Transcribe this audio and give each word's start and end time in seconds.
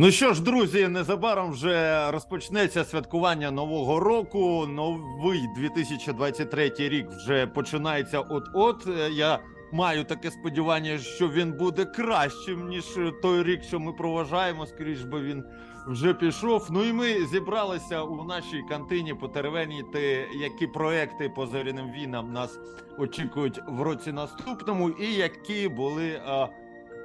Ну 0.00 0.10
що 0.10 0.34
ж, 0.34 0.42
друзі, 0.42 0.88
незабаром 0.88 1.50
вже 1.50 2.10
розпочнеться 2.10 2.84
святкування 2.84 3.50
нового 3.50 4.00
року. 4.00 4.66
Новий 4.66 5.40
2023 5.56 6.72
рік 6.78 7.08
вже 7.10 7.46
починається 7.46 8.20
от-от. 8.20 8.86
Е, 8.86 9.10
Я 9.10 9.38
маю 9.72 10.04
таке 10.04 10.30
сподівання, 10.30 10.98
що 10.98 11.28
він 11.28 11.52
буде 11.52 11.84
кращим 11.84 12.68
ніж 12.68 12.84
той 13.22 13.42
рік, 13.42 13.62
що 13.62 13.80
ми 13.80 13.92
проважаємо. 13.92 14.66
Скоріш 14.66 15.00
би 15.00 15.20
він 15.20 15.44
вже 15.86 16.14
пішов. 16.14 16.68
Ну 16.70 16.84
і 16.84 16.92
ми 16.92 17.26
зібралися 17.26 18.02
у 18.02 18.24
нашій 18.24 18.62
кантині 18.68 19.14
потеревеніти, 19.14 20.28
які 20.40 20.66
проекти 20.66 21.28
по 21.28 21.46
зоряним 21.46 21.92
війнам 21.92 22.32
нас 22.32 22.58
очікують 22.98 23.60
в 23.68 23.82
році 23.82 24.12
наступному, 24.12 24.90
і 24.90 25.14
які 25.14 25.68
були 25.68 26.20
а, 26.26 26.44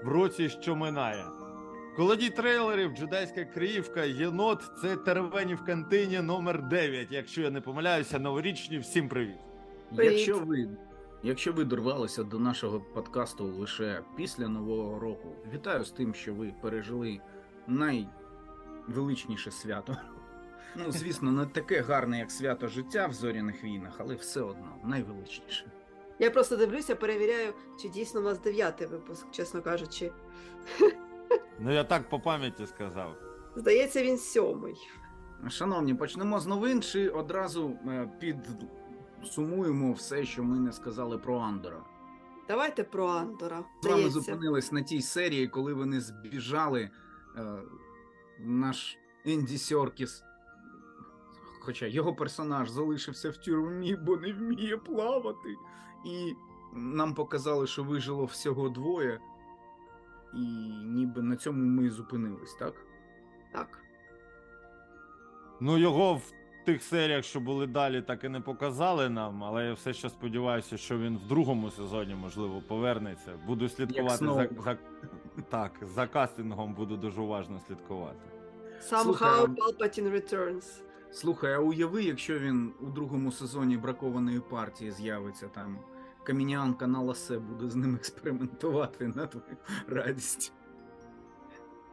в 0.03 0.07
році, 0.07 0.49
що 0.49 0.75
минає. 0.75 1.25
Колодій 1.95 2.29
трейлерів, 2.29 2.91
джедайська 2.91 3.45
криївка, 3.45 4.03
єнот 4.03 4.63
це 4.81 4.95
теревені 4.95 5.55
в 5.55 5.65
кантині 5.65 6.21
номер 6.21 6.67
9 6.67 7.11
Якщо 7.11 7.41
я 7.41 7.51
не 7.51 7.61
помиляюся, 7.61 8.19
новорічні, 8.19 8.77
всім 8.77 9.09
привіт. 9.09 9.37
Привіт. 9.95 10.11
Якщо 10.11 10.39
ви, 10.39 10.69
якщо 11.23 11.53
ви 11.53 11.63
дорвалися 11.63 12.23
до 12.23 12.39
нашого 12.39 12.79
подкасту 12.79 13.45
лише 13.45 14.01
після 14.17 14.47
Нового 14.47 14.99
року, 14.99 15.35
вітаю 15.53 15.83
з 15.83 15.91
тим, 15.91 16.13
що 16.13 16.33
ви 16.33 16.53
пережили 16.61 17.19
найвеличніше 17.67 19.51
свято. 19.51 19.97
Ну, 20.75 20.91
звісно, 20.91 21.31
не 21.31 21.45
таке 21.45 21.81
гарне, 21.81 22.19
як 22.19 22.31
свято 22.31 22.67
життя 22.67 23.07
в 23.07 23.13
зоряних 23.13 23.63
війнах, 23.63 23.93
але 23.97 24.15
все 24.15 24.41
одно 24.41 24.75
найвеличніше. 24.83 25.71
Я 26.19 26.31
просто 26.31 26.57
дивлюся, 26.57 26.95
перевіряю, 26.95 27.53
чи 27.81 27.89
дійсно 27.89 28.19
у 28.19 28.23
нас 28.23 28.39
дев'ятий 28.39 28.87
випуск, 28.87 29.31
чесно 29.31 29.61
кажучи. 29.61 30.11
Ну 31.59 31.73
я 31.73 31.83
так 31.83 32.09
по 32.09 32.19
пам'яті 32.19 32.65
сказав. 32.67 33.15
Здається, 33.55 34.03
він 34.03 34.17
сьомий. 34.17 34.75
Шановні, 35.49 35.93
почнемо 35.93 36.39
з 36.39 36.47
новин 36.47 36.81
чи 36.81 37.09
одразу 37.09 37.77
е, 37.87 38.09
підсумуємо 39.19 39.91
все, 39.93 40.25
що 40.25 40.43
ми 40.43 40.59
не 40.59 40.71
сказали 40.71 41.17
про 41.17 41.37
Андора. 41.39 41.83
Давайте 42.47 42.83
про 42.83 43.07
Андора. 43.07 43.63
З 43.81 43.85
вами 43.85 43.97
Здається. 44.01 44.19
зупинились 44.19 44.71
на 44.71 44.81
тій 44.81 45.01
серії, 45.01 45.47
коли 45.47 45.73
вони 45.73 46.01
збіжали. 46.01 46.89
Е, 47.37 47.57
наш 48.39 48.97
Енді 49.25 49.57
Сьоркіс. 49.57 50.23
Хоча 51.61 51.85
його 51.85 52.15
персонаж 52.15 52.69
залишився 52.69 53.29
в 53.29 53.37
тюрмі, 53.37 53.95
бо 53.95 54.17
не 54.17 54.33
вміє 54.33 54.77
плавати. 54.77 55.55
І 56.05 56.33
нам 56.73 57.13
показали, 57.13 57.67
що 57.67 57.83
вижило 57.83 58.25
всього 58.25 58.69
двоє. 58.69 59.19
І 60.35 60.39
ніби 60.85 61.21
на 61.21 61.35
цьому 61.35 61.65
ми 61.65 61.85
і 61.87 61.89
зупинились, 61.89 62.53
так? 62.53 62.73
Так. 63.53 63.79
Ну 65.61 65.77
його 65.77 66.13
в 66.15 66.31
тих 66.65 66.83
серіях, 66.83 67.25
що 67.25 67.39
були 67.39 67.67
далі, 67.67 68.01
так 68.01 68.23
і 68.23 68.29
не 68.29 68.41
показали 68.41 69.09
нам, 69.09 69.43
але 69.43 69.65
я 69.65 69.73
все 69.73 69.93
ще 69.93 70.09
сподіваюся, 70.09 70.77
що 70.77 70.97
він 70.97 71.17
в 71.17 71.27
другому 71.27 71.71
сезоні, 71.71 72.15
можливо, 72.15 72.61
повернеться. 72.67 73.31
Буду 73.47 73.69
слідкувати 73.69 74.25
за, 74.25 74.49
за 74.63 74.77
так, 75.49 75.71
за 75.81 76.07
кастингом 76.07 76.73
буду 76.73 76.97
дуже 76.97 77.21
уважно 77.21 77.59
слідкувати. 77.67 78.19
Somehow 78.91 79.55
Palpatine 79.55 80.11
Returns. 80.11 80.81
Слухай, 81.11 81.53
а 81.53 81.59
уяви, 81.59 82.03
якщо 82.03 82.39
він 82.39 82.73
у 82.81 82.85
другому 82.85 83.31
сезоні 83.31 83.77
бракованої 83.77 84.39
партії 84.39 84.91
з'явиться 84.91 85.47
там. 85.47 85.79
Камінянка 86.23 86.87
на 86.87 87.01
ласе 87.01 87.39
буде 87.39 87.69
з 87.69 87.75
ним 87.75 87.95
експериментувати 87.95 89.07
на 89.07 89.27
твою 89.27 89.57
радість. 89.87 90.53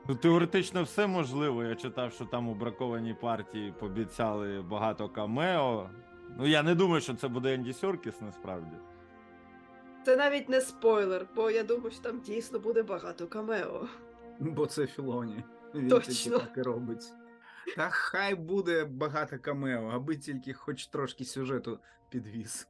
Ну, 0.09 0.15
теоретично 0.15 0.83
все 0.83 1.07
можливо. 1.07 1.65
Я 1.65 1.75
читав, 1.75 2.13
що 2.13 2.25
там 2.25 2.49
у 2.49 2.55
бракованій 2.55 3.15
партії 3.15 3.75
пообіцяли 3.81 4.63
багато 4.63 5.09
камео. 5.09 5.91
Ну 6.39 6.47
я 6.47 6.63
не 6.63 6.75
думаю, 6.75 7.01
що 7.01 7.15
це 7.15 7.29
буде 7.29 7.55
Енді 7.55 7.73
Сьоркіс 7.73 8.21
насправді. 8.21 8.77
Це 10.05 10.17
навіть 10.17 10.49
не 10.49 10.61
спойлер, 10.61 11.27
бо 11.37 11.51
я 11.51 11.63
думаю, 11.63 11.91
що 11.91 12.03
там 12.03 12.21
дійсно 12.21 12.59
буде 12.59 12.83
багато 12.83 13.27
камео. 13.27 13.89
Бо 14.41 14.67
це 14.67 14.87
Філоні. 14.87 15.45
Він 15.75 15.89
Точно. 15.89 16.39
так 16.39 16.53
і 16.57 16.63
робить. 16.63 17.13
Та 17.77 17.89
хай 17.91 18.35
буде 18.35 18.85
багато 18.85 19.39
камео, 19.39 19.91
аби 19.95 20.17
тільки 20.17 20.53
хоч 20.53 20.87
трошки 20.87 21.25
сюжету 21.25 21.79
підвіз. 22.09 22.69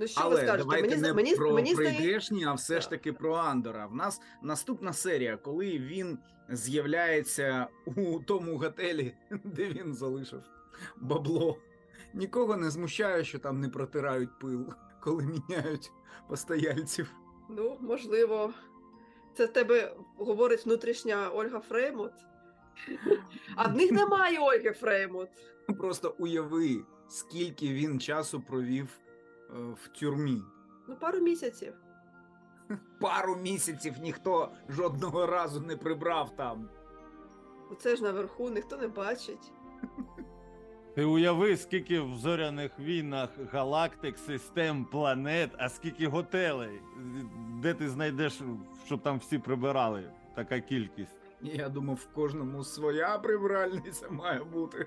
Ну 0.00 0.06
що 0.06 0.28
ви 0.28 0.36
скажете? 0.36 0.58
давайте 0.58 0.88
Мені, 0.88 1.02
не 1.02 1.12
мені, 1.12 1.36
про 1.36 1.52
мені 1.52 1.74
прийдешні, 1.74 2.44
а 2.44 2.52
все 2.52 2.80
ж 2.80 2.90
таки 2.90 3.12
про 3.12 3.34
Андора. 3.34 3.86
В 3.86 3.94
нас 3.94 4.20
наступна 4.42 4.92
серія, 4.92 5.36
коли 5.36 5.78
він 5.78 6.18
з'являється 6.48 7.66
у 7.84 8.20
тому 8.20 8.58
готелі, 8.58 9.14
де 9.44 9.68
він 9.68 9.94
залишив 9.94 10.42
бабло. 10.96 11.58
Нікого 12.14 12.56
не 12.56 12.70
змущає, 12.70 13.24
що 13.24 13.38
там 13.38 13.60
не 13.60 13.68
протирають 13.68 14.38
пил, 14.38 14.66
коли 15.00 15.24
міняють 15.24 15.92
постояльців. 16.28 17.14
ну, 17.50 17.78
можливо, 17.80 18.52
це 19.34 19.46
в 19.46 19.52
тебе 19.52 19.96
говорить 20.16 20.66
внутрішня 20.66 21.30
Ольга 21.30 21.60
Фреймут. 21.60 22.12
А 23.56 23.68
в 23.68 23.76
них 23.76 23.92
немає 23.92 24.38
Ольги 24.38 24.72
Фреймут. 24.72 25.28
Просто 25.78 26.14
уяви, 26.18 26.84
скільки 27.08 27.72
він 27.72 28.00
часу 28.00 28.40
провів 28.40 28.88
е, 29.50 29.52
в 29.52 29.88
тюрмі. 29.88 30.42
Ну, 30.88 30.96
пару 30.96 31.18
місяців. 31.18 31.74
Пару 33.00 33.36
місяців 33.36 33.94
ніхто 34.02 34.52
жодного 34.68 35.26
разу 35.26 35.60
не 35.60 35.76
прибрав 35.76 36.36
там. 36.36 36.68
Оце 37.70 37.96
ж 37.96 38.02
наверху 38.02 38.50
ніхто 38.50 38.76
не 38.76 38.88
бачить. 38.88 39.52
Ти 40.94 41.04
уяви, 41.04 41.56
скільки 41.56 42.00
в 42.00 42.14
зоряних 42.16 42.78
війнах 42.78 43.30
галактик, 43.52 44.18
систем, 44.18 44.84
планет, 44.84 45.50
а 45.58 45.68
скільки 45.68 46.06
готелей. 46.06 46.80
Де 47.62 47.74
ти 47.74 47.88
знайдеш, 47.88 48.40
щоб 48.86 49.02
там 49.02 49.18
всі 49.18 49.38
прибирали? 49.38 50.12
Така 50.34 50.60
кількість. 50.60 51.16
Я 51.42 51.68
думав, 51.68 51.96
в 51.96 52.14
кожному 52.14 52.64
своя 52.64 53.18
прибиральниця 53.18 54.08
має 54.10 54.44
бути. 54.44 54.86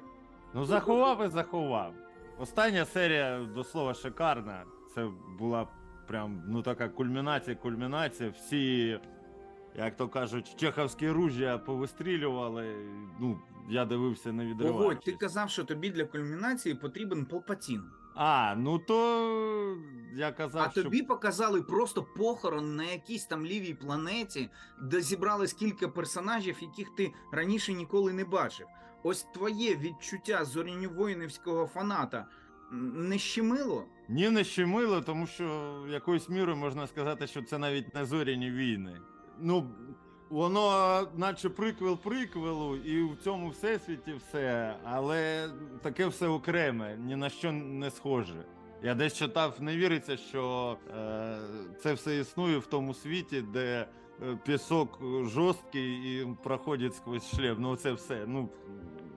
Ну, 0.53 0.65
заховав 0.65 1.25
і 1.25 1.29
заховав. 1.29 1.93
Остання 2.39 2.85
серія, 2.85 3.47
до 3.55 3.63
слова, 3.63 3.93
шикарна. 3.93 4.63
Це 4.95 5.09
була 5.39 5.67
прям 6.07 6.43
ну 6.47 6.61
така 6.61 6.89
кульмінація, 6.89 7.55
кульмінація. 7.55 8.29
Всі, 8.29 8.99
як 9.75 9.97
то 9.97 10.07
кажуть, 10.07 10.55
чеховські 10.55 11.09
ружя 11.09 11.57
повистрілювали. 11.57 12.75
Ну, 13.19 13.39
я 13.69 13.85
дивився 13.85 14.31
не 14.31 14.43
Погодь, 14.43 14.59
відриваючись. 14.59 15.05
ти 15.05 15.11
казав, 15.11 15.49
що 15.49 15.63
тобі 15.63 15.89
для 15.89 16.05
кульмінації 16.05 16.75
потрібен 16.75 17.25
Палпатін. 17.25 17.83
А, 18.15 18.55
ну 18.57 18.79
то 18.79 19.77
я 20.15 20.31
казав, 20.31 20.65
А 20.67 20.71
що 20.71 20.83
тобі 20.83 21.01
показали 21.01 21.61
просто 21.61 22.03
похорон 22.03 22.75
на 22.75 22.83
якійсь 22.83 23.25
там 23.25 23.45
лівій 23.45 23.73
планеті, 23.73 24.49
де 24.81 25.01
зібрались 25.01 25.53
кілька 25.53 25.87
персонажів, 25.87 26.57
яких 26.61 26.95
ти 26.95 27.13
раніше 27.31 27.73
ніколи 27.73 28.13
не 28.13 28.25
бачив. 28.25 28.67
Ось 29.03 29.23
твоє 29.23 29.75
відчуття 29.75 30.45
зоряньовоїнівського 30.45 31.67
фаната 31.67 32.25
не 32.71 33.17
щемило? 33.17 33.85
ні 34.09 34.29
не 34.29 34.43
щемило, 34.43 35.01
тому 35.01 35.27
що 35.27 35.75
якоюсь 35.89 36.29
мірою 36.29 36.57
можна 36.57 36.87
сказати, 36.87 37.27
що 37.27 37.41
це 37.41 37.57
навіть 37.57 37.95
не 37.95 38.05
зоряні 38.05 38.51
війни. 38.51 39.01
Ну, 39.39 39.71
воно, 40.29 41.07
наче 41.15 41.49
приквел 41.49 41.97
приквелу, 41.97 42.75
і 42.75 43.03
в 43.03 43.17
цьому 43.23 43.49
всесвіті 43.49 44.13
все, 44.13 44.75
але 44.83 45.49
таке 45.81 46.07
все 46.07 46.27
окреме, 46.27 46.97
ні 46.97 47.15
на 47.15 47.29
що 47.29 47.51
не 47.51 47.91
схоже. 47.91 48.45
Я 48.83 48.95
десь 48.95 49.13
читав, 49.13 49.61
не 49.61 49.77
віриться, 49.77 50.17
що 50.17 50.77
е, 50.97 51.37
це 51.81 51.93
все 51.93 52.19
існує 52.19 52.57
в 52.57 52.65
тому 52.65 52.93
світі, 52.93 53.41
де 53.41 53.87
пісок 54.43 54.99
жорсткий 55.23 55.91
і 55.93 56.27
проходить 56.43 56.95
сквозь 56.95 57.29
шлем. 57.35 57.55
Ну, 57.59 57.75
це 57.75 57.93
все. 57.93 58.23
Ну, 58.27 58.49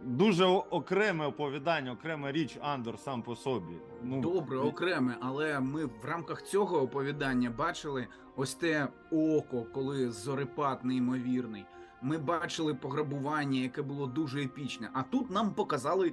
дуже 0.04 0.44
окреме 0.44 1.26
оповідання, 1.26 1.92
окрема 1.92 2.32
річ 2.32 2.58
Андор 2.60 2.98
сам 2.98 3.22
по 3.22 3.36
собі. 3.36 3.76
Ну, 4.02 4.20
Добре, 4.20 4.58
окреме, 4.58 5.16
але 5.20 5.60
ми 5.60 5.84
в 5.84 6.04
рамках 6.04 6.42
цього 6.42 6.82
оповідання 6.82 7.50
бачили 7.50 8.06
ось 8.36 8.54
те 8.54 8.88
око, 9.10 9.66
коли 9.74 10.10
зорепад 10.10 10.84
неймовірний. 10.84 11.64
Ми 12.02 12.18
бачили 12.18 12.74
пограбування, 12.74 13.60
яке 13.60 13.82
було 13.82 14.06
дуже 14.06 14.42
епічне. 14.44 14.90
А 14.92 15.02
тут 15.02 15.30
нам 15.30 15.54
показали 15.54 16.12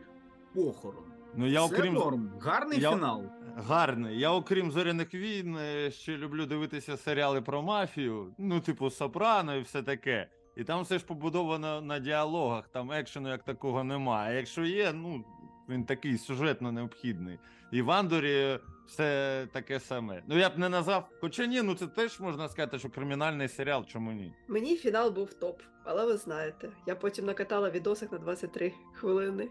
похорон. 0.53 1.03
Ну, 1.35 1.47
я 1.47 1.67
Це 1.67 1.75
окрім 1.75 1.93
норм. 1.93 2.29
Гарний 2.41 2.79
я- 2.79 2.91
фінал. 2.91 3.23
Гарний. 3.59 4.19
Я, 4.19 4.31
окрім 4.31 4.71
зоряних 4.71 5.13
війн, 5.13 5.57
е, 5.57 5.91
ще 5.91 6.17
люблю 6.17 6.45
дивитися 6.45 6.97
серіали 6.97 7.41
про 7.41 7.61
мафію, 7.61 8.33
ну, 8.37 8.59
типу 8.59 8.89
Сопрано 8.89 9.55
і 9.55 9.61
все 9.61 9.83
таке. 9.83 10.27
І 10.55 10.63
там 10.63 10.83
все 10.83 10.99
ж 10.99 11.05
побудовано 11.05 11.81
на 11.81 11.99
діалогах, 11.99 12.67
там 12.67 12.91
екшену 12.91 13.29
як 13.29 13.43
такого 13.43 13.83
немає. 13.83 14.31
А 14.31 14.37
якщо 14.37 14.65
є, 14.65 14.93
ну 14.93 15.23
він 15.69 15.83
такий 15.83 16.17
сюжетно 16.17 16.71
необхідний. 16.71 17.39
І 17.71 17.81
в 17.81 17.91
Андорі 17.91 18.59
все 18.87 19.47
таке 19.51 19.79
саме. 19.79 20.23
Ну 20.27 20.37
я 20.37 20.49
б 20.49 20.57
не 20.57 20.69
назвав. 20.69 21.09
Хоча 21.21 21.45
ні, 21.45 21.61
ну 21.61 21.75
це 21.75 21.87
теж 21.87 22.19
можна 22.19 22.49
сказати, 22.49 22.79
що 22.79 22.89
кримінальний 22.89 23.47
серіал, 23.47 23.85
чому 23.85 24.11
ні? 24.11 24.33
Мені 24.47 24.75
фінал 24.75 25.11
був 25.11 25.33
топ, 25.33 25.61
але 25.83 26.05
ви 26.05 26.17
знаєте, 26.17 26.69
я 26.87 26.95
потім 26.95 27.25
накатала 27.25 27.69
відосик 27.69 28.11
на 28.11 28.17
23 28.17 28.73
хвилини. 28.93 29.49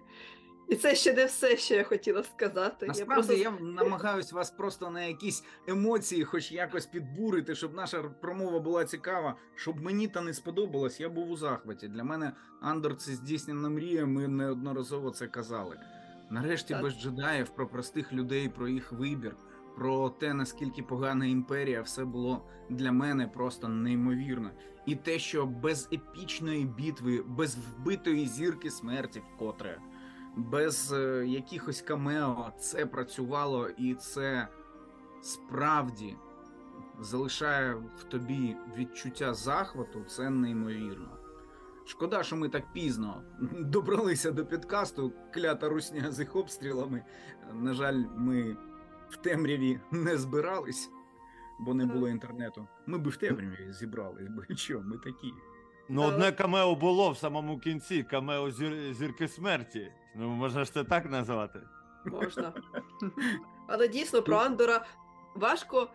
І 0.69 0.77
це 0.77 0.95
ще 0.95 1.13
не 1.13 1.25
все, 1.25 1.57
що 1.57 1.75
я 1.75 1.85
хотіла 1.85 2.23
сказати. 2.23 2.87
Насправді 2.87 3.33
я 3.33 3.39
я, 3.39 3.51
просто... 3.51 3.67
намагаюсь 3.67 4.33
вас 4.33 4.51
просто 4.51 4.91
на 4.91 5.03
якісь 5.03 5.45
емоції, 5.67 6.25
хоч 6.25 6.53
якось 6.53 6.87
підбурити, 6.87 7.55
щоб 7.55 7.75
наша 7.75 8.03
промова 8.03 8.61
була 8.61 8.85
цікава, 8.85 9.37
щоб 9.55 9.83
мені 9.83 10.09
та 10.09 10.21
не 10.21 10.35
сподобалось, 10.35 11.01
я 11.01 11.09
був 11.09 11.31
у 11.31 11.37
захваті. 11.37 11.89
Для 11.89 12.05
мене 12.05 12.33
Андор 12.61 12.97
це 12.97 13.13
здійснена 13.13 13.69
мрія. 13.69 14.07
Ми 14.07 14.29
неодноразово 14.29 15.11
це 15.11 15.27
казали. 15.27 15.81
Нарешті 16.31 16.75
Так. 16.75 16.83
без 16.83 16.93
джедаїв 16.93 17.49
про 17.49 17.69
простих 17.69 18.13
людей, 18.13 18.49
про 18.49 18.69
їх 18.69 18.93
вибір, 18.93 19.37
про 19.77 20.11
те, 20.11 20.35
наскільки 20.35 20.83
погана 20.83 21.27
імперія, 21.27 21.83
все 21.83 22.05
було 22.05 22.49
для 22.71 22.93
мене 22.93 23.27
просто 23.27 23.69
неймовірно. 23.69 24.51
І 24.87 24.97
те, 24.97 25.19
що 25.19 25.47
без 25.47 25.89
епічної 25.93 26.65
битви, 26.65 27.25
без 27.27 27.57
вбитої 27.57 28.27
зірки 28.27 28.71
смерті 28.71 29.23
вкотре, 29.35 29.79
без 30.39 30.93
е, 30.93 31.27
якихось 31.27 31.83
камео, 31.83 32.53
це 32.59 32.87
працювало, 32.87 33.69
і 33.69 33.95
це 33.95 34.49
справді 35.23 36.17
залишає 37.01 37.75
в 37.75 38.03
тобі 38.03 38.57
відчуття 38.77 39.35
захвату. 39.35 40.05
Це 40.05 40.31
неймовірно. 40.31 41.19
Шкода, 41.87 42.23
що 42.23 42.37
ми 42.37 42.49
так 42.49 42.73
пізно 42.73 43.23
добралися 43.59 44.31
до 44.31 44.47
підкасту, 44.47 45.13
клята 45.35 45.69
русня 45.69 46.13
з 46.13 46.21
їх 46.21 46.37
обстрілами. 46.37 47.05
На 47.53 47.75
жаль, 47.75 48.05
ми 48.17 48.57
в 49.11 49.17
темряві 49.17 49.81
не 49.91 50.19
збирались, 50.19 50.91
бо 51.61 51.75
не 51.75 51.87
було 51.87 52.09
інтернету. 52.09 52.69
Ми 52.87 52.99
би 52.99 53.11
в 53.11 53.17
темряві 53.17 53.73
зібрались, 53.73 54.29
бо 54.29 54.43
що, 54.55 54.81
ми 54.81 54.99
такі. 54.99 55.33
Ну, 55.89 56.03
одне 56.03 56.33
камео 56.33 56.75
було 56.75 57.11
в 57.11 57.19
самому 57.19 57.59
кінці, 57.59 58.03
камео 58.03 58.51
зір... 58.51 58.95
зірки 58.95 59.29
смерті. 59.29 59.93
Ну, 60.15 60.29
можна 60.29 60.65
ж 60.65 60.73
це 60.73 60.85
так 60.85 61.11
назвати. 61.11 61.61
Можна. 62.05 62.53
Але 63.67 63.89
дійсно 63.89 64.23
про 64.23 64.37
Андора 64.37 64.87
важко, 65.35 65.91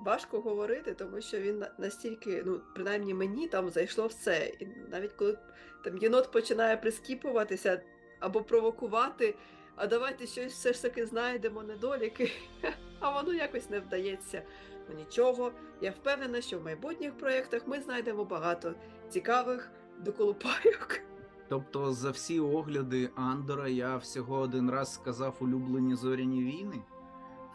важко 0.00 0.40
говорити, 0.40 0.94
тому 0.94 1.20
що 1.20 1.40
він 1.40 1.64
настільки, 1.78 2.42
ну, 2.46 2.60
принаймні 2.74 3.14
мені 3.14 3.46
там 3.46 3.70
зайшло 3.70 4.06
все. 4.06 4.52
І 4.60 4.66
навіть 4.90 5.12
коли 5.12 5.38
там 5.84 5.98
єнот 5.98 6.32
починає 6.32 6.76
прискіпуватися 6.76 7.82
або 8.20 8.42
провокувати, 8.42 9.34
а 9.76 9.86
давайте 9.86 10.26
щось 10.26 10.52
все 10.52 10.72
ж 10.72 10.82
таки 10.82 11.06
знайдемо 11.06 11.62
недоліки, 11.62 12.32
а 13.00 13.10
воно 13.10 13.34
якось 13.34 13.70
не 13.70 13.80
вдається. 13.80 14.42
Ну 14.90 14.96
нічого, 14.98 15.52
я 15.80 15.90
впевнена, 15.90 16.40
що 16.40 16.58
в 16.58 16.64
майбутніх 16.64 17.18
проєктах 17.18 17.66
ми 17.66 17.80
знайдемо 17.80 18.24
багато 18.24 18.74
цікавих 19.08 19.70
доколупайок. 19.98 21.00
Тобто, 21.48 21.92
за 21.92 22.10
всі 22.10 22.40
огляди 22.40 23.10
Андора 23.14 23.68
я 23.68 23.96
всього 23.96 24.38
один 24.38 24.70
раз 24.70 24.94
сказав 24.94 25.36
улюблені 25.40 25.94
зоряні 25.94 26.44
війни 26.44 26.82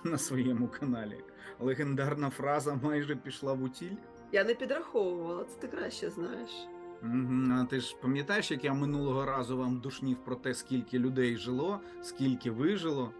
на 0.03 0.17
своєму 0.17 0.67
каналі. 0.67 1.23
Легендарна 1.59 2.29
фраза 2.29 2.79
майже 2.83 3.15
пішла 3.15 3.53
в 3.53 3.63
утіль. 3.63 3.95
Я 4.31 4.43
не 4.43 4.55
підраховувала, 4.55 5.43
це 5.43 5.59
ти 5.59 5.67
краще 5.67 6.09
знаєш. 6.09 6.67
А 7.51 7.65
ти 7.69 7.79
ж 7.79 7.95
пам'ятаєш, 8.01 8.51
як 8.51 8.63
я 8.63 8.73
минулого 8.73 9.25
разу 9.25 9.57
вам 9.57 9.79
душнів 9.79 10.17
про 10.25 10.35
те, 10.35 10.53
скільки 10.53 10.99
людей 10.99 11.37
жило, 11.37 11.79
скільки 12.01 12.51
вижило? 12.51 13.11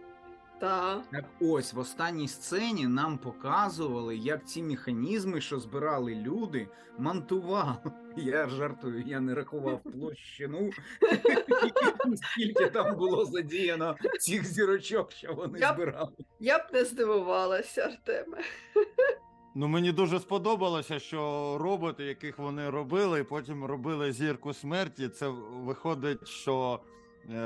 Та. 0.60 1.02
Так 1.12 1.24
ось 1.40 1.72
в 1.72 1.78
останній 1.78 2.28
сцені 2.28 2.86
нам 2.86 3.18
показували, 3.18 4.16
як 4.16 4.48
ці 4.48 4.62
механізми, 4.62 5.40
що 5.40 5.58
збирали 5.60 6.14
люди, 6.14 6.68
монтували. 6.98 7.76
Я 8.16 8.48
жартую, 8.48 9.04
я 9.06 9.20
не 9.20 9.34
рахував 9.34 9.80
площину, 9.92 10.70
скільки 12.14 12.66
там 12.66 12.96
було 12.96 13.24
задіяно 13.24 13.96
цих 14.20 14.44
зірочок, 14.44 15.12
що 15.12 15.32
вони 15.34 15.58
Я 15.58 15.72
б- 15.72 15.76
збирали. 15.76 16.12
Я 16.40 16.58
б 16.58 16.62
не 16.72 16.84
здивувалася, 16.84 17.80
Артеме. 17.82 18.38
Ну, 19.54 19.68
мені 19.68 19.92
дуже 19.92 20.20
сподобалося, 20.20 20.98
що 20.98 21.18
роботи, 21.60 22.04
яких 22.04 22.38
вони 22.38 22.70
робили, 22.70 23.20
і 23.20 23.24
потім 23.24 23.64
робили 23.64 24.12
зірку 24.12 24.52
смерті. 24.54 25.08
Це 25.08 25.28
виходить, 25.52 26.28
що 26.28 26.80
е, 27.30 27.38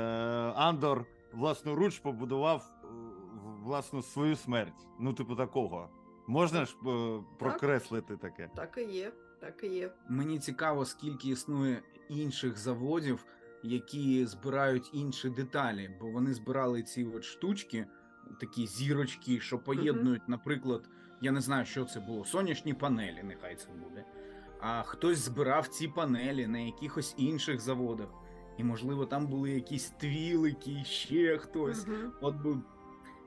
Андор 0.55 1.05
власноруч 1.33 1.99
побудував 1.99 2.63
власну 3.61 4.01
свою 4.01 4.35
смерть. 4.35 4.87
Ну, 4.99 5.13
типу, 5.13 5.35
такого. 5.35 5.89
Можна 6.27 6.65
ж 6.65 6.75
е, 6.87 7.23
прокреслити 7.39 8.17
таке? 8.17 8.49
Так 8.55 8.77
і 8.77 8.93
є, 8.93 9.11
так 9.39 9.63
і 9.63 9.67
є. 9.67 9.91
Мені 10.09 10.39
цікаво, 10.39 10.85
скільки 10.85 11.29
існує 11.29 11.81
інших 12.09 12.57
заводів, 12.57 13.25
які 13.63 14.25
збирають 14.25 14.89
інші 14.93 15.29
деталі, 15.29 15.97
бо 15.99 16.07
вони 16.07 16.33
збирали 16.33 16.83
ці 16.83 17.05
от 17.05 17.23
штучки, 17.23 17.85
такі 18.39 18.67
зірочки, 18.67 19.39
що 19.39 19.59
поєднують, 19.59 20.29
наприклад, 20.29 20.89
я 21.21 21.31
не 21.31 21.41
знаю, 21.41 21.65
що 21.65 21.85
це 21.85 21.99
було, 21.99 22.25
сонячні 22.25 22.73
панелі, 22.73 23.23
нехай 23.23 23.55
це 23.55 23.67
буде. 23.83 24.05
А 24.59 24.83
хтось 24.83 25.17
збирав 25.17 25.67
ці 25.67 25.87
панелі 25.87 26.47
на 26.47 26.59
якихось 26.59 27.15
інших 27.17 27.59
заводах. 27.59 28.07
І, 28.57 28.63
можливо, 28.63 29.05
там 29.05 29.27
були 29.27 29.51
якісь 29.51 29.89
твілики, 29.89 30.83
ще 30.83 31.37
хтось. 31.37 31.87
От 32.21 32.35
би 32.35 32.57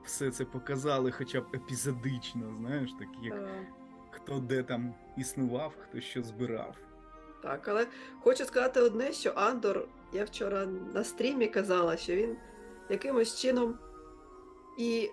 все 0.04 0.30
це 0.30 0.44
показали, 0.44 1.10
хоча 1.10 1.40
б 1.40 1.44
епізодично, 1.54 2.54
знаєш, 2.58 2.90
так 2.98 3.08
як 3.22 3.34
так. 3.34 3.50
хто 4.10 4.38
де 4.38 4.62
там 4.62 4.94
існував, 5.16 5.72
хто 5.82 6.00
що 6.00 6.22
збирав. 6.22 6.76
Так, 7.42 7.68
але 7.68 7.86
хочу 8.20 8.44
сказати 8.44 8.80
одне, 8.80 9.12
що 9.12 9.32
Андор, 9.36 9.88
я 10.12 10.24
вчора 10.24 10.66
на 10.94 11.04
стрімі 11.04 11.46
казала, 11.46 11.96
що 11.96 12.14
він 12.14 12.36
якимось 12.90 13.40
чином 13.40 13.78
і 14.78 15.10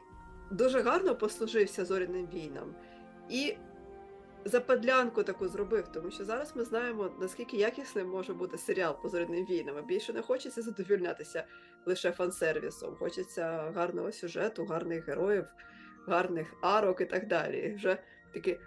дуже 0.52 0.82
гарно 0.82 1.16
послужився 1.16 1.86
зоряним 1.86 2.28
війнам. 2.34 2.76
І 3.30 3.58
западлянку 4.46 5.24
таку 5.24 5.48
зробив, 5.48 5.88
тому 5.88 6.12
що 6.12 6.26
зараз 6.26 6.56
ми 6.56 6.64
знаємо, 6.64 7.12
наскільки 7.20 7.58
якісним 7.58 8.10
може 8.10 8.34
бути 8.34 8.58
серіал 8.58 9.02
по 9.02 9.10
зоряним 9.10 9.46
війнам. 9.46 9.76
Більше 9.86 10.14
не 10.14 10.22
хочеться 10.22 10.62
задовільнятися 10.62 11.44
лише 11.86 12.12
фан-сервісом. 12.12 12.96
Хочеться 13.00 13.72
гарного 13.76 14.12
сюжету, 14.12 14.66
гарних 14.66 15.08
героїв, 15.08 15.46
гарних 16.08 16.54
арок 16.62 17.02
і 17.02 17.06
так 17.06 17.28
далі. 17.28 17.58
І 17.58 17.76
Вже 17.76 17.98
таки 18.34 18.60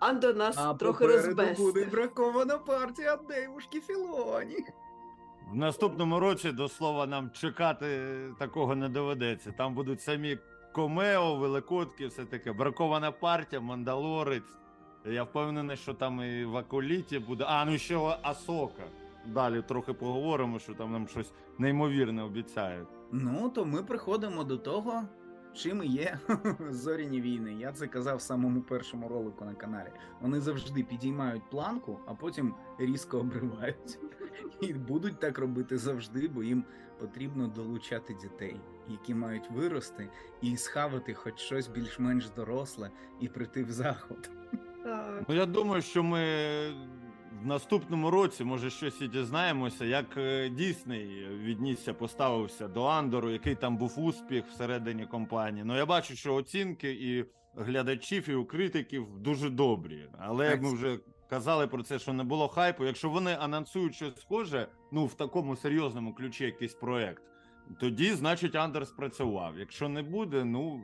Андор 0.00 0.36
нас 0.36 0.58
трохи 0.78 1.06
розбестив. 1.06 1.90
бракована 1.90 2.58
партія 2.58 3.16
Дейвушки 3.28 3.80
Філоні. 3.80 4.58
В 5.52 5.56
наступному 5.56 6.20
році, 6.20 6.52
до 6.52 6.68
слова, 6.68 7.06
нам 7.06 7.30
чекати 7.30 8.08
такого 8.38 8.74
не 8.74 8.88
доведеться. 8.88 9.52
Там 9.58 9.74
будуть 9.74 10.02
самі 10.02 10.38
Комео, 10.72 11.36
Великодки, 11.36 12.06
все 12.06 12.24
таке. 12.24 12.52
Бракована 12.52 13.12
партія, 13.12 13.60
Мандалорець. 13.60 14.42
Я 15.04 15.22
впевнений, 15.22 15.76
що 15.76 15.94
там 15.94 16.22
і 16.22 16.44
в 16.44 16.56
Аколіті 16.56 17.18
буде. 17.18 17.44
А, 17.48 17.64
ну 17.64 17.78
ще 17.78 18.18
Асока. 18.22 18.82
Далі 19.26 19.62
трохи 19.62 19.92
поговоримо, 19.92 20.58
що 20.58 20.74
там 20.74 20.92
нам 20.92 21.08
щось 21.08 21.32
неймовірне 21.58 22.22
обіцяють. 22.22 22.88
Ну, 23.12 23.48
то 23.48 23.64
ми 23.64 23.82
приходимо 23.82 24.44
до 24.44 24.58
того, 24.58 25.02
чим 25.54 25.82
є 25.84 26.18
зоряні 26.70 27.20
війни. 27.20 27.54
Я 27.54 27.72
це 27.72 27.86
казав 27.86 28.16
в 28.16 28.22
самому 28.22 28.62
першому 28.62 29.08
ролику 29.08 29.44
на 29.44 29.54
каналі. 29.54 29.88
Вони 30.20 30.40
завжди 30.40 30.82
підіймають 30.82 31.50
планку, 31.50 31.98
а 32.06 32.14
потім 32.14 32.54
різко 32.78 33.18
обривають. 33.18 33.98
І 34.60 34.72
будуть 34.72 35.20
так 35.20 35.38
робити 35.38 35.78
завжди, 35.78 36.28
бо 36.28 36.42
їм 36.42 36.64
потрібно 36.98 37.46
долучати 37.46 38.14
дітей, 38.14 38.56
які 38.88 39.14
мають 39.14 39.50
вирости 39.50 40.08
і 40.42 40.56
схавати 40.56 41.14
хоч 41.14 41.38
щось 41.38 41.68
більш-менш 41.68 42.30
доросле 42.30 42.90
і 43.20 43.28
прийти 43.28 43.64
в 43.64 43.70
заход. 43.70 44.30
Ну 45.28 45.34
я 45.34 45.46
думаю, 45.46 45.82
що 45.82 46.02
ми 46.02 46.20
в 47.42 47.46
наступному 47.46 48.10
році, 48.10 48.44
може, 48.44 48.70
щось 48.70 49.00
і 49.00 49.08
дізнаємося, 49.08 49.84
як 49.84 50.16
е, 50.16 50.48
Дісней 50.48 51.28
віднісся, 51.30 51.94
поставився 51.94 52.68
до 52.68 52.84
Андору, 52.84 53.30
який 53.30 53.54
там 53.54 53.76
був 53.76 54.00
успіх 54.00 54.46
всередині 54.46 55.06
компанії. 55.06 55.64
Ну 55.64 55.76
я 55.76 55.86
бачу, 55.86 56.16
що 56.16 56.34
оцінки 56.34 56.90
і 56.92 57.24
глядачів, 57.56 58.28
і 58.28 58.34
у 58.34 58.44
критиків 58.44 59.06
дуже 59.18 59.50
добрі. 59.50 60.08
Але 60.18 60.50
Так. 60.50 60.62
ми 60.62 60.74
вже 60.74 60.98
казали 61.30 61.66
про 61.66 61.82
це, 61.82 61.98
що 61.98 62.12
не 62.12 62.24
було 62.24 62.48
хайпу. 62.48 62.84
Якщо 62.84 63.10
вони 63.10 63.36
анонсують 63.40 63.94
щось 63.94 64.20
схоже, 64.20 64.68
ну 64.92 65.06
в 65.06 65.14
такому 65.14 65.56
серйозному 65.56 66.14
ключі 66.14 66.44
якийсь 66.44 66.74
проект. 66.74 67.22
Тоді, 67.80 68.12
значить, 68.12 68.54
Андер 68.54 68.86
спрацював. 68.86 69.58
Якщо 69.58 69.88
не 69.88 70.02
буде, 70.02 70.44
ну 70.44 70.80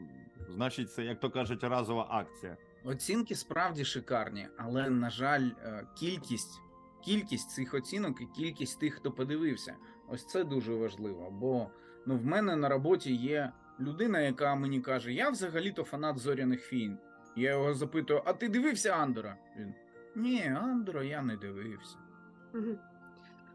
значить, 0.48 0.92
це, 0.92 1.04
як 1.04 1.20
то 1.20 1.30
кажуть, 1.30 1.64
разова 1.64 2.06
акція. 2.10 2.56
Оцінки 2.84 3.34
справді 3.34 3.84
шикарні, 3.84 4.48
але 4.56 4.90
на 4.90 5.10
жаль, 5.10 5.50
е, 5.64 5.86
кількість, 5.98 6.60
кількість 7.04 7.50
цих 7.50 7.74
оцінок 7.74 8.20
і 8.20 8.26
кількість 8.26 8.80
тих, 8.80 8.94
хто 8.94 9.12
подивився, 9.12 9.76
ось 10.08 10.26
це 10.26 10.44
дуже 10.44 10.74
важливо. 10.74 11.30
Бо 11.30 11.70
ну, 12.06 12.16
в 12.16 12.24
мене 12.24 12.56
на 12.56 12.68
роботі 12.68 13.14
є 13.14 13.52
людина, 13.80 14.20
яка 14.20 14.54
мені 14.54 14.80
каже: 14.80 15.12
Я 15.12 15.30
взагалі-то 15.30 15.84
фанат 15.84 16.18
зоряних 16.18 16.72
війн. 16.72 16.98
Я 17.36 17.50
його 17.50 17.74
запитую: 17.74 18.22
а 18.24 18.32
ти 18.32 18.48
дивився 18.48 18.90
Андора? 18.90 19.36
Він 19.58 19.74
ні, 20.16 20.42
Андора 20.62 21.04
я 21.04 21.22
не 21.22 21.36
дивився. 21.36 21.96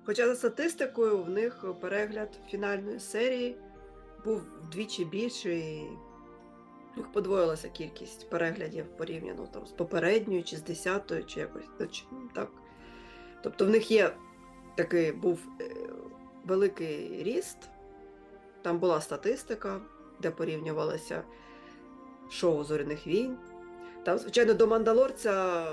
Хоча 0.05 0.27
за 0.27 0.35
статистикою 0.35 1.23
в 1.23 1.29
них 1.29 1.65
перегляд 1.81 2.39
фінальної 2.49 2.99
серії 2.99 3.57
був 4.25 4.41
вдвічі 4.61 5.05
більший. 5.05 5.87
Них 6.97 7.11
подвоїлася 7.11 7.69
кількість 7.69 8.29
переглядів 8.29 8.85
порівняно 8.97 9.47
там, 9.47 9.67
з 9.67 9.71
попередньою, 9.71 10.43
чи 10.43 10.57
з 10.57 10.63
десятою, 10.63 11.25
чи 11.25 11.39
якось 11.39 11.65
ну, 11.79 11.87
чи, 11.87 12.03
ну, 12.11 12.29
так. 12.33 12.49
Тобто 13.43 13.65
в 13.65 13.69
них 13.69 13.91
є 13.91 14.15
такий 14.75 15.11
був 15.11 15.39
е, 15.61 15.71
великий 16.45 17.23
ріст. 17.23 17.57
Там 18.61 18.79
була 18.79 19.01
статистика, 19.01 19.81
де 20.21 20.31
порівнювалося 20.31 21.23
шоу 22.29 22.63
зоряних 22.63 23.07
війн. 23.07 23.37
Там, 24.03 24.17
звичайно, 24.17 24.53
до 24.53 24.67
Мандалорця 24.67 25.65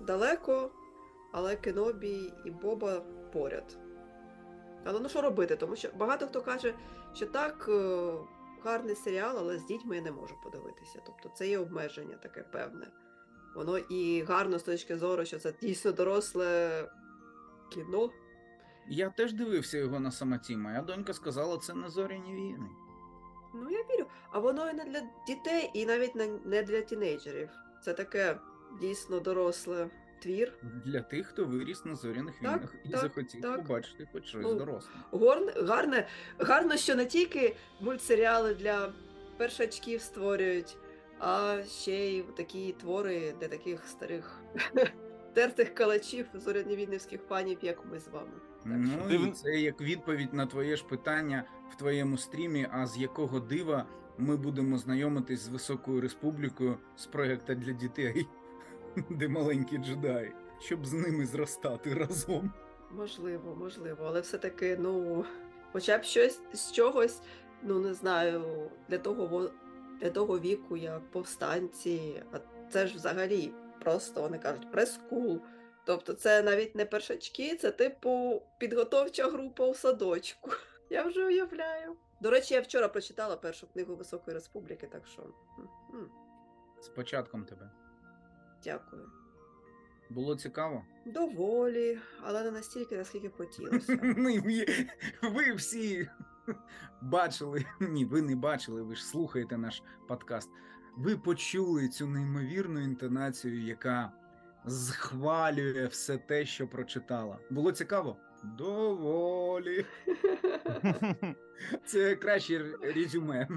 далеко, 0.00 0.70
але 1.32 1.56
Кенобі 1.56 2.32
і 2.44 2.50
Боба 2.50 3.02
поряд. 3.32 3.78
Але 4.84 5.00
ну 5.00 5.08
що 5.08 5.20
робити? 5.20 5.56
Тому 5.56 5.76
що 5.76 5.88
багато 5.98 6.26
хто 6.26 6.42
каже, 6.42 6.74
що 7.14 7.26
так, 7.26 7.66
е, 7.68 8.12
гарний 8.64 8.94
серіал, 8.94 9.38
але 9.38 9.58
з 9.58 9.64
дітьми 9.64 9.96
я 9.96 10.02
не 10.02 10.12
можу 10.12 10.34
подивитися. 10.42 10.98
Тобто 11.06 11.28
це 11.34 11.48
є 11.48 11.58
обмеження 11.58 12.16
таке 12.16 12.42
певне. 12.42 12.86
Воно 13.56 13.78
і 13.78 14.22
гарно 14.22 14.58
з 14.58 14.62
точки 14.62 14.96
зору, 14.96 15.24
що 15.24 15.38
це 15.38 15.54
дійсно 15.60 15.92
доросле 15.92 16.84
кіно. 17.72 18.10
Я 18.88 19.10
теж 19.10 19.32
дивився 19.32 19.78
його 19.78 20.00
на 20.00 20.10
самоті. 20.10 20.56
Моя 20.56 20.82
донька 20.82 21.12
сказала, 21.12 21.58
це 21.58 21.74
не 21.74 21.88
зоряні 21.88 22.34
війни. 22.34 22.68
Ну, 23.54 23.70
я 23.70 23.78
вірю. 23.82 24.06
А 24.32 24.38
воно 24.38 24.70
і 24.70 24.72
не 24.74 24.84
для 24.84 25.02
дітей, 25.26 25.70
і 25.74 25.86
навіть 25.86 26.14
не- 26.14 26.38
не 26.44 26.62
для 26.62 26.80
тінейджерів. 26.80 27.48
Це 27.84 27.92
таке 27.94 28.38
дійсно 28.80 29.20
доросле 29.20 29.90
твір. 30.20 30.52
Для 30.84 31.00
тих, 31.00 31.26
хто 31.26 31.44
виріс 31.44 31.84
на 31.84 31.94
зоряних 31.94 32.34
Так, 32.34 32.42
війнах 32.42 32.74
і 32.84 32.88
так, 32.88 33.00
захотів 33.00 33.40
так. 33.42 33.56
побачити 33.56 34.08
хоч 34.12 34.24
щось 34.24 34.42
Ну, 34.42 34.54
доросле. 34.54 34.90
Горне, 35.10 35.52
гарне, 35.56 36.06
гарно, 36.38 36.76
що 36.76 36.94
не 36.94 37.04
тільки 37.06 37.56
мультсеріали 37.80 38.54
для 38.54 38.92
першачків 39.36 40.00
створюють, 40.00 40.76
а 41.18 41.56
ще 41.68 41.96
й 42.10 42.22
такі 42.36 42.72
твори 42.80 43.34
для 43.40 43.48
таких 43.48 43.86
старих 43.86 44.40
тертих 45.34 45.74
калачів 45.74 46.26
зорянівіднівських 46.34 47.26
панів, 47.28 47.58
як 47.62 47.84
ми 47.92 47.98
з 48.00 48.08
вами. 48.08 48.30
Так 48.64 48.72
Ну, 49.10 49.26
і 49.26 49.30
це 49.30 49.50
як 49.50 49.80
відповідь 49.80 50.34
на 50.34 50.46
твоє 50.46 50.76
ж 50.76 50.84
питання 50.84 51.44
в 51.72 51.74
твоєму 51.74 52.18
стрімі, 52.18 52.68
а 52.72 52.86
з 52.86 52.98
якого 52.98 53.40
дива 53.40 53.86
ми 54.18 54.36
будемо 54.36 54.78
знайомитись 54.78 55.40
з 55.40 55.48
Високою 55.48 56.00
Республікою 56.00 56.78
з 56.96 57.06
проєкта 57.06 57.54
для 57.54 57.72
дітей, 57.72 58.26
де 59.10 59.28
маленькі 59.28 59.78
джедаї, 59.78 60.32
щоб 60.60 60.86
з 60.86 60.92
ними 60.92 61.26
зростати 61.26 61.94
разом. 61.94 62.52
Можливо, 62.90 63.54
можливо, 63.54 64.04
але 64.06 64.20
все-таки, 64.20 64.76
ну, 64.80 65.24
хоча 65.72 65.98
б 65.98 66.04
щось 66.04 66.40
з 66.52 66.72
чогось, 66.72 67.20
ну 67.62 67.78
не 67.78 67.94
знаю, 67.94 68.70
для 68.88 68.98
того, 68.98 69.50
для 70.00 70.10
того 70.10 70.38
віку, 70.38 70.76
як 70.76 71.10
повстанці, 71.10 72.22
а 72.32 72.38
це 72.70 72.86
ж 72.86 72.94
взагалі 72.94 73.52
просто 73.80 74.22
вони 74.22 74.38
кажуть 74.38 74.72
прескул. 74.72 75.40
Тобто 75.84 76.12
це 76.12 76.42
навіть 76.42 76.74
не 76.74 76.84
першачки, 76.84 77.56
це 77.56 77.70
типу 77.70 78.42
підготовча 78.58 79.30
група 79.30 79.66
у 79.66 79.74
садочку. 79.74 80.50
Я 80.90 81.02
вже 81.02 81.26
уявляю. 81.26 81.96
До 82.20 82.30
речі, 82.30 82.54
я 82.54 82.60
вчора 82.60 82.88
прочитала 82.88 83.36
першу 83.36 83.66
книгу 83.66 83.96
Високої 83.96 84.34
Республіки, 84.34 84.86
так 84.86 85.06
що 85.06 85.22
З 86.80 86.88
початком 86.88 87.44
тебе. 87.44 87.70
Дякую. 88.64 89.10
Було 90.10 90.36
цікаво? 90.36 90.84
Доволі, 91.06 91.98
але 92.22 92.42
не 92.42 92.50
настільки, 92.50 92.96
наскільки 92.96 93.28
б 93.28 93.36
хотілося. 93.36 93.98
Ви 95.34 95.52
всі 95.54 96.08
бачили. 97.02 97.64
Ні, 97.80 98.04
ви 98.04 98.22
не 98.22 98.36
бачили, 98.36 98.82
ви 98.82 98.96
ж 98.96 99.04
слухаєте 99.04 99.58
наш 99.58 99.82
подкаст. 100.08 100.50
Ви 100.96 101.16
почули 101.16 101.88
цю 101.88 102.06
неймовірну 102.06 102.80
інтонацію, 102.80 103.62
яка 103.62 104.12
зхвалює 104.64 105.86
все 105.86 106.18
те, 106.18 106.46
що 106.46 106.68
прочитала. 106.68 107.38
Було 107.50 107.72
цікаво? 107.72 108.16
Доволі. 108.42 109.84
Це 111.84 112.16
краще 112.16 112.64
резюме. 112.82 113.48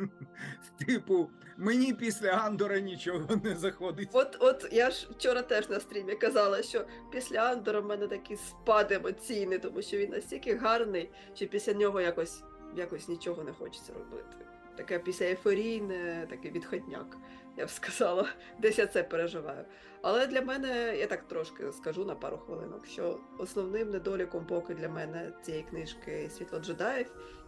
Типу, 0.86 1.30
мені 1.58 1.94
після 1.94 2.30
Андора 2.30 2.80
нічого 2.80 3.36
не 3.44 3.56
заходить. 3.56 4.10
От, 4.14 4.38
от 4.40 4.68
я 4.72 4.92
ж 4.92 5.08
вчора 5.12 5.42
теж 5.42 5.70
на 5.70 5.80
стрімі 5.80 6.16
казала, 6.16 6.64
що 6.64 6.86
після 7.12 7.38
Андора 7.38 7.80
в 7.80 7.86
мене 7.86 8.08
такий 8.08 8.38
спад 8.38 8.92
емоційний, 8.92 9.60
тому 9.60 9.82
що 9.82 9.98
він 9.98 10.10
настільки 10.10 10.56
гарний, 10.56 11.12
що 11.36 11.48
після 11.48 11.74
нього 11.74 12.02
якось, 12.02 12.44
якось 12.76 13.08
нічого 13.08 13.44
не 13.44 13.52
хочеться 13.54 13.94
робити. 13.94 14.38
Таке 14.76 15.00
після 15.00 15.26
ейфорійне, 15.26 16.28
такий 16.30 16.52
відходняк, 16.52 17.18
я 17.58 17.66
б 17.66 17.70
сказала. 17.70 18.30
Десь 18.60 18.78
я 18.78 18.88
це 18.88 19.04
переживаю. 19.04 19.66
Але 20.02 20.28
для 20.28 20.42
мене, 20.42 20.98
я 20.98 21.08
так 21.08 21.28
трошки 21.28 21.72
скажу 21.72 22.06
на 22.06 22.16
пару 22.16 22.38
хвилинок, 22.38 22.86
що 22.86 23.20
основним 23.40 23.90
недоліком 23.90 24.46
поки 24.46 24.74
для 24.74 24.90
мене 24.90 25.32
цієї 25.42 25.64
книжки 25.64 26.30
Світло 26.38 26.60
джедаїв 26.60 27.08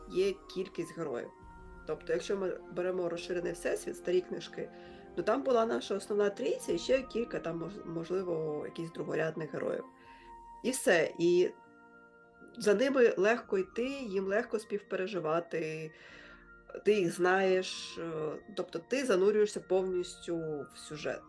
є 0.10 0.34
кількість 0.54 0.98
героїв. 0.98 1.30
Тобто, 1.88 2.14
якщо 2.14 2.38
ми 2.38 2.60
беремо 2.72 3.10
розширений 3.10 3.54
всесвіт, 3.54 3.98
старі 3.98 4.22
книжки, 4.22 4.70
Ну 5.18 5.24
там 5.24 5.44
була 5.44 5.66
наша 5.66 5.96
основна 5.96 6.30
трійця 6.30 6.74
і 6.74 6.78
ще 6.78 7.02
кілька 7.02 7.40
там, 7.40 7.60
мож- 7.60 7.86
можливо, 7.86 8.62
якихось 8.66 8.94
другорядних 8.94 9.54
героїв. 9.54 9.84
І 10.64 10.72
все. 10.72 11.12
І 11.20 11.50
за 12.58 12.74
ними 12.74 13.14
легко 13.18 13.58
йти, 13.58 13.88
їм 13.88 14.26
легко 14.26 14.60
співпереживати, 14.60 15.92
ти 16.86 16.94
їх 16.94 17.12
знаєш, 17.16 17.98
е, 17.98 18.32
тобто 18.56 18.80
ти 18.80 19.06
занурюєшся 19.06 19.60
повністю 19.60 20.38
в 20.74 20.78
сюжет. 20.78 21.24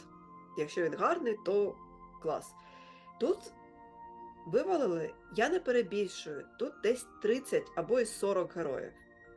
Якщо 0.59 0.83
він 0.83 0.95
гарний, 0.95 1.37
то 1.45 1.77
клас. 2.23 2.55
Тут 3.21 3.39
вивалили, 4.47 5.15
я 5.37 5.49
не 5.49 5.61
перебільшую, 5.61 6.45
тут 6.59 6.73
десь 6.83 7.07
30 7.23 7.63
або 7.77 8.01
й 8.01 8.07
40 8.07 8.57
героїв. 8.57 8.93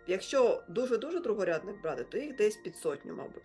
Якщо 0.07 0.63
дуже-дуже 0.69 1.19
другорядних 1.19 1.81
брати, 1.81 2.03
то 2.03 2.17
їх 2.17 2.35
десь 2.35 2.55
під 2.55 2.77
сотню, 2.77 3.15
мабуть 3.15 3.43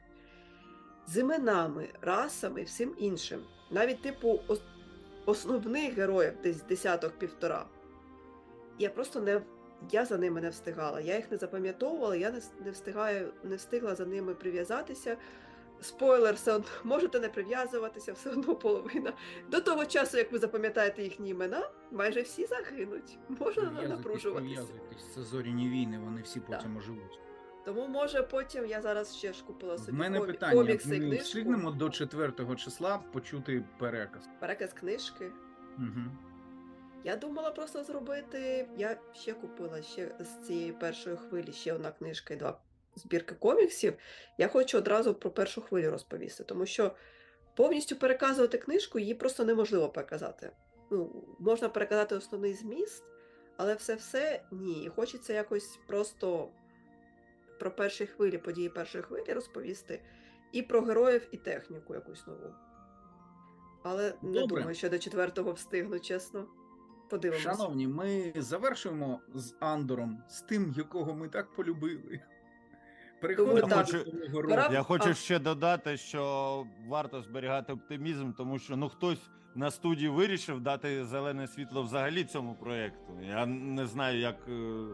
з 1.06 1.18
іменами, 1.18 1.88
расами 2.00 2.60
і 2.60 2.64
всім 2.64 2.94
іншим. 2.98 3.40
Навіть 3.70 4.02
типу 4.02 4.40
основних 5.26 5.94
героїв 5.94 6.32
десь 6.42 6.62
десяток 6.62 7.12
півтора. 7.18 7.66
Я 8.78 8.90
просто 8.90 9.20
не 9.20 9.42
я 9.92 10.04
за 10.04 10.18
ними 10.18 10.40
не 10.40 10.50
встигала. 10.50 11.00
Я 11.00 11.16
їх 11.16 11.30
не 11.30 11.36
запам'ятовувала, 11.36 12.16
я 12.16 12.32
не, 12.64 12.70
встигаю, 12.70 13.32
не 13.44 13.56
встигла 13.56 13.94
за 13.94 14.06
ними 14.06 14.34
прив'язатися. 14.34 15.16
Спойлер, 15.80 16.34
все 16.34 16.52
одно 16.52 16.68
можете 16.84 17.20
не 17.20 17.28
прив'язуватися, 17.28 18.12
все 18.12 18.30
одно 18.30 18.54
половина. 18.54 19.12
До 19.50 19.60
того 19.60 19.86
часу, 19.86 20.16
як 20.16 20.32
ви 20.32 20.38
запам'ятаєте 20.38 21.02
їхні 21.02 21.30
імена, 21.30 21.70
майже 21.92 22.22
всі 22.22 22.46
загинуть. 22.46 23.18
Можна 23.28 23.70
напружуватися. 23.88 24.62
Це 25.14 25.22
зоряні 25.22 25.68
війни, 25.68 25.98
вони 25.98 26.22
всі 26.22 26.40
потім 26.40 26.76
оживуть. 26.76 27.20
Тому 27.64 27.88
може 27.88 28.22
потім 28.22 28.66
я 28.66 28.80
зараз 28.80 29.16
ще 29.16 29.32
ж 29.32 29.44
купила 29.44 29.78
собі 29.78 29.98
мене 29.98 30.20
комі- 30.20 30.26
питання: 30.26 30.54
комікси, 30.54 31.00
ми 31.00 31.16
встигнемо 31.16 31.70
до 31.70 31.90
4 31.90 32.56
числа 32.56 32.98
почути 33.12 33.64
переказ. 33.78 34.28
переказ 34.40 34.72
книжки. 34.72 35.30
Угу. 35.78 36.00
Я 37.04 37.16
думала 37.16 37.50
просто 37.50 37.84
зробити. 37.84 38.68
Я 38.76 38.98
ще 39.12 39.32
купила 39.32 39.82
ще 39.82 40.10
з 40.20 40.46
цієї 40.46 40.72
першої 40.72 41.16
хвилі 41.16 41.52
ще 41.52 41.72
одна 41.72 41.92
книжка 41.92 42.34
і 42.34 42.36
два 42.36 42.60
збірки 42.96 43.34
коміксів. 43.34 43.94
Я 44.38 44.48
хочу 44.48 44.78
одразу 44.78 45.14
про 45.14 45.30
першу 45.30 45.60
хвилю 45.60 45.90
розповісти, 45.90 46.44
тому 46.44 46.66
що 46.66 46.94
повністю 47.56 47.96
переказувати 47.96 48.58
книжку 48.58 48.98
її 48.98 49.14
просто 49.14 49.44
неможливо 49.44 49.88
переказати. 49.88 50.50
Ну, 50.90 51.24
можна 51.38 51.68
переказати 51.68 52.14
основний 52.14 52.54
зміст, 52.54 53.04
але 53.56 53.74
все-все 53.74 54.42
ні. 54.52 54.84
І 54.84 54.88
хочеться 54.88 55.32
якось 55.32 55.78
просто 55.86 56.48
про 57.58 57.70
перші 57.70 58.06
хвилі, 58.06 58.38
події 58.38 58.68
першої 58.68 59.04
хвилі 59.04 59.32
розповісти 59.32 60.02
і 60.52 60.62
про 60.62 60.80
героїв, 60.80 61.28
і 61.30 61.36
техніку 61.36 61.94
якусь 61.94 62.26
нову. 62.26 62.54
Але 63.82 64.14
не 64.22 64.40
Добре. 64.40 64.46
думаю, 64.46 64.74
що 64.74 64.88
до 64.88 64.98
четвертого 64.98 65.52
встигну, 65.52 66.00
чесно. 66.00 66.48
Подивимось. 67.10 67.42
Шановні, 67.42 67.88
ми 67.88 68.32
завершуємо 68.36 69.20
з 69.34 69.54
Андором, 69.60 70.18
з 70.28 70.40
тим, 70.40 70.74
якого 70.76 71.14
ми 71.14 71.28
так 71.28 71.54
полюбили. 71.54 72.20
Переходимо 73.20 73.60
Думаю, 73.60 73.84
так. 73.84 74.68
до. 74.68 74.72
Я 74.74 74.82
хочу 74.82 75.08
А. 75.10 75.14
ще 75.14 75.38
додати, 75.38 75.96
що 75.96 76.66
варто 76.88 77.22
зберігати 77.22 77.72
оптимізм, 77.72 78.32
тому 78.32 78.58
що 78.58 78.76
ну 78.76 78.88
хтось 78.88 79.30
на 79.54 79.70
студії 79.70 80.08
вирішив 80.08 80.60
дати 80.60 81.04
зелене 81.04 81.46
світло 81.48 81.82
взагалі 81.82 82.24
цьому 82.24 82.54
проєкту. 82.54 83.20
Я 83.28 83.46
не 83.46 83.86
знаю, 83.86 84.18
як, 84.20 84.36
е, 84.48 84.84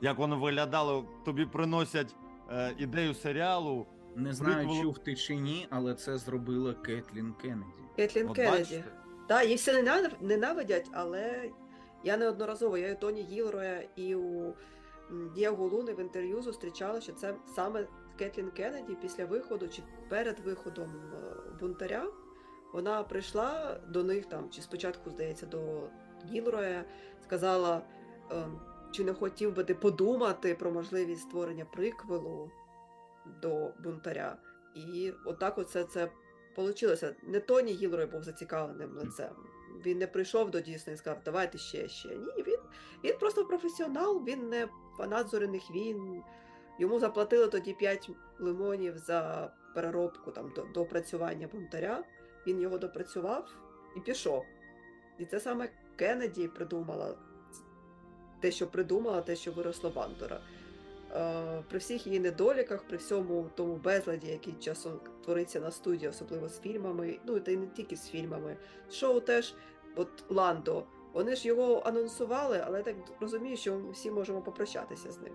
як 0.00 0.18
воно 0.18 0.38
виглядало. 0.38 1.08
Тобі 1.24 1.46
приносять 1.46 2.14
е, 2.50 2.74
ідею 2.78 3.14
серіалу. 3.14 3.86
Не 4.16 4.32
знаю, 4.32 4.68
Приквелу- 4.68 4.82
чув 4.82 4.98
ти 4.98 5.14
чи 5.14 5.36
ні, 5.36 5.66
але 5.70 5.94
це 5.94 6.18
зробила 6.18 6.74
Кетлін 6.74 7.32
Кеннеді. 7.42 7.70
Кетлін 7.96 8.28
От 8.28 8.36
Кеннеді. 8.36 8.84
Так, 9.26 9.44
її 9.44 9.56
всі 9.56 9.72
ненав- 9.72 10.16
ненавидять, 10.20 10.90
але 10.92 11.50
я 12.04 12.16
неодноразово, 12.16 12.78
я 12.78 12.88
і 12.90 13.00
Тоні 13.00 13.22
Гілроя, 13.22 13.82
і 13.96 14.14
у 14.14 14.54
Діаго 15.34 15.66
Луни 15.66 15.92
в 15.94 16.00
інтерв'ю 16.00 16.42
зустрічала, 16.42 17.00
що 17.00 17.12
це 17.12 17.34
саме 17.54 17.86
Кетлін 18.18 18.50
Кеннеді 18.50 18.96
після 19.02 19.24
виходу 19.24 19.68
чи 19.68 19.82
перед 20.08 20.40
виходом 20.40 20.90
е, 21.14 21.36
бунтаря. 21.60 22.06
Вона 22.72 23.02
прийшла 23.02 23.80
до 23.88 24.04
них 24.04 24.26
там, 24.26 24.50
чи 24.50 24.62
спочатку, 24.62 25.10
здається, 25.10 25.46
до 25.46 25.88
Гілроя, 26.30 26.84
сказала, 27.22 27.82
ем, 28.30 28.60
чи 28.92 29.04
не 29.04 29.12
хотів 29.14 29.54
би 29.54 29.64
ти 29.64 29.74
подумати 29.74 30.54
про 30.54 30.70
можливість 30.70 31.22
створення 31.22 31.64
приквелу 31.64 32.50
до 33.42 33.72
бунтаря. 33.84 34.36
І 34.74 35.12
отак 35.24 35.58
оце 35.58 35.84
це 35.84 36.08
Получилося, 36.56 37.14
не 37.22 37.40
Тоні 37.40 37.72
Гілрой 37.72 38.06
був 38.06 38.22
зацікавленим 38.22 38.90
лицем. 38.96 39.36
Він 39.86 39.98
не 39.98 40.06
прийшов 40.06 40.50
до 40.50 40.60
Дійсна 40.60 40.92
і 40.92 40.96
сказав, 40.96 41.20
давайте 41.24 41.58
ще, 41.58 41.88
ще. 41.88 42.08
Ні, 42.08 42.42
він, 42.46 42.58
він 43.04 43.18
просто 43.18 43.44
професіонал, 43.44 44.24
він 44.24 44.48
не 44.48 44.68
фанат 44.96 45.28
зоряних 45.28 45.70
війн. 45.70 46.22
Йому 46.78 46.98
заплатили 46.98 47.48
тоді 47.48 47.72
5 47.72 48.10
лимонів 48.38 48.98
за 48.98 49.50
переробку 49.74 50.30
там, 50.30 50.52
до, 50.56 50.62
до 50.62 50.82
опрацювання 50.82 51.48
бунтаря. 51.52 52.04
Він 52.46 52.60
його 52.60 52.78
допрацював 52.78 53.48
і 53.96 54.00
пішов. 54.00 54.44
І 55.18 55.24
це 55.24 55.40
саме 55.40 55.68
Кеннеді 55.96 56.48
придумала 56.48 57.14
те, 58.40 58.50
що 58.50 58.66
придумала, 58.66 59.20
те, 59.20 59.36
що 59.36 59.52
виросло 59.52 59.90
в 59.90 59.98
Андора. 59.98 60.36
Е, 60.36 60.55
при 61.68 61.78
всіх 61.78 62.06
її 62.06 62.20
недоліках, 62.20 62.82
при 62.82 62.96
всьому 62.96 63.50
тому 63.54 63.76
безладі, 63.76 64.26
який 64.26 64.52
часом 64.52 65.00
твориться 65.24 65.60
на 65.60 65.70
студії, 65.70 66.08
особливо 66.08 66.48
з 66.48 66.60
фільмами, 66.60 67.18
ну 67.26 67.40
та 67.40 67.50
й 67.50 67.56
не 67.56 67.66
тільки 67.66 67.96
з 67.96 68.08
фільмами. 68.08 68.56
Шоу 68.90 69.20
теж, 69.20 69.54
от 69.96 70.08
Ландо, 70.28 70.84
вони 71.12 71.36
ж 71.36 71.48
його 71.48 71.82
анонсували, 71.84 72.62
але 72.66 72.78
я 72.78 72.84
так 72.84 72.96
розумію, 73.20 73.56
що 73.56 73.78
ми 73.78 73.90
всі 73.90 74.10
можемо 74.10 74.40
попрощатися 74.40 75.12
з 75.12 75.20
ним, 75.20 75.32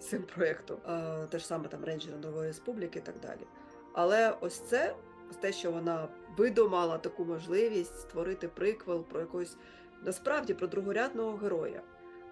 з 0.00 0.06
цим 0.06 0.22
проєктом. 0.22 0.78
Е, 0.88 1.26
те 1.30 1.38
ж 1.38 1.46
саме 1.46 1.68
там 1.68 1.84
Рейнджери 1.84 2.16
Нової 2.16 2.46
Республіки 2.46 2.98
і 2.98 3.02
так 3.02 3.20
далі. 3.20 3.46
Але 3.92 4.36
ось 4.40 4.58
це, 4.58 4.94
ось 5.30 5.36
те, 5.36 5.52
що 5.52 5.70
вона 5.70 6.08
видумала 6.36 6.98
таку 6.98 7.24
можливість 7.24 8.00
створити 8.00 8.48
приквел 8.48 9.04
про 9.04 9.20
якогось 9.20 9.56
насправді 10.04 10.54
про 10.54 10.66
другорядного 10.66 11.36
героя. 11.36 11.82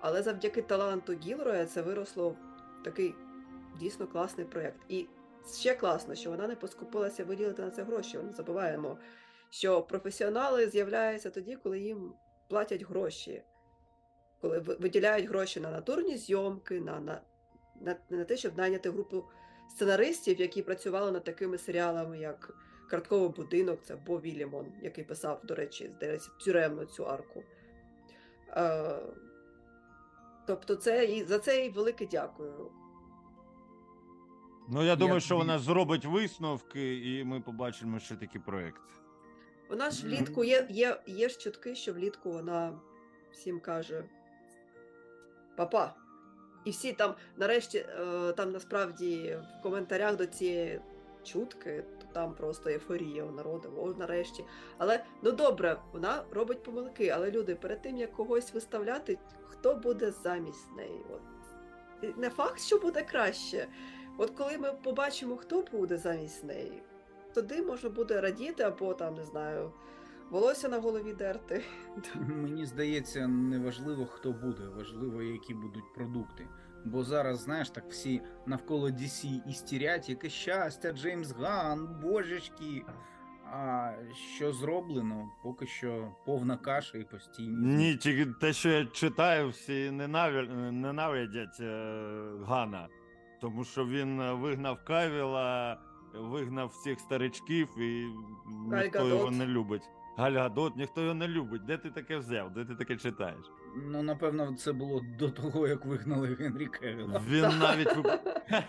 Але 0.00 0.22
завдяки 0.22 0.62
таланту 0.62 1.12
Гілроя 1.12 1.66
це 1.66 1.82
виросло 1.82 2.36
такий 2.84 3.14
дійсно 3.80 4.06
класний 4.06 4.46
проєкт. 4.46 4.80
І 4.88 5.06
ще 5.54 5.74
класно, 5.74 6.14
що 6.14 6.30
вона 6.30 6.48
не 6.48 6.56
поскупилася 6.56 7.24
виділити 7.24 7.62
на 7.62 7.70
це 7.70 7.82
гроші. 7.82 8.18
Ми 8.18 8.32
забуваємо, 8.32 8.98
що 9.50 9.82
професіонали 9.82 10.68
з'являються 10.68 11.30
тоді, 11.30 11.56
коли 11.56 11.78
їм 11.78 12.12
платять 12.48 12.82
гроші, 12.82 13.42
коли 14.40 14.58
виділяють 14.58 15.28
гроші 15.28 15.60
на 15.60 15.70
натурні 15.70 16.16
зйомки, 16.16 16.80
на, 16.80 17.00
на, 17.00 17.20
на, 17.80 17.96
на 18.10 18.24
те, 18.24 18.36
щоб 18.36 18.58
найняти 18.58 18.90
групу 18.90 19.24
сценаристів, 19.70 20.40
які 20.40 20.62
працювали 20.62 21.12
над 21.12 21.24
такими 21.24 21.58
серіалами, 21.58 22.18
як 22.18 22.54
Картковий 22.90 23.28
будинок, 23.28 23.80
це 23.84 23.96
Бо 24.06 24.20
Вільямон, 24.20 24.72
який 24.82 25.04
писав, 25.04 25.40
до 25.44 25.54
речі, 25.54 25.90
здається, 25.96 26.30
тюремну 26.44 26.84
цю 26.84 27.06
арку. 27.06 27.42
Тобто, 30.50 30.76
це 30.76 31.04
і 31.04 31.24
за 31.24 31.38
це 31.38 31.62
їй 31.62 31.70
велике 31.70 32.06
дякую. 32.06 32.70
Ну 34.68 34.84
я 34.84 34.96
думаю, 34.96 35.14
Я 35.14 35.20
що 35.20 35.36
вона 35.36 35.58
зробить 35.58 36.04
висновки, 36.04 36.98
і 36.98 37.24
ми 37.24 37.40
побачимо, 37.40 37.98
що 37.98 38.16
такий 38.16 38.40
проєкт. 38.40 38.82
Вона 39.68 39.90
ж 39.90 40.06
влітку 40.06 40.44
є, 40.44 40.66
є, 40.70 41.00
є 41.06 41.28
ж 41.28 41.38
чутки, 41.38 41.74
що 41.74 41.92
влітку 41.92 42.32
вона 42.32 42.80
всім 43.32 43.60
каже 43.60 44.04
папа. 45.56 45.94
І 46.64 46.70
всі 46.70 46.92
там, 46.92 47.14
нарешті, 47.36 47.78
е, 47.78 48.32
там 48.32 48.52
насправді 48.52 49.38
в 49.58 49.62
коментарях 49.62 50.16
до 50.16 50.26
цієї 50.26 50.80
чутки, 51.24 51.84
там 52.12 52.34
просто 52.34 52.70
ейфорія 52.70 53.24
у 53.24 53.30
народу, 53.30 53.72
о, 53.76 53.92
нарешті. 53.98 54.44
Але 54.78 55.04
ну 55.22 55.32
добре, 55.32 55.76
вона 55.92 56.24
робить 56.30 56.62
помилки, 56.62 57.08
але 57.08 57.30
люди, 57.30 57.54
перед 57.54 57.82
тим 57.82 57.96
як 57.96 58.12
когось 58.12 58.54
виставляти, 58.54 59.18
хто 59.44 59.74
буде 59.74 60.10
замість 60.10 60.76
неї? 60.76 61.04
От. 61.10 61.20
Не 62.16 62.30
факт, 62.30 62.60
що 62.60 62.78
буде 62.78 63.02
краще. 63.02 63.66
От 64.18 64.30
коли 64.30 64.58
ми 64.58 64.72
побачимо, 64.72 65.36
хто 65.36 65.64
буде 65.72 65.98
замість 65.98 66.44
неї, 66.44 66.82
тоді 67.34 67.62
можна 67.62 67.90
буде 67.90 68.20
радіти 68.20 68.62
або 68.62 68.94
там, 68.94 69.14
не 69.14 69.24
знаю, 69.24 69.72
волосся 70.30 70.68
на 70.68 70.78
голові 70.78 71.12
дерти. 71.12 71.64
Мені 72.14 72.66
здається, 72.66 73.28
не 73.28 73.58
важливо, 73.58 74.06
хто 74.06 74.32
буде, 74.32 74.62
важливо, 74.76 75.22
які 75.22 75.54
будуть 75.54 75.94
продукти. 75.94 76.48
Бо 76.84 77.04
зараз, 77.04 77.38
знаєш, 77.40 77.70
так 77.70 77.84
всі 77.88 78.22
навколо 78.46 78.88
DC 78.88 79.48
істерять, 79.48 80.08
яке 80.08 80.28
щастя, 80.28 80.92
Джеймс 80.92 81.32
Ган, 81.32 82.00
божечки. 82.02 82.82
А 83.52 83.92
що 84.36 84.52
зроблено, 84.52 85.28
поки 85.42 85.66
що 85.66 86.12
повна 86.26 86.56
каша 86.56 86.98
і 86.98 87.04
постійні. 87.04 87.66
Ні, 87.76 87.96
тільки 87.96 88.26
те, 88.40 88.52
що 88.52 88.68
я 88.68 88.84
читаю, 88.86 89.48
всі 89.48 89.90
ненавидять 90.70 91.60
е, 91.60 92.22
Гана, 92.46 92.88
тому 93.40 93.64
що 93.64 93.86
він 93.86 94.20
е, 94.20 94.32
вигнав 94.32 94.84
Кавіла, 94.84 95.78
вигнав 96.14 96.68
всіх 96.68 97.00
старичків, 97.00 97.78
і 97.78 98.06
ніхто 98.72 99.08
його 99.08 99.30
не 99.30 99.46
любить. 99.46 99.82
Галь 100.16 100.32
Гадот, 100.32 100.76
ніхто 100.76 101.00
його 101.02 101.14
не 101.14 101.28
любить. 101.28 101.64
Де 101.64 101.76
ти 101.76 101.90
таке 101.90 102.16
взяв? 102.18 102.52
Де 102.52 102.64
ти 102.64 102.74
таке 102.74 102.96
читаєш? 102.96 103.44
Ну, 103.76 104.02
напевно, 104.02 104.54
це 104.54 104.72
було 104.72 105.00
до 105.18 105.30
того, 105.30 105.68
як 105.68 105.84
вигнали 105.84 106.34
Генрі 106.34 106.66
Кевіла. 106.66 107.22
Він 107.28 107.58
навіть 107.58 107.96
вип- 107.96 108.18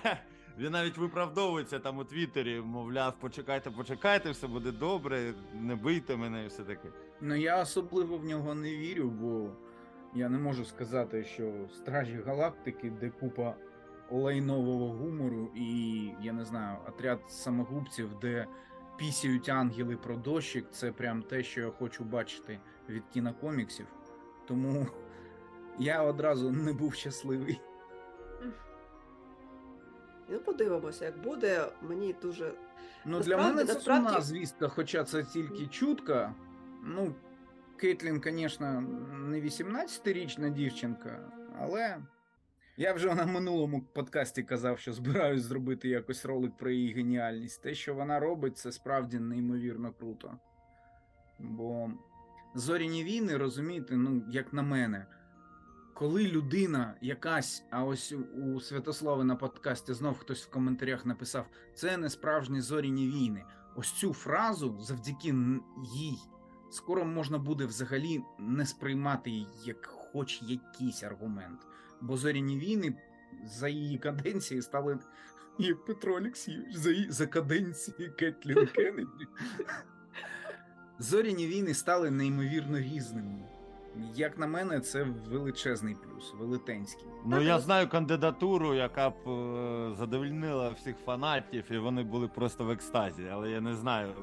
він 0.59 0.71
навіть 0.71 0.97
виправдовується 0.97 1.79
там 1.79 1.97
у 1.97 2.03
Твіттері, 2.03 2.61
мовляв, 2.61 3.19
почекайте, 3.19 3.71
почекайте, 3.71 4.31
все 4.31 4.47
буде 4.47 4.71
добре, 4.71 5.33
не 5.53 5.75
бийте 5.75 6.15
мене 6.17 6.43
і 6.43 6.47
все 6.47 6.63
таке. 6.63 6.89
Ну 7.21 7.35
я 7.35 7.61
особливо 7.61 8.17
в 8.17 8.25
нього 8.25 8.55
не 8.55 8.77
вірю, 8.77 9.09
бо 9.09 9.49
я 10.15 10.29
не 10.29 10.37
можу 10.37 10.65
сказати, 10.65 11.23
що 11.23 11.53
Стражі 11.73 12.19
Галактики, 12.25 12.89
де 13.01 13.09
купа 13.09 13.55
лайнового 14.11 14.87
гумору, 14.93 15.51
і 15.55 16.01
я 16.21 16.33
не 16.33 16.45
знаю, 16.45 16.77
отряд 16.87 17.19
самогубців, 17.27 18.09
де 18.21 18.47
пісяють 18.97 19.49
ангели 19.49 19.95
про 19.97 20.15
дощик, 20.17 20.65
це 20.71 20.91
прям 20.91 21.23
те, 21.23 21.43
що 21.43 21.61
я 21.61 21.69
хочу 21.69 22.03
бачити 22.03 22.59
від 22.89 23.03
кінокоміксів. 23.13 23.85
Тому 24.47 24.87
я 25.79 26.03
одразу 26.03 26.51
не 26.51 26.73
був 26.73 26.93
щасливий. 26.93 27.61
Ну, 30.29 30.39
подивимося, 30.39 31.05
як 31.05 31.21
буде. 31.21 31.65
Мені 31.81 32.15
дуже. 32.21 32.53
Ну, 33.05 33.17
Насправді- 33.17 33.25
для 33.29 33.37
мене 33.37 33.65
це 33.65 33.73
насправді- 33.73 34.05
сумна 34.07 34.21
звістка, 34.21 34.67
хоча 34.67 35.03
це 35.03 35.23
тільки 35.23 35.67
чутка. 35.67 36.33
Ну, 36.83 37.15
Кейтлін, 37.77 38.21
звісно, 38.25 38.81
не 39.13 39.41
18-річна 39.41 40.49
дівчинка, 40.49 41.31
але 41.59 41.97
я 42.77 42.93
вже 42.93 43.15
на 43.15 43.25
минулому 43.25 43.81
подкасті 43.93 44.43
казав, 44.43 44.79
що 44.79 44.93
збираюсь 44.93 45.41
зробити 45.43 45.89
якось 45.89 46.25
ролик 46.25 46.57
про 46.57 46.69
її 46.71 46.93
геніальність. 46.93 47.63
Те, 47.63 47.73
що 47.73 47.95
вона 47.95 48.19
робить, 48.19 48.57
це 48.57 48.71
справді 48.71 49.19
неймовірно 49.19 49.93
круто. 49.93 50.37
Бо 51.39 51.89
зоряні 52.55 53.03
війни, 53.03 53.37
розумієте, 53.37 53.97
ну, 53.97 54.25
як 54.29 54.53
на 54.53 54.61
мене, 54.61 55.05
коли 55.93 56.27
людина 56.27 56.93
якась, 57.01 57.63
а 57.71 57.83
ось 57.83 58.13
у- 58.45 58.59
Святослави 58.61 59.23
на 59.23 59.35
подкасті 59.35 59.93
знов 59.93 60.17
хтось 60.17 60.43
в 60.45 60.49
коментарях 60.49 61.05
написав: 61.05 61.45
це 61.75 61.97
не 61.97 62.09
справжні 62.09 62.61
зоряні 62.61 63.07
війни. 63.07 63.43
Ось 63.75 63.91
цю 63.91 64.13
фразу 64.13 64.77
завдяки 64.81 65.35
їй 65.95 66.17
скоро 66.71 67.05
можна 67.05 67.37
буде 67.37 67.65
взагалі 67.65 68.21
не 68.39 68.65
сприймати 68.65 69.31
як 69.65 69.85
хоч 69.85 70.41
якийсь 70.41 71.03
аргумент. 71.03 71.59
Бо 72.01 72.17
зоряні 72.17 72.57
війни 72.59 72.95
за 73.45 73.67
її 73.67 73.97
каденції 73.97 74.61
стали. 74.61 74.99
Як 75.57 75.85
Петро 75.85 76.15
Олексійович, 76.15 76.75
за, 76.75 76.91
її- 76.91 77.11
за 77.11 77.27
каденції 77.27 78.09
Кетлін 78.09 78.67
Кеннеді. 78.75 79.27
Зоряні 81.01 81.47
війни 81.47 81.73
стали 81.73 82.11
неймовірно 82.11 82.79
різними. 82.79 83.39
Як 84.15 84.39
на 84.39 84.47
мене, 84.47 84.79
це 84.79 85.03
величезний 85.29 85.95
плюс, 85.95 86.33
велетенський. 86.39 87.05
Ну 87.25 87.31
Так, 87.37 87.43
я 87.45 87.59
знаю 87.59 87.87
кандидатуру, 87.89 88.73
яка 88.73 89.09
б 89.09 89.13
е, 89.29 89.95
задовольнила 89.99 90.69
всіх 90.69 90.95
фанатів, 91.05 91.63
і 91.71 91.77
вони 91.77 92.03
були 92.03 92.27
просто 92.27 92.63
в 92.65 92.69
екстазі, 92.69 93.23
але 93.31 93.49
я 93.49 93.61
не 93.61 93.75
знаю, 93.75 94.13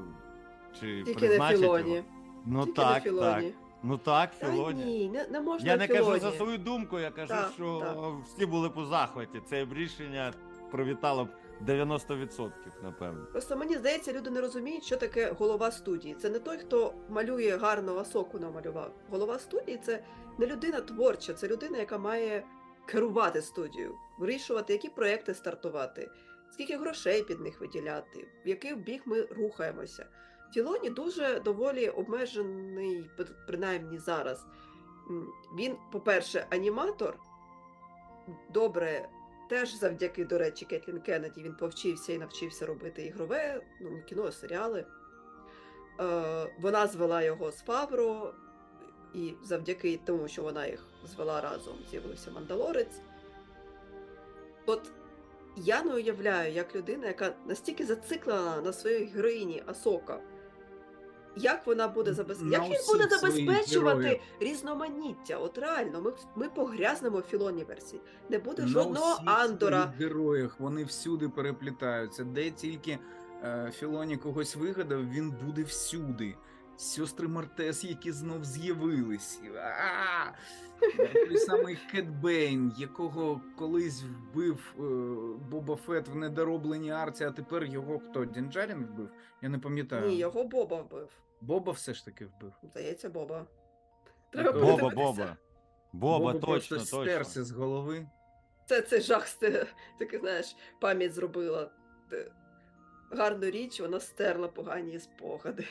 чи 0.79 1.03
Тільки 1.03 1.21
не 1.21 1.27
призначать 1.27 1.59
Філоні. 1.59 1.91
його. 1.95 2.05
Ну 2.45 2.65
Тільки 2.65 2.75
так, 2.81 2.95
не 3.05 3.11
Філоні. 3.11 3.45
так. 3.47 3.53
Ну 3.83 3.97
так, 3.97 4.31
Та 4.39 4.51
Філоні. 4.51 4.85
ні, 4.85 5.09
не, 5.09 5.27
не 5.27 5.41
можна 5.41 5.71
Я 5.71 5.77
не 5.77 5.87
Філоні. 5.87 6.05
кажу 6.05 6.19
за 6.19 6.31
свою 6.31 6.57
думку, 6.57 6.99
я 6.99 7.11
кажу, 7.11 7.27
Так, 7.27 7.51
що 7.55 7.79
так. 7.79 7.97
всі 8.25 8.45
були 8.45 8.69
по 8.69 8.85
захваті. 8.85 9.41
Це 9.49 9.65
б 9.65 9.73
рішення 9.73 10.33
привітало 10.71 11.25
б 11.25 11.27
90%, 11.67 12.51
напевно. 12.83 13.25
Просто 13.31 13.57
мені 13.57 13.77
здається, 13.77 14.13
люди 14.13 14.29
не 14.29 14.41
розуміють, 14.41 14.83
що 14.83 14.97
таке 14.97 15.31
голова 15.31 15.71
студії. 15.71 16.15
Це 16.15 16.29
не 16.29 16.39
той, 16.39 16.57
хто 16.57 16.93
малює 17.09 17.57
гарно 17.57 17.97
асоку 17.97 18.39
намалював. 18.39 18.93
Голова 19.09 19.39
студії 19.39 19.77
це 19.77 20.03
не 20.37 20.47
людина 20.47 20.81
творча, 20.81 21.33
це 21.33 21.47
людина, 21.47 21.77
яка 21.77 21.97
має 21.97 22.43
керувати 22.85 23.41
студією, 23.41 23.95
вирішувати, 24.19 24.73
які 24.73 24.89
проекти 24.89 25.33
стартувати, 25.33 26.09
скільки 26.51 26.77
грошей 26.77 27.23
під 27.23 27.39
них 27.39 27.61
виділяти, 27.61 28.27
в 28.45 28.47
який 28.47 28.75
бік 28.75 29.01
ми 29.05 29.21
рухаємося. 29.21 30.05
Філоні 30.53 30.89
дуже 30.89 31.39
доволі 31.39 31.89
обмежений, 31.89 33.09
принаймні 33.47 33.97
зараз. 33.97 34.45
Він, 35.57 35.75
по-перше, 35.91 36.47
аніматор, 36.49 37.19
добре 38.53 39.09
Теж 39.49 39.73
завдяки, 39.73 40.25
до 40.25 40.37
речі, 40.37 40.65
Кетлін 40.65 40.99
Кеннеді 40.99 41.43
він 41.43 41.55
повчився 41.55 42.13
і 42.13 42.17
навчився 42.17 42.65
робити 42.65 43.05
ігрове, 43.05 43.61
ну 43.81 44.01
кіно, 44.09 44.31
серіали. 44.31 44.85
Е, 45.99 46.53
вона 46.59 46.87
звела 46.87 47.21
його 47.21 47.51
з 47.51 47.61
Фавро, 47.61 48.33
і 49.13 49.33
завдяки 49.43 49.99
тому, 50.05 50.27
що 50.27 50.43
вона 50.43 50.67
їх 50.67 50.83
звела 51.05 51.41
разом, 51.41 51.77
з'явився 51.91 52.31
Мандалорець. 52.31 53.01
От 54.65 54.91
я 55.57 55.83
не 55.83 55.93
уявляю, 55.93 56.53
як 56.53 56.75
людина, 56.75 57.07
яка 57.07 57.33
настільки 57.47 57.85
зациклена 57.85 58.61
на 58.61 58.73
своїй 58.73 59.05
героїні 59.05 59.63
Асока, 59.65 60.19
як 61.35 61.67
вона 61.67 61.87
буде 61.87 62.13
забез... 62.13 62.37
Як 62.51 62.63
він 62.63 62.77
буде 62.87 63.07
забезпечувати 63.17 64.21
різноманіття? 64.39 65.37
От 65.37 65.57
реально, 65.57 66.01
ми, 66.01 66.11
ми 66.35 66.49
погрязнемо 66.49 67.17
в 67.17 67.21
філоніверсі. 67.21 68.01
Не 68.29 68.39
буде 68.39 68.61
На 68.61 68.67
жодного 68.67 69.13
усіх 69.13 69.27
Андора. 69.27 69.93
героях 69.99 70.59
вони 70.59 70.83
всюди 70.83 71.29
переплітаються. 71.29 72.23
Де 72.23 72.51
тільки 72.51 72.99
е, 73.43 73.71
Філоні 73.75 74.17
когось 74.17 74.55
вигадав, 74.55 75.09
він 75.09 75.33
буде 75.45 75.63
всюди. 75.63 76.35
Сестри 76.79 77.27
Мартес, 77.27 77.83
які 77.83 78.11
знов 78.11 78.45
з'явились. 78.45 79.41
Той 81.27 81.37
самий 81.37 81.77
Кет 81.91 82.09
Бейн, 82.09 82.73
якого 82.77 83.41
колись 83.57 84.03
вбив 84.03 84.75
е, 84.77 84.81
Боба 85.49 85.75
Фет 85.75 86.07
в 86.07 86.15
недоробленій 86.15 86.91
арці, 86.91 87.23
а 87.23 87.31
тепер 87.31 87.63
його 87.63 87.99
хто? 87.99 88.25
Дінджарін 88.25 88.85
вбив? 88.85 89.09
Я 89.41 89.49
не 89.49 89.59
пам'ятаю. 89.59 90.07
Ні, 90.07 90.17
його 90.17 90.43
Боба 90.43 90.81
вбив. 90.81 91.09
Боба 91.41 91.71
все 91.71 91.93
ж 91.93 92.05
таки 92.05 92.25
вбив. 92.25 92.53
Здається, 92.63 93.09
Боба. 93.09 93.45
Треба 94.29 94.51
Боба, 94.51 94.65
Боба, 94.65 94.89
подивитися. 94.89 95.37
Боба. 95.93 96.19
Боба, 96.19 96.33
точно, 96.33 96.77
точно. 96.77 97.03
стерся 97.03 97.43
з 97.43 97.51
голови. 97.51 98.07
Це, 98.65 98.81
це 98.81 99.01
жах, 99.01 99.29
це, 99.29 99.67
таки, 99.99 100.19
знаєш, 100.19 100.55
пам'ять 100.81 101.13
зробила 101.13 101.71
гарну 103.11 103.45
річ, 103.45 103.81
вона 103.81 103.99
стерла 103.99 104.47
погані 104.47 104.99
спогади. 104.99 105.65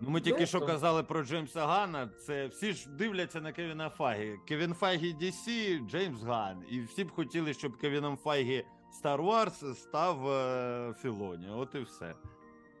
Ну, 0.00 0.10
ми 0.10 0.20
тільки 0.20 0.46
що 0.46 0.60
казали 0.60 1.02
про 1.02 1.24
Джеймса 1.24 1.66
Гана. 1.66 2.08
Це 2.26 2.46
всі 2.46 2.72
ж 2.72 2.88
дивляться 2.88 3.40
на 3.40 3.52
Кевіна 3.52 3.90
Файгі. 3.90 4.36
Кевін 4.48 4.74
Файгі 4.74 5.14
DC, 5.14 5.78
Джеймс 5.90 6.22
Ган. 6.22 6.62
І 6.70 6.80
всі 6.80 7.04
б 7.04 7.10
хотіли, 7.10 7.54
щоб 7.54 7.76
Кевіном 7.76 8.16
Файгі 8.16 8.64
Star 9.02 9.24
Wars 9.26 9.74
став 9.74 10.28
е, 10.28 10.94
Філоні. 11.02 11.48
От 11.50 11.74
і 11.74 11.78
все. 11.78 12.14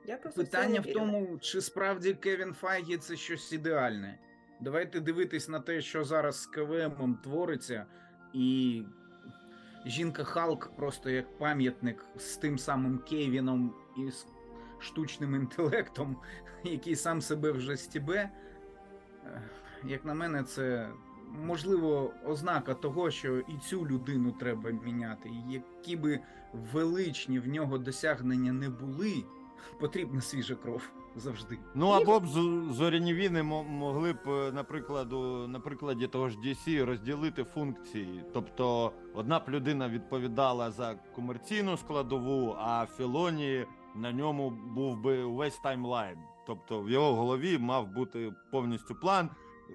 Я 0.06 0.16
просто 0.16 0.40
Питання 0.42 0.80
в 0.80 0.92
тому, 0.92 1.38
чи 1.40 1.60
справді 1.60 2.14
Кевін 2.14 2.54
Файгі 2.54 2.96
це 2.96 3.16
щось 3.16 3.52
ідеальне. 3.52 4.18
Давайте 4.60 5.00
дивитись 5.00 5.48
на 5.48 5.60
те, 5.60 5.80
що 5.80 6.04
зараз 6.04 6.42
з 6.42 6.46
КВМом 6.46 7.18
твориться, 7.24 7.86
і 8.32 8.82
жінка 9.86 10.24
Халк 10.24 10.76
просто 10.76 11.10
як 11.10 11.38
пам'ятник 11.38 12.04
з 12.16 12.36
тим 12.36 12.58
самим 12.58 12.98
Кевіном 12.98 13.74
і 13.98 14.10
з 14.10 14.26
штучним 14.80 15.34
інтелектом, 15.34 16.16
який 16.64 16.96
сам 16.96 17.20
себе 17.20 17.52
вже 17.52 17.76
стібе. 17.76 18.30
Е, 19.26 19.42
Як 19.84 20.04
на 20.04 20.14
мене, 20.14 20.42
це 20.42 20.88
можливо 21.46 22.12
ознака 22.26 22.74
того, 22.74 23.10
що 23.10 23.38
і 23.38 23.52
цю 23.68 23.86
людину 23.86 24.32
треба 24.32 24.70
міняти. 24.70 25.28
І 25.28 25.52
Які 25.52 25.96
би 25.96 26.20
величні 26.72 27.38
в 27.38 27.48
нього 27.48 27.78
досягнення 27.78 28.52
не 28.52 28.68
були, 28.70 29.14
потрібна 29.80 30.20
свіжа 30.20 30.54
кров 30.54 30.82
завжди. 31.16 31.58
Ну 31.74 31.88
або 31.88 32.20
б 32.20 32.26
з- 32.26 32.74
зоряні 32.76 33.14
війни 33.14 33.42
могли 33.42 34.12
б, 34.12 34.18
е, 34.28 34.52
наприклад, 34.52 35.12
на 35.48 35.60
прикладі 35.60 36.06
того 36.06 36.28
ж 36.28 36.38
DC 36.38 36.84
розділити 36.84 37.44
функції. 37.44 38.24
Тобто 38.32 38.92
одна 39.14 39.38
б 39.38 39.42
людина 39.48 39.88
відповідала 39.88 40.70
за 40.70 40.94
комерційну 41.14 41.76
складову, 41.76 42.56
а 42.58 42.86
Філоні 42.96 43.66
на 43.94 44.12
ньому 44.12 44.50
був 44.50 44.96
би 45.00 45.22
увесь 45.22 45.58
таймлайн. 45.58 46.18
Тобто 46.46 46.80
в 46.80 46.90
його 46.90 47.14
голові 47.14 47.58
мав 47.58 47.88
бути 47.88 48.32
повністю 48.50 48.94
план. 48.94 49.30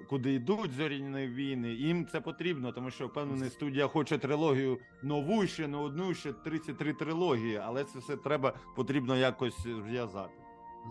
Куди 0.09 0.33
йдуть 0.33 0.71
зоряні 0.71 1.27
війни, 1.27 1.73
їм 1.73 2.05
це 2.05 2.21
потрібно, 2.21 2.71
тому 2.71 2.91
що 2.91 3.07
впевнений 3.07 3.49
студія 3.49 3.87
хоче 3.87 4.17
трилогію 4.17 4.79
нову, 5.03 5.47
ще 5.47 5.67
не 5.67 5.77
одну, 5.77 6.13
ще 6.13 6.33
33 6.33 6.93
трилогії, 6.93 7.57
але 7.57 7.83
це 7.83 7.99
все 7.99 8.17
треба 8.17 8.53
потрібно 8.75 9.15
якось 9.15 9.63
зв'язати. 9.63 10.33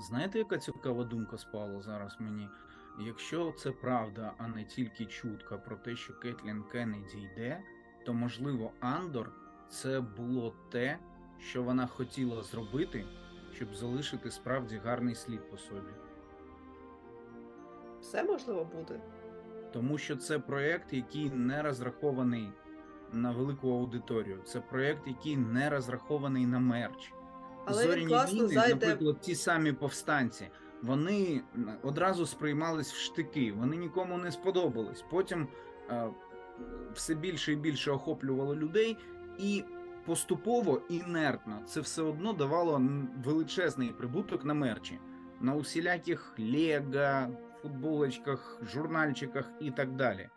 Знаєте, 0.00 0.38
яка 0.38 0.58
цікава 0.58 1.04
думка 1.04 1.38
спала 1.38 1.80
зараз 1.82 2.16
мені? 2.20 2.48
Якщо 3.00 3.52
це 3.52 3.70
правда, 3.70 4.32
а 4.38 4.48
не 4.48 4.64
тільки 4.64 5.06
чутка 5.06 5.56
про 5.56 5.76
те, 5.76 5.96
що 5.96 6.18
Кетлін 6.18 6.62
Кеннеді 6.72 7.18
йде, 7.18 7.60
то 8.06 8.14
можливо 8.14 8.72
Андор 8.80 9.32
це 9.68 10.00
було 10.00 10.54
те, 10.70 10.98
що 11.40 11.62
вона 11.62 11.86
хотіла 11.86 12.42
зробити, 12.42 13.04
щоб 13.54 13.74
залишити 13.74 14.30
справді 14.30 14.80
гарний 14.84 15.14
слід 15.14 15.50
по 15.50 15.56
собі. 15.56 15.90
Все 18.00 18.24
можливо 18.24 18.64
буде. 18.76 19.00
Тому 19.72 19.98
що 19.98 20.16
це 20.16 20.38
проєкт, 20.38 20.92
який 20.92 21.30
не 21.30 21.62
розрахований 21.62 22.52
на 23.12 23.32
велику 23.32 23.70
аудиторію. 23.70 24.40
Це 24.44 24.60
проєкт, 24.60 25.06
який 25.06 25.36
не 25.36 25.70
розрахований 25.70 26.46
на 26.46 26.58
мерч. 26.58 27.12
Але 27.64 27.82
Зоряні 27.82 28.00
він 28.00 28.08
класно 28.08 28.38
війни, 28.38 28.54
зайде. 28.54 28.86
наприклад, 28.86 29.20
ті 29.20 29.34
самі 29.34 29.72
повстанці, 29.72 30.48
вони 30.82 31.42
одразу 31.82 32.26
сприймались 32.26 32.92
в 32.92 32.96
штики, 32.96 33.52
вони 33.52 33.76
нікому 33.76 34.18
не 34.18 34.32
сподобались. 34.32 35.04
Потім 35.10 35.48
е, 35.90 36.08
все 36.94 37.14
більше 37.14 37.52
і 37.52 37.56
більше 37.56 37.90
охоплювало 37.90 38.56
людей, 38.56 38.96
і 39.38 39.64
поступово 40.06 40.82
інертно 40.88 41.62
це 41.66 41.80
все 41.80 42.02
одно 42.02 42.32
давало 42.32 42.82
величезний 43.24 43.88
прибуток 43.88 44.44
на 44.44 44.54
мерчі, 44.54 44.98
на 45.40 45.54
усіляких 45.54 46.34
лего, 46.38 47.28
футболочках, 47.62 48.60
журнальчиках 48.72 49.50
і 49.60 49.70
так 49.70 49.96
далі. 49.96 50.28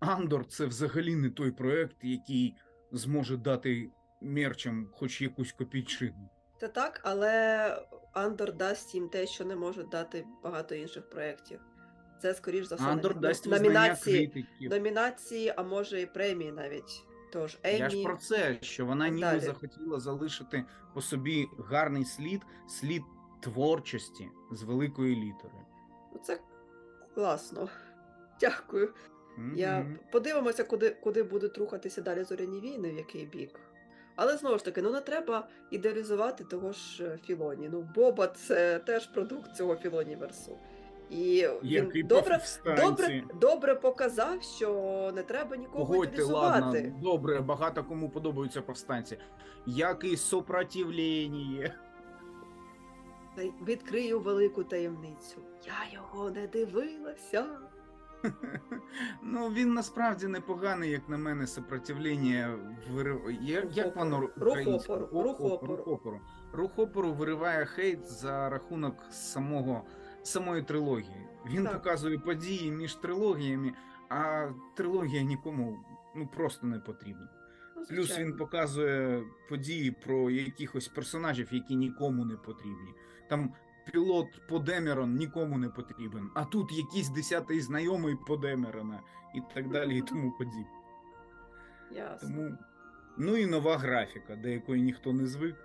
Андор 0.00 0.46
це 0.46 0.66
взагалі 0.66 1.16
не 1.16 1.30
той 1.30 1.50
проект, 1.50 1.96
який 2.02 2.54
зможе 2.92 3.36
дати 3.36 3.90
мерчам 4.20 4.88
хоч 4.92 5.20
якусь 5.20 5.52
копійчину. 5.52 6.30
Це 6.60 6.68
так, 6.68 7.00
але 7.04 7.86
Андор 8.12 8.52
дасть 8.52 8.94
їм 8.94 9.08
те, 9.08 9.26
що 9.26 9.44
не 9.44 9.56
можуть 9.56 9.88
дати 9.88 10.24
багато 10.44 10.74
інших 10.74 11.10
проєктів. 11.10 11.60
Це, 12.22 12.34
скоріш 12.34 12.66
за 12.66 12.74
все, 12.74 12.84
Андор 12.84 13.20
дасть 13.20 13.46
ну, 13.46 13.52
номінації, 13.52 14.46
номінації, 14.60 15.54
а 15.56 15.62
може 15.62 16.00
і 16.00 16.06
премії 16.06 16.52
навіть. 16.52 17.04
Тож 17.32 17.58
Я 17.64 17.90
ж 17.90 18.02
про 18.02 18.16
це, 18.16 18.58
що 18.62 18.86
вона 18.86 19.08
ніби 19.08 19.20
далі. 19.26 19.40
захотіла 19.40 20.00
залишити 20.00 20.64
по 20.94 21.02
собі 21.02 21.46
гарний 21.58 22.04
слід, 22.04 22.42
слід 22.68 23.02
творчості 23.40 24.28
з 24.52 24.62
великої 24.62 25.16
літери. 25.16 25.64
Ну, 26.12 26.20
це 26.24 26.40
класно. 27.14 27.68
Дякую. 28.40 28.94
Я 29.54 29.86
подивимося, 30.12 30.64
куди, 30.64 30.90
куди 30.90 31.22
будуть 31.22 31.58
рухатися 31.58 32.02
далі 32.02 32.24
зоряні 32.24 32.60
війни, 32.60 32.92
в 32.92 32.96
який 32.96 33.26
бік. 33.26 33.60
Але 34.16 34.36
знову 34.36 34.58
ж 34.58 34.64
таки, 34.64 34.82
ну 34.82 34.90
не 34.90 35.00
треба 35.00 35.48
ідеалізувати 35.70 36.44
того 36.44 36.72
ж 36.72 37.04
е, 37.04 37.18
Філоні. 37.26 37.68
Ну, 37.72 37.88
Боба 37.94 38.26
це 38.26 38.78
теж 38.78 39.06
продукт 39.06 39.56
цього 39.56 39.76
Філоніверсу. 39.76 40.58
І 41.10 41.48
він 41.62 41.92
добре, 42.04 42.40
добре, 42.64 43.22
добре 43.34 43.74
показав, 43.74 44.42
що 44.42 45.10
не 45.14 45.22
треба 45.22 45.56
нікого 45.56 45.86
Погодьте, 45.86 46.22
ладно, 46.22 46.82
добре, 47.02 47.40
багато 47.40 47.84
кому 47.84 48.10
подобаються 48.10 48.62
повстанці. 48.62 49.18
Який 49.66 50.16
сопротивлення. 50.16 51.74
Та 53.36 53.42
Відкрию 53.66 54.20
велику 54.20 54.64
таємницю. 54.64 55.40
Я 55.66 55.92
його 55.92 56.30
не 56.30 56.46
дивилася. 56.46 57.46
Ну, 59.22 59.48
він 59.48 59.72
насправді 59.72 60.26
непоганий, 60.26 60.90
як 60.90 61.08
на 61.08 61.18
мене, 61.18 61.46
сопротивлення 61.46 62.58
вирив... 62.92 63.20
Як, 63.74 63.96
воно. 63.96 64.28
Рух 66.52 66.78
опору 66.78 67.12
вириває 67.12 67.64
хейт 67.64 68.06
за 68.06 68.50
рахунок 68.50 68.94
самого, 69.10 69.82
самої 70.22 70.62
трилогії. 70.62 71.26
Він 71.46 71.64
Так. 71.64 71.72
показує 71.72 72.18
події 72.18 72.70
між 72.70 72.94
трилогіями, 72.94 73.72
а 74.08 74.48
трилогія 74.76 75.22
нікому 75.22 75.84
ну, 76.16 76.26
просто 76.26 76.66
не 76.66 76.78
потрібна. 76.78 77.28
Ну, 77.76 77.82
Плюс 77.88 78.18
він 78.18 78.36
показує 78.36 79.22
події 79.48 79.90
про 79.90 80.30
якихось 80.30 80.88
персонажів, 80.88 81.48
які 81.50 81.76
нікому 81.76 82.24
не 82.24 82.36
потрібні. 82.36 82.94
Там 83.28 83.54
пілот 83.92 84.46
по 84.48 84.58
Демерон 84.58 85.16
нікому 85.16 85.58
не 85.58 85.68
потрібен, 85.68 86.30
а 86.34 86.44
тут 86.44 86.72
якийсь 86.72 87.08
десятий 87.08 87.60
знайомий 87.60 88.16
по 88.26 88.36
Демерона 88.36 89.00
і 89.34 89.40
так 89.54 89.68
далі, 89.68 89.98
і 89.98 90.02
тому 90.02 90.32
подібне. 90.38 90.66
Ясно. 91.90 92.28
Тому 92.28 92.58
ну 93.18 93.36
і 93.36 93.46
нова 93.46 93.78
графіка, 93.78 94.36
до 94.36 94.48
якої 94.48 94.82
ніхто 94.82 95.12
не 95.12 95.26
звик. 95.26 95.56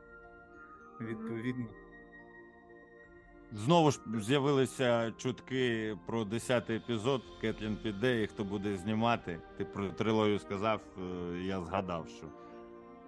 Відповідно. 1.02 1.65
Знову 3.53 3.91
ж 3.91 3.99
з'явилися 4.21 5.12
чутки 5.17 5.97
про 6.05 6.23
10-й 6.23 6.75
епізод. 6.75 7.21
Кетлін 7.41 7.77
піде, 7.84 8.23
і 8.23 8.27
хто 8.27 8.43
буде 8.43 8.77
знімати. 8.77 9.39
Ти 9.58 9.65
про 9.65 9.88
трилогію 9.89 10.39
сказав, 10.39 10.81
е, 10.97 11.01
я 11.43 11.62
згадав, 11.62 12.08
що 12.17 12.27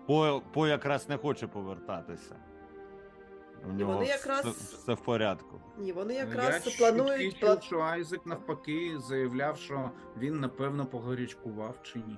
по, 0.07 0.41
по 0.53 0.67
якраз 0.67 1.09
не 1.09 1.17
хоче 1.17 1.47
повертатися. 1.47 2.35
У 3.69 3.73
нього 3.73 3.93
вони 3.93 4.05
все- 4.05 4.13
якраз- 4.13 4.45
все 4.73 4.93
в 4.93 4.99
порядку. 5.03 5.61
Ні, 5.77 5.91
вони 5.91 6.13
якраз 6.13 6.63
чутки 6.63 6.77
планують. 6.77 7.37
чув, 7.39 7.63
що 7.63 7.79
Айзек 7.79 8.25
навпаки 8.25 8.99
заявляв, 8.99 9.57
що 9.57 9.91
він 10.17 10.39
напевно 10.39 10.85
погарячкував 10.85 11.79
чи 11.83 11.99
ні. 11.99 12.17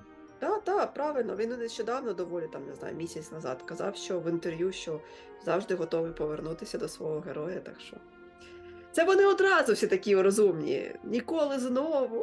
Так, 0.64 0.94
правильно. 0.94 1.36
Він 1.36 1.50
нещодавно, 1.50 2.12
доволі 2.12 2.48
там, 2.52 2.66
не 2.66 2.74
знаю, 2.74 2.96
місяць 2.96 3.32
назад 3.32 3.62
казав, 3.62 3.96
що 3.96 4.20
в 4.20 4.28
інтерв'ю, 4.30 4.72
що 4.72 5.00
завжди 5.44 5.74
готовий 5.74 6.12
повернутися 6.12 6.78
до 6.78 6.88
свого 6.88 7.20
героя. 7.20 7.60
Так 7.60 7.80
що 7.80 7.96
це 8.92 9.04
вони 9.04 9.26
одразу 9.26 9.72
всі 9.72 9.86
такі 9.86 10.16
розумні. 10.16 10.92
Ніколи 11.04 11.58
знову. 11.58 12.20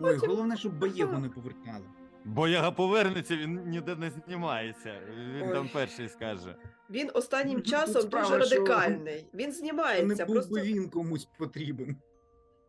Ой, 0.00 0.14
Потім- 0.14 0.30
головне, 0.30 0.56
щоб 0.56 0.84
Ага. 0.84 1.18
не 1.18 1.28
повертали. 1.28 1.84
Бо 2.24 2.48
яга 2.48 2.70
повернеться, 2.70 3.36
він 3.36 3.60
ніде 3.66 3.96
не 3.96 4.10
знімається. 4.10 5.00
Він 5.16 5.42
Ой. 5.48 5.54
там 5.54 5.70
перший 5.72 6.08
скаже. 6.08 6.56
Він 6.90 7.10
останнім 7.14 7.56
Ну, 7.56 7.62
часом 7.62 8.02
справа, 8.02 8.38
дуже 8.38 8.46
що- 8.46 8.54
радикальний. 8.64 9.26
Він 9.34 9.46
Не 9.48 9.52
знімається, 9.54 10.26
був 10.26 10.34
просто 10.34 10.54
би 10.54 10.62
він 10.62 10.90
комусь 10.90 11.28
потрібен. 11.38 11.96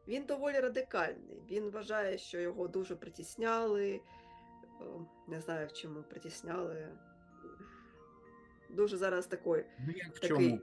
він 0.08 0.26
доволі 0.26 0.60
радикальний. 0.60 1.42
Він 1.52 1.70
вважає, 1.70 2.18
що 2.18 2.40
його 2.40 2.68
дуже 2.68 2.96
притісняли. 2.96 4.00
Не 5.28 5.42
знаю, 5.42 5.68
в 5.68 5.74
чому 5.74 6.04
притісняли. 6.04 6.88
Дуже 8.70 8.98
зараз 8.98 9.28
такий. 9.28 9.66
Ну 9.88 9.94
як 9.96 10.16
в 10.16 10.20
Такий. 10.20 10.30
чому? 10.30 10.62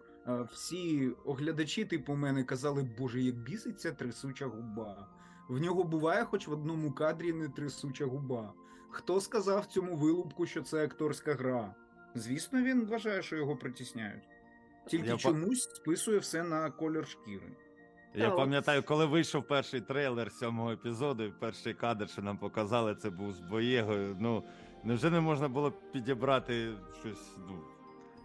Всі 0.53 1.11
оглядачі, 1.25 1.85
типу 1.85 2.15
мене, 2.15 2.45
казали, 2.45 2.89
боже, 2.99 3.21
як 3.21 3.37
біситься 3.37 3.93
трясуча 3.93 4.47
губа. 4.47 5.09
В 5.49 5.61
нього 5.61 5.85
буває 5.85 6.25
хоч 6.25 6.49
в 6.49 6.53
одному 6.53 6.93
кадрі 6.93 7.33
не 7.33 7.49
трясуча 7.49 8.07
губа. 8.07 8.55
Хто 8.91 9.21
сказав 9.21 9.67
цьому 9.67 9.97
вилупку, 9.97 10.47
що 10.47 10.63
це 10.63 10.85
акторська 10.85 11.35
гра? 11.35 11.75
Звісно, 12.15 12.63
він 12.63 12.87
вважає, 12.87 13.23
що 13.23 13.37
його 13.37 13.57
притісняють. 13.57 14.29
Тільки 14.87 15.09
Я 15.09 15.17
чомусь 15.17 15.63
списує 15.63 16.19
все 16.19 16.43
на 16.43 16.71
колір 16.71 17.09
шкіри. 17.09 17.57
Я 18.15 18.31
пам'ятаю, 18.31 18.83
коли 18.83 19.07
вийшов 19.07 19.43
перший 19.45 19.81
трейлер 19.81 20.33
сьомого 20.33 20.73
епізоду, 20.73 21.25
і 21.25 21.31
перший 21.31 21.75
кадр, 21.75 22.09
що 22.09 22.23
нам 22.23 22.39
показали, 22.39 22.95
це 22.95 23.11
був 23.11 23.33
з 23.33 23.41
Боєгою. 23.41 24.17
Ну, 24.21 24.45
невже 24.85 25.11
не 25.11 25.21
можна 25.21 25.49
було 25.49 25.71
підібрати 25.71 26.73
щось, 27.01 27.37
ну, 27.49 27.59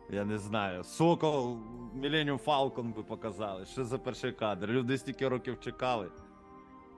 я 0.10 0.26
не 0.26 0.38
знаю, 0.38 0.84
Сокол, 0.84 1.58
Millennium 1.96 2.40
Falcon 2.46 2.96
би 2.96 3.04
показали. 3.04 3.66
Що 3.66 3.86
за 3.86 3.98
перший 3.98 4.32
кадр? 4.32 4.68
Люди 4.68 4.98
стільки 4.98 5.28
років 5.28 5.60
чекали. 5.60 6.08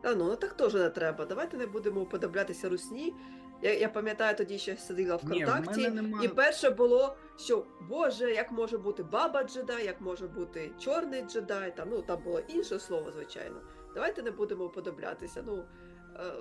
Та 0.01 0.15
ну, 0.15 0.25
ну 0.25 0.35
так 0.35 0.53
теж 0.53 0.73
не 0.73 0.89
треба. 0.89 1.25
Давайте 1.25 1.57
не 1.57 1.65
будемо 1.65 2.01
уподоблятися 2.01 2.69
русні. 2.69 3.15
Я, 3.61 3.73
я 3.73 3.89
пам'ятаю, 3.89 4.35
тоді 4.35 4.57
ще 4.57 4.77
сиділа 4.77 5.15
в 5.15 5.25
Ні, 5.25 5.45
в 5.45 5.47
контакті, 5.47 5.89
нема- 5.89 6.23
і 6.23 6.27
перше 6.27 6.69
було, 6.69 7.15
що 7.37 7.65
Боже, 7.81 8.31
як 8.31 8.51
може 8.51 8.77
бути 8.77 9.03
баба 9.03 9.43
джедай, 9.43 9.85
як 9.85 10.01
може 10.01 10.27
бути 10.27 10.71
чорний 10.79 11.21
джедай, 11.21 11.75
там, 11.75 11.89
ну 11.89 12.01
там 12.01 12.23
було 12.23 12.39
інше 12.39 12.79
слово, 12.79 13.11
звичайно. 13.11 13.61
Давайте 13.93 14.23
не 14.23 14.31
будемо 14.31 14.65
уподоблятися. 14.65 15.43
Ну, 15.45 15.63
е, 16.15 16.33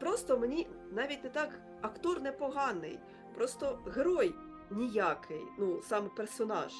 просто 0.00 0.38
мені 0.38 0.68
навіть 0.92 1.24
не 1.24 1.30
так 1.30 1.60
актор 1.82 2.20
непоганий, 2.20 2.98
просто 3.34 3.78
герой 3.86 4.34
ніякий, 4.70 5.42
ну, 5.58 5.82
саме 5.82 6.08
персонаж. 6.16 6.72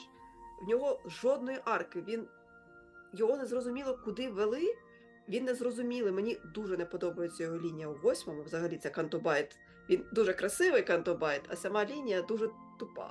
В 0.63 0.69
нього 0.69 1.01
жодної 1.07 1.59
арки. 1.65 2.05
Він 2.09 2.29
його 3.13 3.37
не 3.37 3.47
зрозуміло, 3.47 3.99
куди 4.05 4.29
вели. 4.29 4.75
Він 5.29 5.45
не 5.45 5.55
зрозумілий. 5.55 6.13
Мені 6.13 6.39
дуже 6.55 6.77
не 6.77 6.85
подобається 6.85 7.43
його 7.45 7.59
лінія 7.59 7.89
у 7.89 7.95
восьмому. 7.95 8.43
Взагалі 8.43 8.77
це 8.77 8.91
кантобайт. 8.91 9.57
Він 9.91 10.05
дуже 10.13 10.33
красивий 10.33 10.83
кантобайт, 10.83 11.43
а 11.49 11.57
сама 11.57 11.85
лінія 11.85 12.23
дуже 12.23 12.51
тупа. 12.79 13.11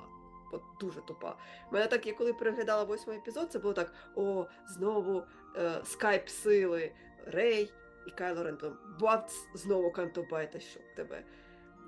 От 0.52 0.62
дуже 0.80 1.00
тупа. 1.00 1.36
Мене 1.72 1.86
так, 1.86 2.06
я 2.06 2.12
коли 2.12 2.32
переглядала 2.32 2.84
восьмий 2.84 3.18
епізод, 3.18 3.52
це 3.52 3.58
було 3.58 3.74
так: 3.74 3.92
о, 4.14 4.46
знову 4.68 5.22
е, 5.56 5.80
скайп 5.84 6.28
сили, 6.28 6.92
Рей 7.26 7.72
і 8.06 8.10
Кайло 8.10 8.42
Рен. 8.42 8.56
Потім 8.56 8.76
Бац, 9.00 9.32
знову 9.54 9.90
кантобайт, 9.90 10.56
а 10.56 10.60
що 10.60 10.80
тебе? 10.96 11.24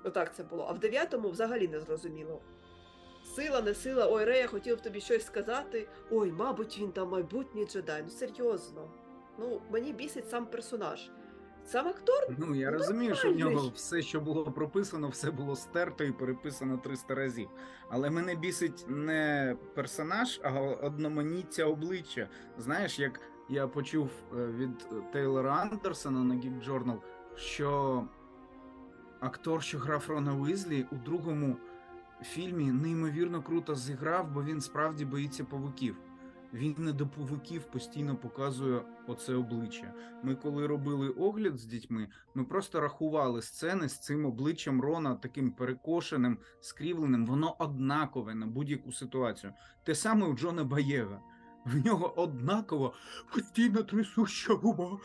Отак 0.03 0.35
це 0.35 0.43
було. 0.43 0.65
А 0.69 0.71
в 0.71 0.79
дев'ятому 0.79 1.29
взагалі 1.29 1.67
не 1.67 1.79
зрозуміло. 1.79 2.41
Сила, 3.35 3.61
не 3.61 3.73
сила, 3.73 4.07
ой, 4.11 4.25
Рей, 4.25 4.39
я 4.39 4.47
хотів 4.47 4.81
тобі 4.81 5.01
щось 5.01 5.25
сказати. 5.25 5.87
Ой, 6.11 6.31
мабуть, 6.31 6.79
він 6.79 6.91
там 6.91 7.09
майбутній 7.09 7.65
джедай. 7.65 8.03
Ну 8.03 8.09
серйозно. 8.09 8.91
Ну, 9.39 9.61
мені 9.71 9.93
бісить 9.93 10.29
сам 10.29 10.45
персонаж. 10.45 11.09
Сам 11.65 11.87
актор 11.87 12.35
Ну, 12.37 12.55
я 12.55 12.71
Ну, 12.71 12.77
розумію, 12.77 13.15
що 13.15 13.33
в 13.33 13.35
нього 13.35 13.71
все, 13.75 14.01
що 14.01 14.21
було 14.21 14.51
прописано, 14.51 15.09
все 15.09 15.31
було 15.31 15.55
стерто 15.55 16.03
і 16.03 16.11
переписано 16.11 16.77
300 16.77 17.15
разів. 17.15 17.49
Але 17.89 18.09
мене 18.09 18.35
бісить 18.35 18.85
не 18.87 19.55
персонаж, 19.73 20.39
а 20.43 20.51
одноманіття 20.61 21.65
обличчя. 21.65 22.29
Знаєш, 22.57 22.99
як 22.99 23.19
я 23.49 23.67
почув 23.67 24.09
е, 24.33 24.47
від 24.47 24.87
Тейлора 25.11 25.53
Андерсона 25.53 26.23
на 26.23 26.35
Geek 26.35 26.65
Journal, 26.69 26.97
що 27.35 28.03
актор, 29.19 29.63
що 29.63 29.77
грав 29.79 30.05
Рона 30.07 30.33
Уізлі, 30.33 30.85
у 30.91 30.95
другому 30.95 31.57
фільмі 32.23 32.71
неймовірно 32.71 33.41
круто 33.43 33.75
зіграв, 33.75 34.31
бо 34.31 34.43
він 34.43 34.61
справді 34.61 35.05
боїться 35.05 35.43
павуків. 35.43 35.95
Він 36.53 36.75
не 36.77 36.93
до 36.93 37.07
павуків 37.07 37.63
постійно 37.63 38.15
показує 38.15 38.81
оце 39.07 39.35
обличчя. 39.35 39.93
Ми 40.23 40.35
коли 40.35 40.67
робили 40.67 41.09
огляд 41.09 41.57
з 41.57 41.65
дітьми, 41.65 42.07
ми 42.35 42.43
просто 42.43 42.79
рахували 42.79 43.41
сцени 43.41 43.89
з 43.89 43.99
цим 43.99 44.25
обличчям 44.25 44.81
Рона, 44.81 45.15
таким 45.15 45.51
перекошеним, 45.51 46.37
скрівленим. 46.59 47.25
Воно 47.25 47.55
однакове 47.59 48.35
на 48.35 48.47
будь-яку 48.47 48.91
ситуацію. 48.91 49.53
Те 49.83 49.95
саме 49.95 50.25
у 50.25 50.33
Джона 50.33 50.63
Баєга. 50.63 51.21
В 51.65 51.85
нього 51.85 52.19
однаково 52.19 52.93
постійно 53.33 53.83
трясуща 53.83 54.53
губа. 54.53 54.99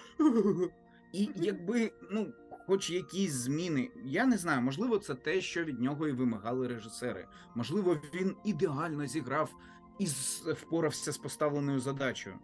І 1.13 1.31
якби, 1.35 1.93
ну, 2.11 2.33
хоч 2.67 2.91
якісь 2.91 3.33
зміни, 3.33 3.91
я 4.05 4.27
не 4.27 4.39
знаю, 4.39 4.63
можливо, 4.63 4.99
це 4.99 5.15
те, 5.15 5.41
що 5.41 5.65
від 5.65 5.81
нього 5.81 6.09
і 6.09 6.13
вимагали 6.13 6.69
режисери. 6.69 7.27
Можливо, 7.55 7.97
він 8.15 8.37
ідеально 8.45 9.07
зіграв 9.07 9.55
і 10.03 10.53
впорався 10.53 11.13
з 11.13 11.19
поставленою 11.19 11.81
задачею. 11.81 12.37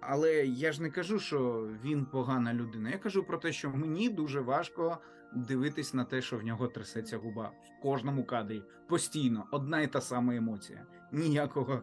Але 0.00 0.46
я 0.46 0.72
ж 0.72 0.82
не 0.82 0.90
кажу, 0.90 1.18
що 1.18 1.68
він 1.84 2.06
погана 2.06 2.54
людина. 2.54 2.90
Я 2.90 2.98
кажу 2.98 3.22
про 3.22 3.38
те, 3.38 3.52
що 3.52 3.70
мені 3.70 4.08
дуже 4.08 4.40
важко 4.40 4.98
дивитись 5.34 5.94
на 5.94 6.04
те, 6.04 6.22
що 6.22 6.38
в 6.38 6.42
нього 6.44 6.68
трясеться 6.68 7.18
губа 7.18 7.44
в 7.44 7.82
кожному 7.82 8.24
кадрі. 8.24 8.62
Постійно, 8.88 9.46
одна 9.50 9.80
і 9.80 9.86
та 9.86 10.00
сама 10.00 10.34
емоція. 10.36 10.86
Ніякого 11.12 11.82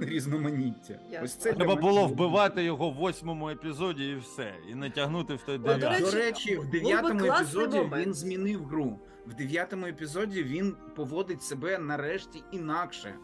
різноманіття. 0.00 1.00
Ясно. 1.10 1.24
Ось 1.24 1.36
це 1.36 1.52
Треба 1.52 1.76
було 1.76 2.06
вбивати 2.06 2.62
його 2.64 2.90
в 2.90 2.94
восьмому 2.94 3.50
епізоді 3.50 4.04
і 4.08 4.16
все. 4.16 4.54
І 4.70 4.74
не 4.74 4.90
тягнути 4.90 5.34
в 5.34 5.42
той 5.42 5.58
Ну, 5.58 5.64
до 5.64 5.74
дев'ятий. 5.74 6.00
До 6.00 6.10
речі, 6.10 6.16
речі, 6.16 6.56
в 6.56 6.70
дев'ятому 6.70 7.24
епізоді 7.24 7.76
момент. 7.78 8.06
він 8.06 8.14
змінив 8.14 8.64
гру. 8.64 8.98
В 9.26 9.34
дев'ятому 9.34 9.86
епізоді 9.86 10.42
він 10.42 10.76
поводить 10.96 11.42
себе 11.42 11.78
нарешті 11.78 12.42
інакше. 12.52 13.14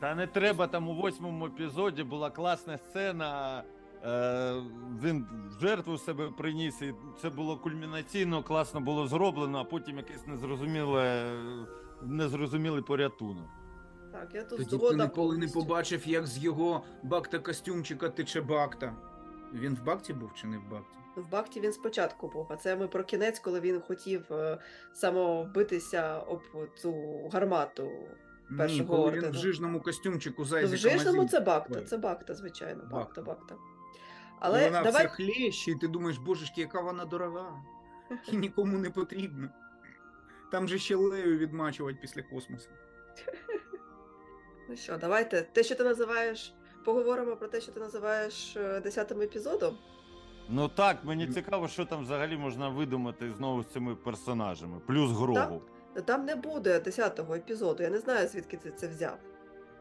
Та 0.00 0.14
не 0.14 0.26
треба 0.26 0.66
там 0.66 0.88
у 0.88 0.94
восьмому 0.94 1.46
епізоді 1.46 2.02
була 2.02 2.30
класна 2.30 2.78
сцена. 2.78 3.62
Е, 4.04 4.62
він 5.02 5.26
жертву 5.60 5.98
себе 5.98 6.30
приніс, 6.38 6.82
і 6.82 6.94
це 7.22 7.30
було 7.30 7.56
кульмінаційно, 7.56 8.42
класно 8.42 8.80
було 8.80 9.06
зроблено, 9.06 9.58
а 9.58 9.64
потім 9.64 9.96
якесь 9.96 10.26
незрозуміле, 10.26 11.32
незрозумілий 12.02 12.82
порятунок. 12.82 13.48
Так, 14.12 14.34
я 14.34 14.40
тут 14.44 14.58
Тоді 14.58 14.70
ти 14.70 14.76
згодна 14.76 15.04
ніколи 15.04 15.26
не 15.28 15.46
повністю. 15.46 15.60
побачив, 15.60 16.08
як 16.08 16.26
з 16.26 16.38
його 16.38 16.82
бакта 17.02 17.38
костюмчика 17.38 18.08
тече 18.08 18.40
бакта. 18.40 18.94
Він 19.54 19.74
в 19.74 19.84
бакті 19.84 20.12
був 20.12 20.34
чи 20.34 20.46
не 20.46 20.58
в 20.58 20.70
бакті? 20.70 20.96
В 21.16 21.30
Бахті 21.30 21.60
він 21.60 21.72
спочатку 21.72 22.28
був, 22.28 22.46
а 22.50 22.56
це 22.56 22.76
ми 22.76 22.88
про 22.88 23.04
кінець, 23.04 23.38
коли 23.38 23.60
він 23.60 23.80
хотів 23.80 24.32
е, 24.32 24.58
самобитися 24.92 26.18
об 26.18 26.40
цю 26.76 26.94
гармату. 27.32 27.90
Ні, 28.50 28.84
коли 28.88 29.10
він 29.10 29.30
в 29.30 29.34
жижному 29.34 29.80
костюмчику 29.80 30.42
Ну, 30.42 30.44
зайзі 30.44 30.74
в 30.74 30.78
жижному 30.78 31.28
це 31.28 31.40
Бахта, 31.40 31.82
це 31.82 31.96
Бахта, 31.96 32.34
звичайно. 32.34 32.82
Бахта, 32.90 33.22
Бахта. 33.22 33.54
Але 34.38 34.58
Але 34.58 34.68
вона 34.68 34.82
давай 34.82 35.06
вся 35.06 35.14
хлеще, 35.14 35.70
і 35.70 35.74
ти 35.74 35.88
думаєш, 35.88 36.18
божечки, 36.18 36.60
яка 36.60 36.80
вона 36.80 37.04
дорога. 37.04 37.62
І 38.32 38.36
нікому 38.36 38.78
не 38.78 38.90
потрібна. 38.90 39.48
Там 40.52 40.68
же 40.68 40.78
ще 40.78 40.96
Лею 40.96 41.38
відмачувати 41.38 41.98
після 42.00 42.22
космосу. 42.22 42.68
Ну 44.68 44.76
що, 44.76 44.96
давайте. 44.96 45.42
Те, 45.42 45.62
що 45.62 45.74
ти 45.74 45.84
називаєш, 45.84 46.54
поговоримо 46.84 47.36
про 47.36 47.48
те, 47.48 47.60
що 47.60 47.72
ти 47.72 47.80
називаєш 47.80 48.56
е, 48.56 48.80
десятим 48.80 49.20
епізодом. 49.20 49.78
Ну 50.48 50.68
так, 50.68 51.04
мені 51.04 51.26
цікаво, 51.26 51.68
що 51.68 51.84
там 51.84 52.02
взагалі 52.02 52.36
можна 52.36 52.68
видумати 52.68 53.32
знову 53.32 53.62
з 53.62 53.66
цими 53.66 53.94
персонажами, 53.94 54.80
плюс 54.86 55.10
Грогу. 55.10 55.34
Ну, 55.50 55.62
Там 56.04 56.24
не 56.24 56.34
буде 56.34 56.80
десятого 56.80 57.34
епізоду. 57.34 57.82
Я 57.82 57.90
не 57.90 57.98
знаю, 57.98 58.28
звідки 58.28 58.56
ти 58.56 58.70
це 58.70 58.88
взяв. 58.88 59.18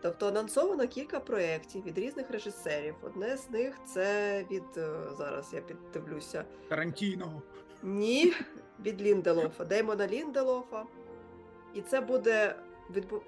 Тобто 0.02 0.28
анонсовано 0.28 0.88
кілька 0.88 1.19
проєктів 1.19 1.86
від 1.86 1.98
різних 1.98 2.32
режисерів. 2.32 2.95
Одне 3.02 3.38
з 3.38 3.50
них 3.50 3.76
це 3.86 4.43
від 4.52 4.63
е, 4.78 4.89
зараз 5.17 5.54
я 5.54 5.62
піддивлюся. 5.62 6.45
Тарантіно. 6.69 7.41
Ні, 7.84 8.34
від 8.86 9.02
Лінделофа, 9.02 9.65
Деймона 9.65 10.08
Лінделофа. 10.08 10.84
І 11.74 11.82
це 11.82 12.02
буде 12.02 12.56
відбу... 12.95 13.22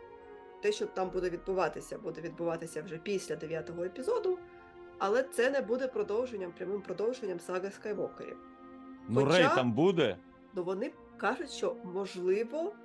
те, 0.61 0.71
що 0.71 0.85
там 0.85 1.09
буде 1.09 1.29
відбуватися, 1.29 1.97
буде 1.97 2.21
відбуватися 2.21 2.81
вже 2.81 2.97
після 2.97 3.35
дев'ятого 3.35 3.83
епізоду, 3.83 4.37
але 4.97 5.23
це 5.23 5.49
не 5.49 5.61
буде 5.61 5.87
продовженням, 5.87 6.51
прямим 6.57 6.81
продовженням 6.81 7.39
саги 7.39 7.71
Скайвокерів. 7.71 8.37
Ну, 9.09 9.21
Хоча- 9.25 9.37
Рей 9.37 9.47
там 9.55 9.71
буде. 9.73 10.17
Ну 10.53 10.63
вони 10.63 10.91
кажуть, 11.21 11.51
що 11.51 11.75
можливо, 11.83 12.75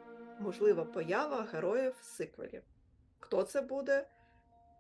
можлива 0.41 0.85
поява 0.85 1.43
героїв 1.53 1.95
в 2.01 2.05
сиквелі. 2.05 2.63
Хто 3.19 3.43
це 3.43 3.63
буде? 3.63 4.09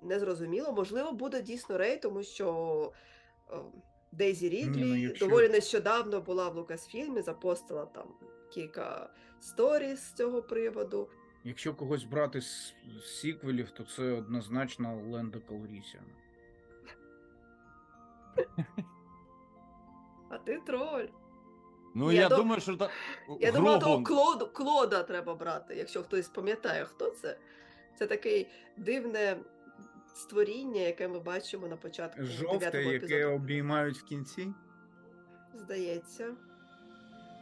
Незрозуміло. 0.02 0.72
Можливо, 0.72 1.12
буде 1.12 1.42
дійсно 1.42 1.78
Рей, 1.78 1.96
тому 1.96 2.22
що 2.22 2.92
е, 3.50 3.56
Дейзі 4.12 4.48
Рідлі 4.48 4.84
Ні, 4.84 4.90
ну, 4.90 4.96
якщо- 4.96 5.26
доволі 5.26 5.48
нещодавно 5.48 6.20
була 6.20 6.48
в 6.48 6.56
Лукасфільмі, 6.56 7.22
запостила 7.22 7.86
там 7.86 8.08
кілька 8.50 9.10
сторіс 9.40 10.00
з 10.00 10.12
цього 10.12 10.42
приводу. 10.42 11.08
Якщо 11.44 11.74
когось 11.74 12.04
брати 12.04 12.40
з, 12.40 12.74
сіквелів, 13.04 13.70
то 13.70 13.84
це 13.84 14.12
однозначно 14.12 15.02
Ленда 15.10 15.38
Калрісіана. 15.38 16.14
А 20.30 20.38
ти 20.38 20.60
троль. 20.66 21.06
Ну, 21.98 22.12
Я 22.12 22.20
я, 22.20 22.28
дум- 22.28 22.36
думаю, 22.38 22.60
що 22.60 22.76
та... 22.76 22.90
Я 23.40 23.52
думала, 23.52 23.78
того 23.78 24.02
Клод... 24.02 24.50
Клода 24.52 25.02
треба 25.02 25.34
брати, 25.34 25.74
якщо 25.76 26.02
хтось 26.02 26.28
пам'ятає, 26.28 26.84
хто 26.84 27.10
це. 27.10 27.38
Це 27.98 28.06
таке 28.06 28.46
дивне 28.76 29.36
створіння, 30.14 30.80
яке 30.80 31.08
ми 31.08 31.18
бачимо 31.20 31.68
на 31.68 31.76
початку 31.76 32.22
Жовте, 32.24 32.58
дев'ятого 32.58 32.92
яке 32.92 33.26
обіймають 33.26 33.98
в 33.98 34.04
кінці. 34.04 34.48
Здається. 35.54 36.34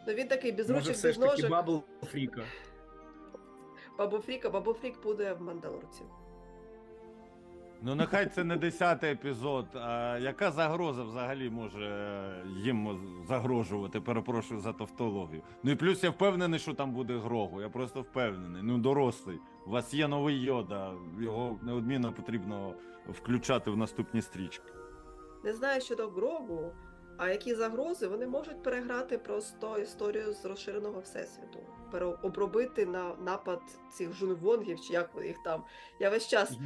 Ну 0.06 0.14
він 0.14 0.28
такий 0.28 0.52
без 0.52 0.70
Може, 0.70 0.80
ручок, 0.80 0.94
все 0.94 1.08
без 1.08 1.14
ж 1.14 1.20
таки 1.20 1.32
ножок. 1.32 1.50
Бабл 1.50 1.82
Фріка. 2.02 2.42
Бабу 3.98 4.18
Фріка, 4.18 4.50
Бабу 4.50 4.72
Фрік 4.72 5.02
буде 5.02 5.32
в 5.32 5.42
Мандалорці. 5.42 6.02
Ну, 7.87 7.94
нехай 7.94 8.27
це 8.27 8.44
не 8.44 8.57
десятий 8.57 9.11
епізод. 9.11 9.66
А 9.75 10.18
яка 10.20 10.51
загроза 10.51 11.03
взагалі 11.03 11.51
може 11.51 12.44
їм 12.57 13.01
загрожувати? 13.29 14.01
Перепрошую 14.01 14.61
за 14.61 14.73
тавтологію. 14.73 15.42
Ну 15.62 15.70
і 15.70 15.75
плюс 15.75 16.05
я 16.05 16.11
впевнений, 16.11 16.61
що 16.61 16.75
там 16.75 16.92
буде 16.92 17.18
Грогу. 17.18 17.61
Я 17.61 17.68
просто 17.68 18.01
впевнений. 18.01 18.62
Ну, 18.62 18.79
дорослий. 18.79 19.38
У 19.66 19.70
вас 19.70 19.94
є 19.94 20.09
новий 20.09 20.40
йода, 20.40 20.92
його 21.20 21.59
неодмінно 21.62 22.12
потрібно 22.12 22.75
включати 23.09 23.70
в 23.70 23.77
наступні 23.77 24.23
стрічки. 24.23 24.73
Не 25.44 25.53
знаю 25.53 25.81
щодо 25.81 26.09
Грогу, 26.09 26.73
а 27.16 27.29
які 27.29 27.55
загрози 27.55 28.07
вони 28.09 28.27
можуть 28.27 28.62
переграти 28.62 29.18
просто 29.18 29.79
історію 29.79 30.33
з 30.33 30.44
розширеного 30.44 31.01
всесвіту, 31.01 31.59
переобробити 31.90 32.87
на 32.87 33.14
напад 33.25 33.61
цих 33.92 34.12
жунвонгів, 34.12 34.81
чи 34.81 34.92
як 34.92 35.11
їх 35.25 35.37
там. 35.44 35.64
Я 36.01 36.11
весь 36.11 36.29
час 36.29 36.59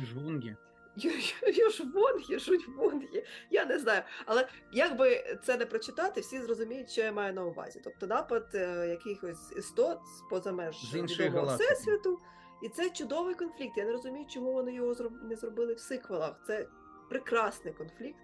Жунгі. 0.98 1.34
Южвонги, 1.46 2.38
жуньвонги, 2.38 3.24
я 3.50 3.64
не 3.64 3.78
знаю. 3.78 4.02
Але 4.26 4.48
як 4.72 4.96
би 4.96 5.38
це 5.44 5.56
не 5.56 5.66
прочитати, 5.66 6.20
всі 6.20 6.40
зрозуміють, 6.40 6.90
що 6.90 7.00
я 7.00 7.12
маю 7.12 7.34
на 7.34 7.44
увазі. 7.44 7.80
Тобто 7.84 8.06
напад 8.06 8.46
е, 8.54 8.86
якихось 8.88 9.52
істот 9.56 9.98
поза 10.30 10.52
меж 10.52 10.76
З 10.90 10.94
відомого 10.94 11.46
всесвіту. 11.46 12.18
І 12.62 12.68
це 12.68 12.90
чудовий 12.90 13.34
конфлікт. 13.34 13.76
Я 13.76 13.84
не 13.84 13.92
розумію, 13.92 14.26
чому 14.28 14.52
вони 14.52 14.74
його 14.74 15.10
не 15.22 15.36
зробили 15.36 15.74
в 15.74 15.80
сиквелах. 15.80 16.40
Це 16.46 16.66
прекрасний 17.08 17.74
конфлікт, 17.74 18.18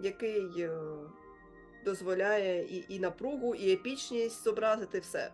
який 0.00 0.62
е, 0.62 0.78
дозволяє 1.84 2.64
і, 2.64 2.84
і 2.88 2.98
напругу, 2.98 3.54
і 3.54 3.72
епічність 3.72 4.44
зобразити 4.44 5.00
все. 5.00 5.32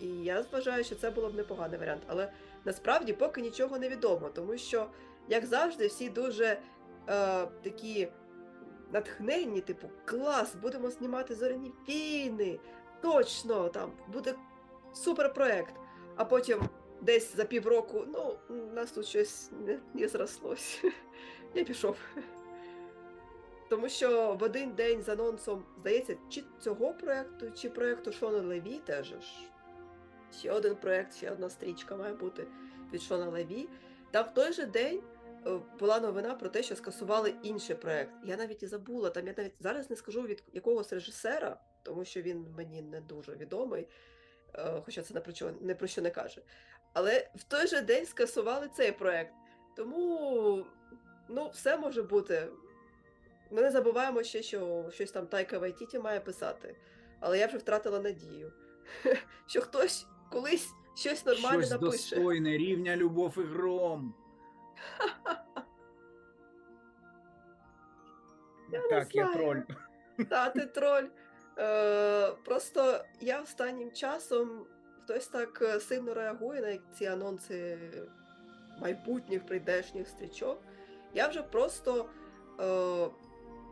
І 0.00 0.06
я 0.06 0.44
вважаю, 0.52 0.84
що 0.84 0.94
це 0.94 1.10
було 1.10 1.28
б 1.28 1.34
непоганий 1.34 1.78
варіант. 1.78 2.02
Але 2.06 2.32
насправді 2.64 3.12
поки 3.12 3.40
нічого 3.40 3.78
не 3.78 3.88
відомо, 3.88 4.30
тому 4.34 4.58
що, 4.58 4.86
як 5.28 5.46
завжди, 5.46 5.86
всі 5.86 6.08
дуже 6.08 6.44
е, 6.46 6.58
такі 7.62 8.08
натхненні, 8.92 9.60
типу, 9.60 9.88
клас, 10.04 10.54
будемо 10.54 10.90
знімати 10.90 11.34
зоряні 11.34 11.72
війни. 11.88 12.58
Точно, 13.00 13.68
там 13.68 13.92
буде 14.12 14.34
суперпроект. 14.92 15.74
А 16.16 16.24
потім 16.24 16.68
десь 17.00 17.36
за 17.36 17.44
півроку, 17.44 18.04
ну, 18.08 18.36
у 18.48 18.74
нас 18.74 18.92
тут 18.92 19.06
щось 19.06 19.50
не, 19.66 19.78
не 19.94 20.08
зрослось. 20.08 20.84
Я 21.54 21.64
пішов. 21.64 21.96
Тому 23.68 23.88
що 23.88 24.36
в 24.40 24.42
один 24.42 24.70
день 24.70 25.02
з 25.02 25.08
анонсом, 25.08 25.64
здається, 25.80 26.16
чи 26.28 26.44
цього 26.60 26.94
проекту, 26.94 27.50
чи 27.50 27.70
проекту 27.70 28.12
Шона 28.12 28.38
Леві 28.38 28.80
теж 28.84 29.14
ще 30.38 30.52
один 30.52 30.74
проект, 30.76 31.14
ще 31.14 31.30
одна 31.30 31.50
стрічка 31.50 31.96
має 31.96 32.14
бути 32.14 32.46
від 32.92 33.02
Шона 33.02 33.28
Леві. 33.28 33.68
Там 34.10 34.24
в 34.24 34.34
той 34.34 34.52
же 34.52 34.66
день 34.66 35.02
е, 35.46 35.58
була 35.78 36.00
новина 36.00 36.34
про 36.34 36.48
те, 36.48 36.62
що 36.62 36.76
скасували 36.76 37.34
інший 37.42 37.76
проект. 37.76 38.12
Я 38.24 38.36
навіть 38.36 38.62
і 38.62 38.66
забула. 38.66 39.10
Там 39.10 39.26
я 39.26 39.34
навіть 39.36 39.54
зараз 39.60 39.90
не 39.90 39.96
скажу 39.96 40.22
від 40.22 40.42
якогось 40.52 40.92
режисера, 40.92 41.60
тому 41.82 42.04
що 42.04 42.22
він 42.22 42.46
мені 42.56 42.82
не 42.82 43.00
дуже 43.00 43.36
відомий, 43.36 43.88
е, 44.54 44.82
хоча 44.84 45.02
це 45.02 45.14
не 45.14 45.20
про 45.20 45.32
що 45.32 45.50
не 45.60 45.74
про 45.74 45.86
що 45.86 46.02
не 46.02 46.10
каже. 46.10 46.42
Але 46.92 47.30
в 47.34 47.42
той 47.42 47.66
же 47.66 47.80
день 47.80 48.06
скасували 48.06 48.68
цей 48.76 48.92
проект. 48.92 49.34
Тому 49.76 50.66
ну, 51.28 51.48
все 51.48 51.76
може 51.76 52.02
бути. 52.02 52.48
Ми 53.50 53.62
не 53.62 53.70
забуваємо 53.70 54.22
ще, 54.22 54.42
що 54.42 54.90
щось 54.92 55.10
там 55.10 55.26
Тайка 55.26 55.58
Вайтіті 55.58 55.98
має 55.98 56.20
писати. 56.20 56.76
Але 57.20 57.38
я 57.38 57.46
вже 57.46 57.56
втратила 57.56 58.00
надію, 58.00 58.52
що 59.46 59.60
хтось 59.60 60.06
колись 60.30 60.68
щось 61.00 61.26
нормальне 61.26 61.58
Щось 61.58 61.70
напише. 61.70 61.92
достойне 61.92 62.58
рівня 62.58 62.96
любов 62.96 63.34
і 63.38 63.42
гром. 63.42 64.14
Я 68.72 68.88
так, 68.88 69.14
я 69.14 69.32
троль. 69.32 69.60
Та, 70.28 70.50
ти 70.50 70.66
троль. 70.66 71.04
Е, 71.58 72.32
просто 72.44 73.04
я 73.20 73.40
останнім 73.40 73.92
часом 73.92 74.66
хтось 75.04 75.26
так 75.26 75.62
е, 75.62 75.80
сильно 75.80 76.14
реагує 76.14 76.60
на 76.60 76.94
ці 76.98 77.06
анонси 77.06 77.78
майбутніх 78.80 79.46
прийдешніх 79.46 80.08
стрічок. 80.08 80.62
Я 81.14 81.28
вже 81.28 81.42
просто 81.42 82.08
е, 82.60 83.08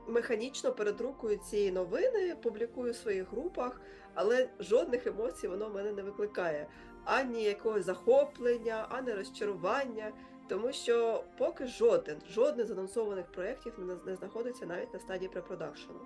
механічно 0.08 0.72
передрукую 0.72 1.36
ці 1.36 1.72
новини, 1.72 2.36
публікую 2.42 2.92
в 2.92 2.96
своїх 2.96 3.30
групах, 3.30 3.80
але 4.14 4.48
жодних 4.60 5.06
емоцій 5.06 5.48
воно 5.48 5.68
в 5.68 5.74
мене 5.74 5.92
не 5.92 6.02
викликає. 6.02 6.66
Ані 7.04 7.42
якогось 7.42 7.84
захоплення, 7.84 8.86
ані 8.90 9.12
розчарування. 9.12 10.12
Тому 10.48 10.72
що 10.72 11.24
поки 11.38 11.66
жоден, 11.66 12.16
жоден 12.30 12.66
з 12.66 12.70
анонсованих 12.70 13.26
проєктів 13.26 13.98
не, 14.06 14.16
знаходиться 14.16 14.66
навіть 14.66 14.94
на 14.94 15.00
стадії 15.00 15.28
препродакшену. 15.28 15.98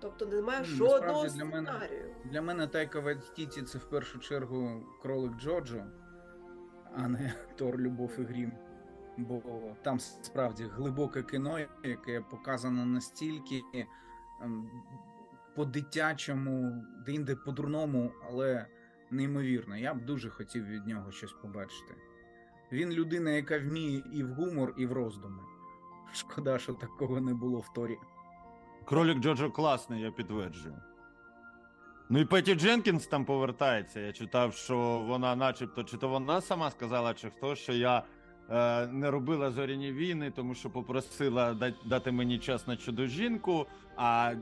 Тобто 0.00 0.26
немає 0.26 0.58
Ну, 0.60 0.64
жодного 0.64 1.22
насправді 1.24 1.38
для 1.38 1.44
мене- 1.44 1.68
сценарію. 1.70 2.14
Для 2.24 2.42
мене 2.42 2.66
Тайка 2.66 3.00
Вайтіті 3.00 3.62
це 3.62 3.78
в 3.78 3.84
першу 3.84 4.18
чергу 4.18 4.82
кролик 5.02 5.32
Джоджо, 5.36 5.84
а 6.96 7.08
не 7.08 7.34
Тор 7.56 7.78
Любов 7.78 8.10
і 8.18 8.22
Грім. 8.22 8.52
Бо 9.16 9.42
там 9.82 10.00
справді 10.00 10.64
глибоке 10.64 11.22
кіно, 11.22 11.58
яке 11.84 12.20
показано 12.20 12.86
настільки 12.86 13.62
ем, 14.42 14.70
по-дитячому, 15.56 16.84
де-інде 17.06 17.36
по-дурному, 17.36 18.12
але 18.28 18.66
неймовірно. 19.14 19.76
Я 19.76 19.94
б 19.94 20.04
дуже 20.04 20.30
хотів 20.30 20.66
від 20.66 20.86
нього 20.86 21.12
щось 21.12 21.32
побачити. 21.32 21.94
Він 22.72 22.92
людина, 22.92 23.30
яка 23.30 23.58
вміє 23.58 24.02
і 24.12 24.22
в 24.22 24.28
гумор, 24.28 24.74
і 24.78 24.86
в 24.86 24.92
роздуми. 24.92 25.42
Шкода, 26.12 26.58
що 26.58 26.72
такого 26.72 27.20
не 27.20 27.34
було 27.34 27.58
в 27.58 27.72
Торі. 27.72 27.96
Кролік 28.84 29.18
Джоджо 29.18 29.50
класний, 29.50 30.02
я 30.02 30.10
підтверджую. 30.10 30.74
Ну 32.08 32.18
і 32.18 32.24
Петі 32.24 32.54
Дженкінс 32.54 33.06
там 33.06 33.24
повертається. 33.24 34.00
Я 34.00 34.12
читав, 34.12 34.54
що 34.54 35.04
вона, 35.06 35.36
начебто, 35.36 35.84
чи 35.84 35.96
то 35.96 36.08
вона 36.08 36.40
сама 36.40 36.70
сказала, 36.70 37.14
чи 37.14 37.30
хто, 37.30 37.54
що 37.54 37.72
я 37.72 38.02
не 38.92 39.10
робила 39.10 39.50
зоряні 39.50 39.92
війни, 39.92 40.32
тому 40.36 40.54
що 40.54 40.70
попросила 40.70 41.72
дати 41.84 42.12
мені 42.12 42.38
час 42.38 42.66
на 42.66 42.76
чудо 42.76 43.06
жінку, 43.06 43.66
а 43.96 44.34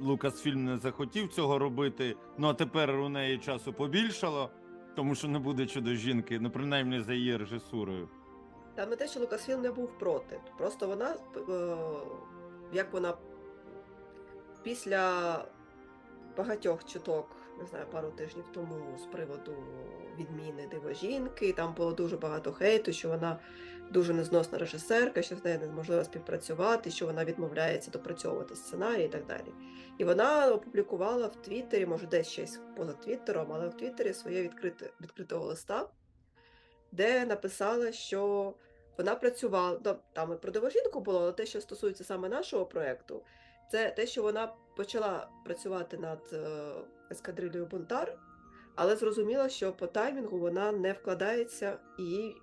Лукасфільм 0.00 0.64
не 0.64 0.78
захотів 0.78 1.28
цього 1.28 1.58
робити. 1.58 2.16
Ну 2.38 2.48
а 2.48 2.54
тепер 2.54 2.90
у 2.90 3.08
неї 3.08 3.38
часу 3.38 3.72
побільшало. 3.72 4.50
тому 4.96 5.14
що 5.14 5.28
не 5.28 5.38
буде 5.38 5.66
чудо 5.66 5.94
жінки, 5.94 6.38
ну 6.40 6.50
принаймні 6.50 7.00
за 7.00 7.14
її 7.14 7.36
режисурою. 7.36 8.08
Там 8.74 8.90
не 8.90 8.96
те, 8.96 9.08
що 9.08 9.20
Лукасфілм 9.20 9.62
не 9.62 9.72
був 9.72 9.98
проти. 9.98 10.40
Просто 10.58 10.86
вона, 10.86 11.14
е, 11.48 11.76
як 12.72 12.92
вона 12.92 13.14
після 14.62 15.44
багатьох 16.36 16.84
чуток, 16.84 17.36
не 17.60 17.66
знаю, 17.66 17.86
пару 17.90 18.10
тижнів 18.10 18.44
тому 18.54 18.98
з 18.98 19.02
приводу 19.02 19.56
відміни 20.18 20.66
диво 20.70 20.92
жінки, 20.92 21.52
там 21.52 21.74
було 21.74 21.92
дуже 21.92 22.16
багато 22.16 22.52
хейту, 22.52 22.92
що 22.92 23.08
вона 23.08 23.38
дуже 23.90 24.14
незносна 24.14 24.58
режисерка, 24.58 25.22
що 25.22 25.36
з 25.36 25.44
нею 25.44 25.58
неможливо 25.58 26.04
співпрацювати, 26.04 26.90
що 26.90 27.06
вона 27.06 27.24
відмовляється 27.24 27.90
допрацьовувати 27.90 28.56
сценарій 28.56 29.04
і 29.04 29.08
так 29.08 29.26
далі. 29.26 29.52
І 29.98 30.04
вона 30.04 30.52
опублікувала 30.52 31.26
в 31.26 31.36
Твіттері, 31.36 31.86
може 31.86 32.06
десь 32.06 32.28
щось 32.28 32.60
поза 32.76 32.92
Твіттером, 32.92 33.52
але 33.52 33.68
в 33.68 33.76
Твіттері 33.76 34.14
своє 34.14 34.42
відкрите, 34.42 34.90
відкритого 35.00 35.46
листа, 35.46 35.88
де 36.92 37.26
написала, 37.26 37.92
що 37.92 38.54
вона 38.98 39.14
працювала 39.14 39.78
там 40.12 40.32
і 40.32 40.36
про 40.36 40.52
дивожінку 40.52 41.00
було, 41.00 41.20
але 41.20 41.32
те, 41.32 41.46
що 41.46 41.60
стосується 41.60 42.04
саме 42.04 42.28
нашого 42.28 42.66
проєкту, 42.66 43.22
це 43.70 43.90
те, 43.90 44.06
що 44.06 44.22
вона 44.22 44.52
почала 44.76 45.28
працювати 45.44 45.98
над 45.98 46.30
е, 46.32 46.72
ескадрилею 47.10 47.66
Бунтар, 47.66 48.18
але 48.74 48.96
зрозуміла, 48.96 49.48
що 49.48 49.72
по 49.72 49.86
таймінгу 49.86 50.38
вона 50.38 50.72
не 50.72 50.92
вкладається, 50.92 51.78
і 51.98 52.02
їй, 52.02 52.36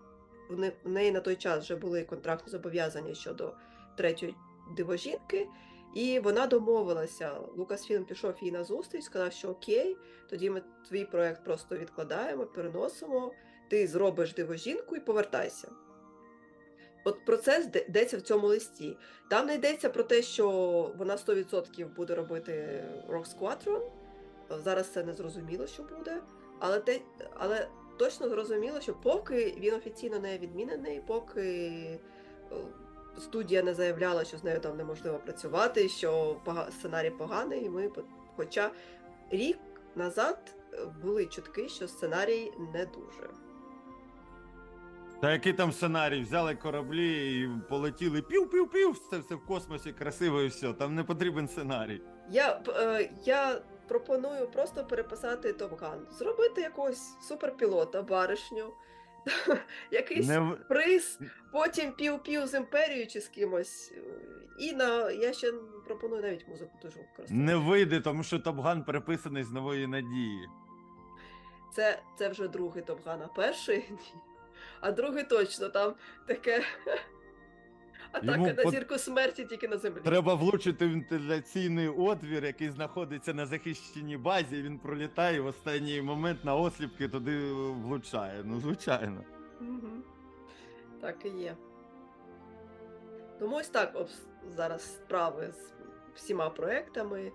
в 0.84 0.89
неї 0.89 1.11
на 1.11 1.20
той 1.20 1.36
час 1.36 1.63
вже 1.63 1.76
були 1.76 2.03
контрактні 2.03 2.51
зобов'язання 2.51 3.13
щодо 3.13 3.53
третьої 3.97 4.36
дивожінки. 4.78 5.47
І 5.95 6.20
вона 6.20 6.47
домовилася. 6.47 7.39
Лукасфільм 7.55 8.05
пішов 8.05 8.34
їй 8.41 8.51
на 8.51 8.63
зустріч, 8.63 9.03
сказав, 9.03 9.34
що 9.34 9.49
окей, 9.49 9.97
тоді 10.30 10.49
ми 10.49 10.61
твій 10.89 11.05
проект 11.05 11.43
просто 11.43 11.78
відкладаємо, 11.78 12.45
переносимо, 12.45 13.34
ти 13.70 13.88
зробиш 13.88 14.34
дивожінку 14.34 14.95
і 14.95 14.99
повертайся. 14.99 15.72
От 17.03 17.26
про 17.26 17.38
це 17.38 17.72
йдеться 17.88 18.18
в 18.18 18.22
цьому 18.22 18.47
листі. 18.47 18.97
Там 19.30 19.47
не 19.47 19.55
йдеться 19.55 19.89
про 19.89 20.03
те, 20.03 20.22
що 20.22 20.49
вона 20.97 21.15
100% 21.15 21.95
буде 21.95 22.15
робити 22.15 22.84
Rock 23.09 23.38
Squadron. 23.38 23.82
Зараз 24.50 24.88
це 24.88 25.04
не 25.04 25.14
зрозуміло, 25.14 25.68
що 25.68 25.84
буде. 25.84 26.22
Але, 26.60 26.80
те, 26.80 27.00
але 27.34 27.68
точно 27.98 28.30
зрозуміло, 28.30 28.82
що 28.82 28.93
поки 28.93 29.56
він 29.60 29.74
офіційно 29.74 30.20
не 30.20 30.38
відмінений, 30.38 31.02
поки 31.08 31.41
е, 31.41 32.56
студія 33.20 33.64
не 33.64 33.74
заявляла, 33.74 34.26
що 34.26 34.38
з 34.38 34.43
нею 34.43 34.60
там 34.60 34.78
неможливо 34.78 35.18
працювати, 35.18 35.89
що 35.89 36.38
сценарій 36.70 37.10
поганий. 37.10 37.70
Ми, 37.70 37.91
хоча 38.36 38.72
рік 39.30 39.58
назад 39.95 40.56
е, 40.74 40.78
були 41.02 41.26
чутки, 41.26 41.70
що 41.70 41.88
сценарій 41.88 42.52
не 42.74 42.86
дуже. 42.86 43.30
Та 45.22 45.32
який 45.32 45.54
там 45.54 45.72
сценарій? 45.72 46.22
Взяли 46.22 46.56
кораблі 46.56 47.41
і 47.41 47.50
полетіли 47.70 48.22
пів-пів-пів, 48.22 48.95
це 49.12 49.20
все 49.20 49.36
в 49.36 49.45
космосі 49.45 49.91
красиво 49.91 50.41
і 50.41 50.48
все. 50.48 50.74
Там 50.74 50.95
не 50.95 51.04
потрібен 51.04 51.48
сценарій. 51.48 52.02
Я, 52.30 52.62
е, 52.68 53.10
я 53.26 53.62
пропоную 53.88 54.48
просто 54.48 54.86
переписати 54.86 55.52
Gun, 55.52 56.12
зробити 56.12 56.62
якогось 56.62 57.22
суперпілота, 57.22 58.02
баришню, 58.02 58.74
якийсь 59.92 60.28
Не 60.28 60.52
приз, 60.68 61.20
потім 61.52 61.92
пів-пів 61.92 62.48
з 62.48 62.54
імперією 62.54 63.08
чи 63.08 63.22
з 63.22 63.28
кимось. 63.28 63.94
І 64.60 64.74
на 64.74 65.12
я 65.12 65.34
ще 65.34 65.52
пропоную 65.86 66.22
навіть 66.22 66.48
музику 66.48 66.72
дуже 66.82 67.00
використати. 67.00 67.34
Не 67.34 67.56
вийде, 67.56 68.00
тому 68.00 68.24
що 68.24 68.40
Топган 68.40 68.84
переписаний 68.84 69.44
з 69.44 69.52
нової 69.52 69.88
надії. 69.88 70.48
Це, 71.76 72.00
це 72.18 72.30
вже 72.30 72.48
другий 72.48 72.84
Gun, 72.84 73.24
а 73.24 73.28
перший 73.28 73.86
ні. 73.90 74.22
А 74.82 74.92
другий 74.92 75.24
точно 75.24 75.70
там 75.70 75.96
таке. 76.28 76.64
Атака 78.12 78.32
Йому 78.34 78.47
на 78.47 78.53
пот- 78.53 78.72
зірку 78.72 78.97
смерті 78.97 79.45
тільки 79.45 79.68
на 79.68 79.78
землі. 79.78 79.99
Треба 80.03 80.34
влучити 80.34 80.86
в 80.88 80.89
вентиляційний 80.89 81.88
отвір, 81.88 82.45
який 82.45 82.70
знаходиться 82.70 83.34
на 83.34 83.45
захищеній 83.45 84.18
базі. 84.18 84.58
і 84.58 84.62
Він 84.62 84.80
пролітає 84.80 85.38
і 85.38 85.39
в 85.39 85.45
останній 85.45 86.01
момент 86.01 86.45
на 86.45 86.55
осліпки 86.55 87.08
туди 87.08 87.51
влучає. 87.53 88.41
Ну, 88.45 88.60
звичайно. 88.60 89.24
Мгм. 89.60 90.03
Так 91.01 91.26
і 91.26 91.30
є. 91.30 91.55
Тому 93.39 93.55
ось 93.55 93.70
так 93.70 93.95
обс- 93.95 94.49
зараз 94.55 94.93
справи 94.95 95.51
з 95.51 95.74
всіма 96.18 96.49
проектами. 96.49 97.32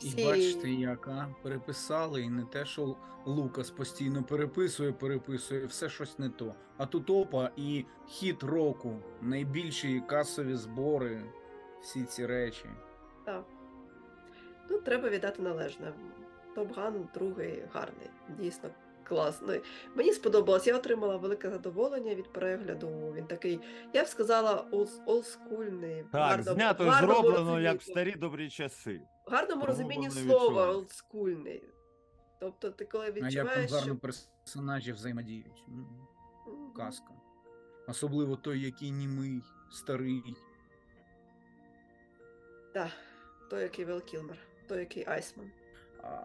І 0.00 0.08
Всі... 0.08 0.24
бачите, 0.24 0.70
яка 0.70 1.34
переписали, 1.42 2.22
і 2.22 2.28
не 2.30 2.44
те, 2.44 2.64
що 2.64 2.96
Лукас 3.24 3.70
постійно 3.70 4.22
переписує, 4.22 4.92
переписує, 4.92 5.66
все 5.66 5.88
щось 5.88 6.18
не 6.18 6.28
то. 6.28 6.54
А 6.76 6.86
тут 6.86 7.10
опа 7.10 7.50
і 7.56 7.84
хіт 8.06 8.42
року, 8.42 8.96
найбільші 9.22 10.02
касові 10.06 10.54
збори, 10.54 11.24
всі 11.82 12.04
ці 12.04 12.26
речі. 12.26 12.66
Так. 13.24 13.44
Ну, 14.70 14.78
треба 14.78 15.08
віддати 15.08 15.42
належне. 15.42 15.92
Топган 16.54 17.08
другий 17.14 17.62
гарний, 17.72 18.10
дійсно 18.38 18.68
класний. 19.08 19.60
Мені 19.94 20.12
сподобалось, 20.12 20.66
я 20.66 20.76
отримала 20.76 21.16
велике 21.16 21.50
задоволення 21.50 22.14
від 22.14 22.32
перегляду. 22.32 23.12
Він 23.16 23.26
такий, 23.26 23.60
я 23.92 24.04
б 24.04 24.06
сказала, 24.06 24.68
олд- 24.72 25.02
олдскульний. 25.06 26.04
Так, 26.12 26.40
гарному- 26.40 26.54
знято 26.54 26.84
гарному 26.84 27.22
зроблено 27.22 27.60
як 27.60 27.80
в 27.80 27.82
старі 27.82 28.12
добрі 28.12 28.50
часи. 28.50 29.00
В 29.26 29.30
гарному 29.30 29.66
розумінні 29.66 30.10
слова 30.10 30.68
олдскульний. 30.70 31.62
Тобто, 32.40 32.70
ти 32.70 32.84
коли 32.84 33.14
А 33.22 33.28
як 33.28 33.46
гарно 33.46 33.80
що... 33.80 33.96
персонажі 33.96 34.92
взаємодіють. 34.92 35.64
Казка. 36.76 37.10
Особливо 37.88 38.36
той, 38.36 38.60
який 38.60 38.90
німий, 38.90 39.42
старий. 39.70 40.22
Так, 42.74 42.90
той, 43.50 43.62
який 43.62 43.84
Вел 43.84 44.02
Кілмер, 44.02 44.38
той, 44.68 44.78
який 44.78 45.04
Айсман. 45.08 45.50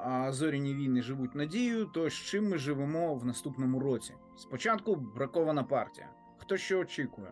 А- 0.05 0.31
зоряні 0.31 0.73
війни 0.73 1.01
живуть 1.01 1.35
надією, 1.35 1.85
то 1.85 2.09
з 2.09 2.13
чим 2.13 2.49
ми 2.49 2.57
живемо 2.57 3.15
в 3.15 3.25
наступному 3.25 3.79
році? 3.79 4.13
Спочатку 4.37 4.95
бракована 4.95 5.63
партія. 5.63 6.09
Хто 6.37 6.57
що 6.57 6.79
очікує? 6.79 7.31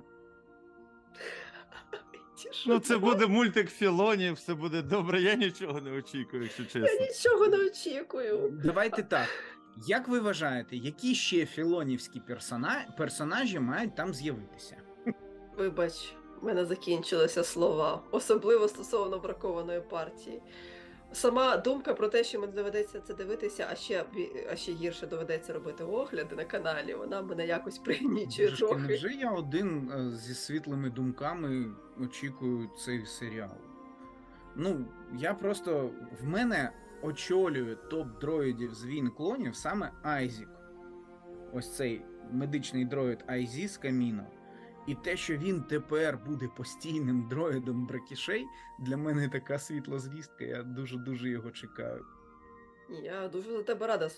Ну, 2.67 2.79
це 2.79 2.87
це? 2.87 2.97
буде 2.97 3.27
мультик 3.27 3.69
Філоні, 3.69 4.31
все 4.31 4.53
буде 4.53 4.81
добре. 4.81 5.21
Я 5.21 5.35
нічого 5.35 5.81
не 5.81 5.91
очікую, 5.91 6.43
якщо 6.43 6.63
чесно. 6.65 6.87
Я 6.87 7.07
нічого 7.07 7.47
не 7.47 7.65
очікую. 7.65 8.59
Давайте 8.63 9.03
так. 9.03 9.27
Як 9.87 10.07
ви 10.07 10.19
вважаєте, 10.19 10.77
які 10.77 11.15
ще 11.15 11.45
філонівські 11.45 12.19
персона... 12.19 12.93
персонажі 12.97 13.59
мають 13.59 13.95
там 13.95 14.13
з'явитися? 14.13 14.77
Вибач, 15.57 16.13
в 16.41 16.45
мене 16.45 16.65
закінчилися 16.65 17.43
слова, 17.43 18.03
особливо 18.11 18.67
стосовно 18.67 19.19
бракованої 19.19 19.81
партії. 19.81 20.41
Сама 21.13 21.57
думка 21.57 21.93
про 21.93 22.07
те, 22.07 22.23
що 22.23 22.39
мені 22.39 22.53
доведеться 22.53 23.01
це 23.01 23.13
дивитися, 23.13 23.67
а 23.71 23.75
ще, 23.75 24.05
а 24.51 24.55
ще 24.55 24.71
гірше 24.71 25.07
доведеться 25.07 25.53
робити 25.53 25.83
огляди 25.83 26.35
на 26.35 26.45
каналі, 26.45 26.93
вона 26.93 27.21
мене 27.21 27.47
якось 27.47 27.77
пригнічує 27.77 28.51
трохи. 28.51 28.75
невже 28.75 29.13
я 29.13 29.31
один 29.31 29.91
е, 29.91 30.15
зі 30.15 30.33
світлими 30.33 30.89
думками 30.89 31.71
очікую 31.99 32.69
цей 32.85 33.05
серіал? 33.05 33.57
Ну, 34.55 34.85
я 35.17 35.33
просто 35.33 35.91
в 36.21 36.27
мене 36.27 36.71
очолює 37.01 37.75
топ 37.75 38.19
дроїдів 38.21 38.73
з 38.73 38.85
війн 38.85 39.09
клонів 39.09 39.55
саме 39.55 39.91
Айзік. 40.03 40.49
Ось 41.53 41.75
цей 41.75 42.01
медичний 42.31 42.85
дроїд 42.85 43.23
Айзі 43.27 43.67
з 43.67 43.77
Каміно. 43.77 44.25
І 44.87 44.95
те, 44.95 45.17
що 45.17 45.37
він 45.37 45.63
тепер 45.63 46.17
буде 46.17 46.47
постійним 46.47 47.27
дроїдом 47.27 47.85
Бракішей, 47.85 48.47
для 48.79 48.97
мене 48.97 49.29
така 49.29 49.59
світла 49.59 49.99
звістка. 49.99 50.43
Я 50.45 50.63
дуже-дуже 50.63 51.29
його 51.29 51.51
чекаю. 51.51 52.05
Я 53.03 53.27
дуже 53.27 53.51
за 53.51 53.63
тебе 53.63 53.87
рада, 53.87 54.09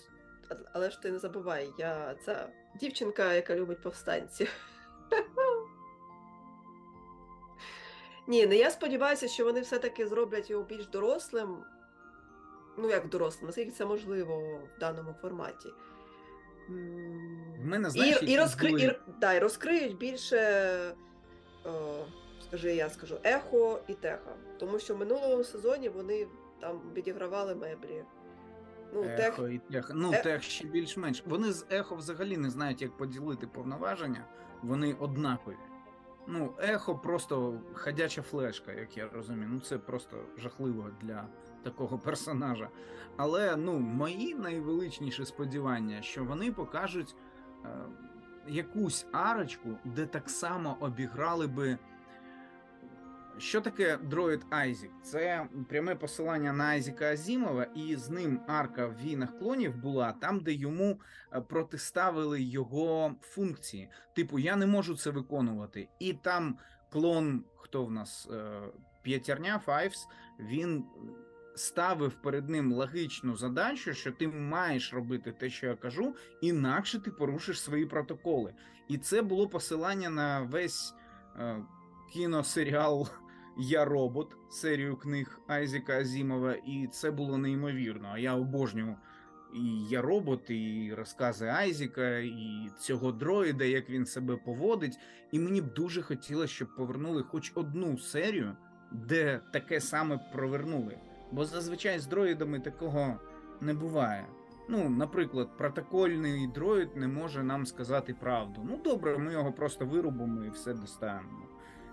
але 0.72 0.90
ж 0.90 1.02
ти 1.02 1.12
не 1.12 1.18
забувай, 1.18 1.72
я 1.78 2.14
ця 2.24 2.48
дівчинка, 2.80 3.34
яка 3.34 3.56
любить 3.56 3.82
повстанців. 3.82 4.50
Ні, 8.26 8.46
ну 8.46 8.54
я 8.54 8.70
сподіваюся, 8.70 9.28
що 9.28 9.44
вони 9.44 9.60
все-таки 9.60 10.06
зроблять 10.06 10.50
його 10.50 10.64
більш 10.64 10.86
дорослим. 10.86 11.64
Ну, 12.78 12.88
як 12.88 13.08
дорослим, 13.08 13.46
наскільки 13.46 13.70
це 13.70 13.86
можливо 13.86 14.60
в 14.76 14.78
даному 14.80 15.14
форматі. 15.22 15.68
В 16.68 17.64
мене, 17.64 17.90
знаєш, 17.90 18.22
і, 18.22 18.26
і, 18.26 18.38
розкри... 18.38 18.70
і, 18.70 18.90
да, 19.20 19.32
і 19.32 19.38
розкриють 19.38 19.98
більше, 19.98 20.94
о, 21.64 21.70
скажи, 22.48 22.74
я 22.74 22.90
скажу, 22.90 23.18
ехо 23.22 23.80
і 23.88 23.94
теха. 23.94 24.36
Тому 24.58 24.78
що 24.78 24.94
в 24.94 24.98
минулому 24.98 25.44
сезоні 25.44 25.88
вони 25.88 26.26
там 26.60 26.80
відігравали 26.96 27.54
меблі. 27.54 28.04
Ну, 28.94 29.02
тех... 29.02 29.28
Ехо 29.28 29.48
і 29.48 29.58
тех. 29.58 29.90
Ну, 29.94 30.12
Е- 30.12 30.22
тех 30.22 30.42
ще 30.42 30.66
більш-менш. 30.66 31.22
Вони 31.26 31.52
з 31.52 31.66
ехо 31.70 31.96
взагалі 31.96 32.36
не 32.36 32.50
знають, 32.50 32.82
як 32.82 32.96
поділити 32.96 33.46
повноваження. 33.46 34.24
Вони 34.62 34.94
однакові. 34.94 35.56
Ну, 36.26 36.54
ехо 36.58 36.98
просто 36.98 37.60
ходяча 37.74 38.22
флешка, 38.22 38.72
як 38.72 38.96
я 38.96 39.08
розумію. 39.08 39.48
Ну, 39.52 39.60
це 39.60 39.78
просто 39.78 40.16
жахливо 40.38 40.90
для 41.00 41.28
такого 41.64 41.98
персонажа. 41.98 42.68
Але 43.16 43.56
ну, 43.56 43.78
мої 43.78 44.34
найвеличніші 44.34 45.24
сподівання, 45.24 46.02
що 46.02 46.24
вони 46.24 46.52
покажуть 46.52 47.16
е, 47.64 47.68
якусь 48.48 49.06
арочку, 49.12 49.68
де 49.84 50.06
так 50.06 50.30
само 50.30 50.76
обіграли 50.80 51.46
би. 51.46 51.78
Що 53.38 53.60
таке 53.60 53.96
дроїд 53.96 54.46
Айзік? 54.50 54.90
Це 55.02 55.46
пряме 55.68 55.94
посилання 55.94 56.52
на 56.52 56.64
Айзіка 56.64 57.04
Азімова, 57.04 57.66
і 57.74 57.96
з 57.96 58.10
ним 58.10 58.40
арка 58.46 58.86
в 58.86 58.96
війнах 58.96 59.38
клонів 59.38 59.76
була 59.76 60.12
там, 60.12 60.40
де 60.40 60.52
йому 60.52 61.00
е, 61.32 61.40
протиставили 61.40 62.42
його 62.42 63.14
функції. 63.20 63.88
Типу, 64.16 64.38
я 64.38 64.56
не 64.56 64.66
можу 64.66 64.96
це 64.96 65.10
виконувати. 65.10 65.88
І 65.98 66.12
там 66.12 66.58
клон, 66.92 67.44
хто 67.56 67.84
в 67.84 67.90
нас 67.90 68.28
е, 68.32 68.60
п'ятірня 69.02 69.58
Файвс, 69.58 70.08
він 70.38 70.84
ставив 71.54 72.12
перед 72.12 72.48
ним 72.48 72.72
логічну 72.72 73.36
задачу, 73.36 73.94
що 73.94 74.12
ти 74.12 74.28
маєш 74.28 74.94
робити 74.94 75.32
те, 75.32 75.50
що 75.50 75.66
я 75.66 75.74
кажу, 75.74 76.14
інакше 76.40 76.98
ти 76.98 77.10
порушиш 77.10 77.60
свої 77.60 77.86
протоколи. 77.86 78.54
І 78.88 78.98
це 78.98 79.22
було 79.22 79.48
посилання 79.48 80.10
на 80.10 80.40
весь 80.40 80.94
е, 81.38 81.56
кіносеріал 82.12 83.08
Я 83.58 83.84
робот, 83.84 84.36
серію 84.50 84.96
книг 84.96 85.40
Айзека 85.46 85.92
Азімова, 85.92 86.54
і 86.54 86.88
це 86.92 87.10
було 87.10 87.38
неймовірно. 87.38 88.10
А 88.12 88.18
я 88.18 88.34
обожнюю 88.34 88.96
і 89.54 89.88
я 89.90 90.02
робот, 90.02 90.50
і 90.50 90.94
розкази 90.96 91.46
Айзіка, 91.46 92.18
і 92.18 92.70
цього 92.80 93.12
дроїда, 93.12 93.64
як 93.64 93.90
він 93.90 94.06
себе 94.06 94.36
поводить. 94.36 94.98
І 95.32 95.38
мені 95.38 95.60
б 95.60 95.74
дуже 95.74 96.02
хотілося, 96.02 96.54
щоб 96.54 96.76
повернули 96.76 97.22
хоч 97.22 97.52
одну 97.54 97.98
серію, 97.98 98.56
де 98.92 99.40
таке 99.52 99.80
саме 99.80 100.18
провернули. 100.32 100.98
Бо 101.34 101.44
зазвичай 101.44 101.98
з 101.98 102.06
дроїдами 102.06 102.60
такого 102.60 103.20
не 103.60 103.74
буває. 103.74 104.26
Ну, 104.68 104.88
наприклад, 104.88 105.56
протокольний 105.56 106.46
дроїд 106.46 106.96
не 106.96 107.08
може 107.08 107.42
нам 107.42 107.66
сказати 107.66 108.14
правду. 108.20 108.60
Ну, 108.64 108.80
добре, 108.84 109.18
ми 109.18 109.32
його 109.32 109.52
просто 109.52 109.86
вирубимо 109.86 110.44
і 110.44 110.50
все 110.50 110.74
достанемо. 110.74 111.48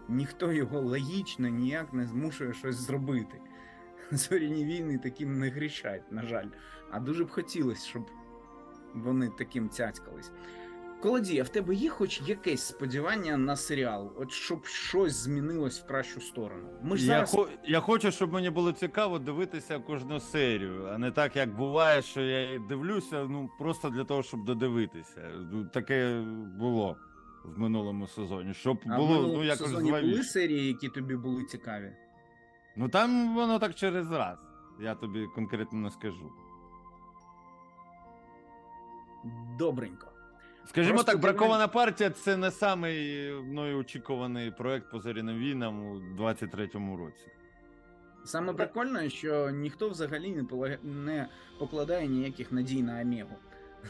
Ніхто 0.09 0.51
його 0.51 0.81
логічно 0.81 1.47
ніяк 1.47 1.93
не 1.93 2.05
змушує 2.05 2.53
щось 2.53 2.75
зробити. 2.75 3.41
Зоряні 4.11 4.65
війни 4.65 4.97
таким 4.97 5.39
не 5.39 5.49
грішать, 5.49 6.11
на 6.11 6.23
жаль. 6.23 6.47
А 6.91 6.99
дуже 6.99 7.25
б 7.25 7.29
хотілося, 7.29 7.87
щоб 7.87 8.05
вони 8.93 9.29
таким 9.37 9.69
цяцькались. 9.69 10.31
Колодія, 11.01 11.43
в 11.43 11.49
тебе 11.49 11.75
є 11.75 11.89
хоч 11.89 12.21
якесь 12.21 12.61
сподівання 12.61 13.37
на 13.37 13.55
серіал? 13.55 14.13
От 14.17 14.31
щоб 14.31 14.65
щось 14.65 15.13
змінилось 15.13 15.81
в 15.81 15.85
кращу 15.87 16.21
сторону. 16.21 16.69
Ми 16.83 16.97
ж 16.97 17.05
Я, 17.05 17.13
зараз 17.13 17.31
хо- 17.31 17.47
я 17.63 17.79
хочу, 17.79 18.11
щоб 18.11 18.33
мені 18.33 18.49
було 18.49 18.71
цікаво 18.71 19.19
дивитися 19.19 19.79
кожну 19.79 20.19
серію, 20.19 20.85
а 20.85 20.97
не 20.97 21.11
так, 21.11 21.35
як 21.35 21.55
буває, 21.55 22.01
що 22.01 22.21
я 22.21 22.59
дивлюся, 22.59 23.25
ну 23.29 23.49
просто 23.59 23.89
для 23.89 24.03
того, 24.03 24.23
щоб 24.23 24.45
додивитися. 24.45 25.31
Ну, 25.51 25.65
Таке 25.65 26.21
було 26.59 26.97
в 27.45 27.59
минулому 27.59 28.07
сезоні. 28.07 28.53
Щоб 28.53 28.77
а 28.85 28.97
було 28.97 29.21
ну, 29.21 29.43
якось 29.43 29.67
сезоні 29.67 29.91
були 29.91 30.23
серії, 30.23 30.67
які 30.67 30.89
тобі 30.89 31.15
були 31.15 31.43
цікаві. 31.43 31.91
Ну 32.75 32.89
там 32.89 33.35
воно 33.35 33.59
так 33.59 33.75
через 33.75 34.11
раз. 34.11 34.37
Я 34.79 34.95
тобі 34.95 35.27
конкретно 35.35 35.79
не 35.79 35.91
скажу. 35.91 36.31
Добренько. 39.57 40.10
Скажімо 40.65 40.93
Просто 40.95 41.11
так, 41.11 41.21
бракована 41.21 41.67
партія 41.67 42.09
це 42.09 42.37
не 42.37 42.51
самий 42.51 43.31
мною 43.31 43.77
очікуваний 43.77 44.51
проект 44.51 44.91
по 44.91 44.99
зоряним 44.99 45.37
війнам 45.39 45.85
у 45.85 45.95
23-му 46.21 46.97
році. 46.97 47.27
Саме 48.25 48.53
прикольне, 48.53 49.09
що 49.09 49.49
ніхто 49.49 49.89
взагалі 49.89 50.31
не, 50.31 50.43
пола- 50.43 50.77
не 50.83 51.27
покладає 51.59 52.07
ніяких 52.07 52.51
надій 52.51 52.83
на 52.83 53.01
Омегу. 53.01 53.35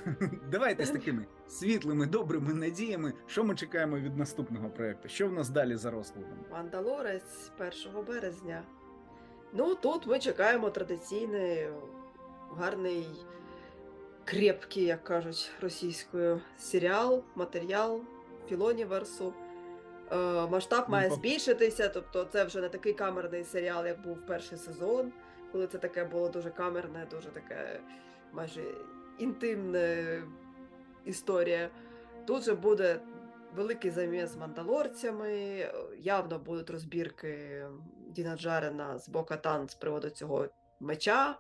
Давайте 0.52 0.86
з 0.86 0.90
такими 0.92 1.26
світлими, 1.48 2.06
добрими 2.06 2.54
надіями. 2.54 3.14
Що 3.28 3.44
ми 3.44 3.56
чекаємо 3.56 3.98
від 3.98 4.18
наступного 4.18 4.70
проекту? 4.70 5.10
Що 5.10 5.28
в 5.28 5.34
нас 5.34 5.50
далі 5.50 5.76
за 5.76 5.92
розкладом? 5.92 6.38
Мандалорець 6.52 7.52
1 7.60 8.06
березня. 8.08 8.62
Ну, 9.54 9.76
тут 9.76 10.08
ми 10.08 10.20
чекаємо 10.20 10.70
традиційний, 10.70 11.68
гарний, 12.58 13.08
крепкий, 14.26 14.84
як 14.84 15.04
кажуть 15.04 15.52
російською, 15.62 16.42
серіал, 16.58 17.24
матеріал 17.36 18.02
Філоніверсу. 18.50 19.34
Е, 20.12 20.48
масштаб 20.48 20.90
має 20.90 21.10
збільшитися, 21.10 21.90
тобто 21.90 22.24
це 22.24 22.44
вже 22.44 22.62
не 22.62 22.70
такий 22.70 22.94
камерний 22.94 23.44
серіал, 23.44 23.86
як 23.86 24.02
був 24.02 24.26
перший 24.26 24.58
сезон, 24.58 25.12
коли 25.52 25.68
це 25.68 25.78
таке 25.78 26.06
було 26.06 26.30
дуже 26.30 26.50
камерне, 26.50 27.08
дуже 27.12 27.30
таке 27.30 27.80
майже 28.34 28.64
інтимне 29.20 30.24
історія. 31.06 31.70
Тут 32.26 32.44
же 32.44 32.56
буде 32.56 33.00
великий 33.56 33.92
заміс 33.92 34.30
з 34.30 34.38
мандалорцями, 34.38 35.66
явно 35.98 36.40
будуть 36.40 36.70
розбірки 36.70 37.66
Діна 38.08 38.38
Джарена 38.38 39.00
з 39.00 39.10
Бока 39.10 39.38
Тан 39.38 39.70
з 39.70 39.76
приводу 39.76 40.10
цього 40.10 40.48
меча. 40.80 41.40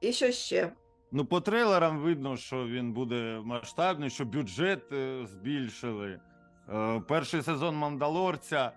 І 0.00 0.12
що 0.12 0.32
ще? 0.32 0.72
Ну, 1.12 1.24
по 1.24 1.40
трейлерам 1.40 1.98
видно, 1.98 2.36
що 2.36 2.66
він 2.66 2.92
буде 2.92 3.40
масштабний, 3.44 4.10
що 4.10 4.24
бюджет 4.24 4.92
е, 4.92 5.26
збільшили. 5.26 6.20
Е, 6.68 7.00
перший 7.08 7.42
сезон 7.42 7.76
Мандалорця 7.76 8.72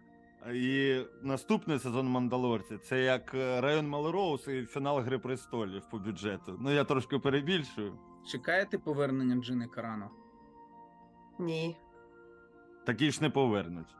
і 0.53 0.97
наступний 1.21 1.79
сезон 1.79 2.07
Мандалорця 2.07 2.77
це 2.77 3.01
як 3.03 3.33
е, 3.33 3.61
район 3.61 3.87
Малороуз 3.87 4.47
і 4.47 4.65
фінал 4.65 4.99
Гри 4.99 5.19
престолів 5.19 5.83
по 5.91 5.99
бюджету. 5.99 6.57
Ну, 6.61 6.71
я 6.71 6.83
трошки 6.83 7.19
перебільшую. 7.19 7.99
Чекаєте 8.31 8.77
повернення 8.77 9.35
Джини 9.43 9.67
Карано? 9.67 10.09
Ні, 11.39 11.77
Такі 12.85 13.11
ж 13.11 13.21
не 13.21 13.29
повернуть. 13.29 13.95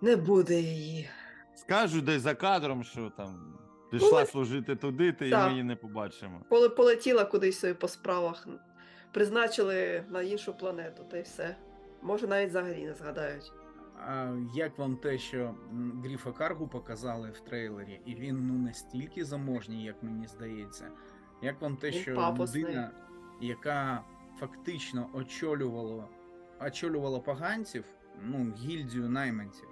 не 0.00 0.16
буде 0.16 0.60
її. 0.60 1.08
Скажуть 1.54 2.04
десь 2.04 2.22
за 2.22 2.34
кадром, 2.34 2.84
що 2.84 3.10
там 3.10 3.58
пішла 3.90 4.20
Ну, 4.20 4.26
служити 4.26 4.76
туди, 4.76 5.06
і 5.06 5.12
так. 5.30 5.44
ми 5.46 5.50
її 5.50 5.64
не 5.64 5.76
побачимо. 5.76 6.40
Коли 6.48 6.68
полетіла 6.68 7.24
кудись 7.24 7.58
собі 7.60 7.74
по 7.74 7.88
справах, 7.88 8.46
призначили 9.12 10.04
на 10.08 10.22
іншу 10.22 10.54
планету, 10.54 11.04
та 11.10 11.16
й 11.18 11.22
все. 11.22 11.56
Може, 12.02 12.26
навіть 12.26 12.48
взагалі 12.50 12.84
не 12.86 12.94
згадають. 12.94 13.52
А 14.06 14.36
як 14.54 14.78
вам 14.78 14.96
те, 14.96 15.18
що 15.18 15.54
Гріфа 16.04 16.32
Каргу 16.32 16.68
показали 16.68 17.30
в 17.30 17.40
трейлері, 17.40 18.00
і 18.06 18.14
він 18.14 18.46
ну 18.46 18.54
настільки 18.54 19.24
заможній, 19.24 19.84
як 19.84 20.02
мені 20.02 20.26
здається. 20.26 20.90
Як 21.42 21.60
вам 21.60 21.76
те, 21.76 21.90
Він 21.90 22.00
що 22.00 22.14
пафосний. 22.14 22.62
людина, 22.64 22.90
яка 23.40 24.04
фактично 24.40 25.08
очолювала, 25.14 26.08
очолювала 26.66 27.18
поганців, 27.20 27.84
ну, 28.22 28.52
гільдію 28.58 29.08
найманців, 29.08 29.68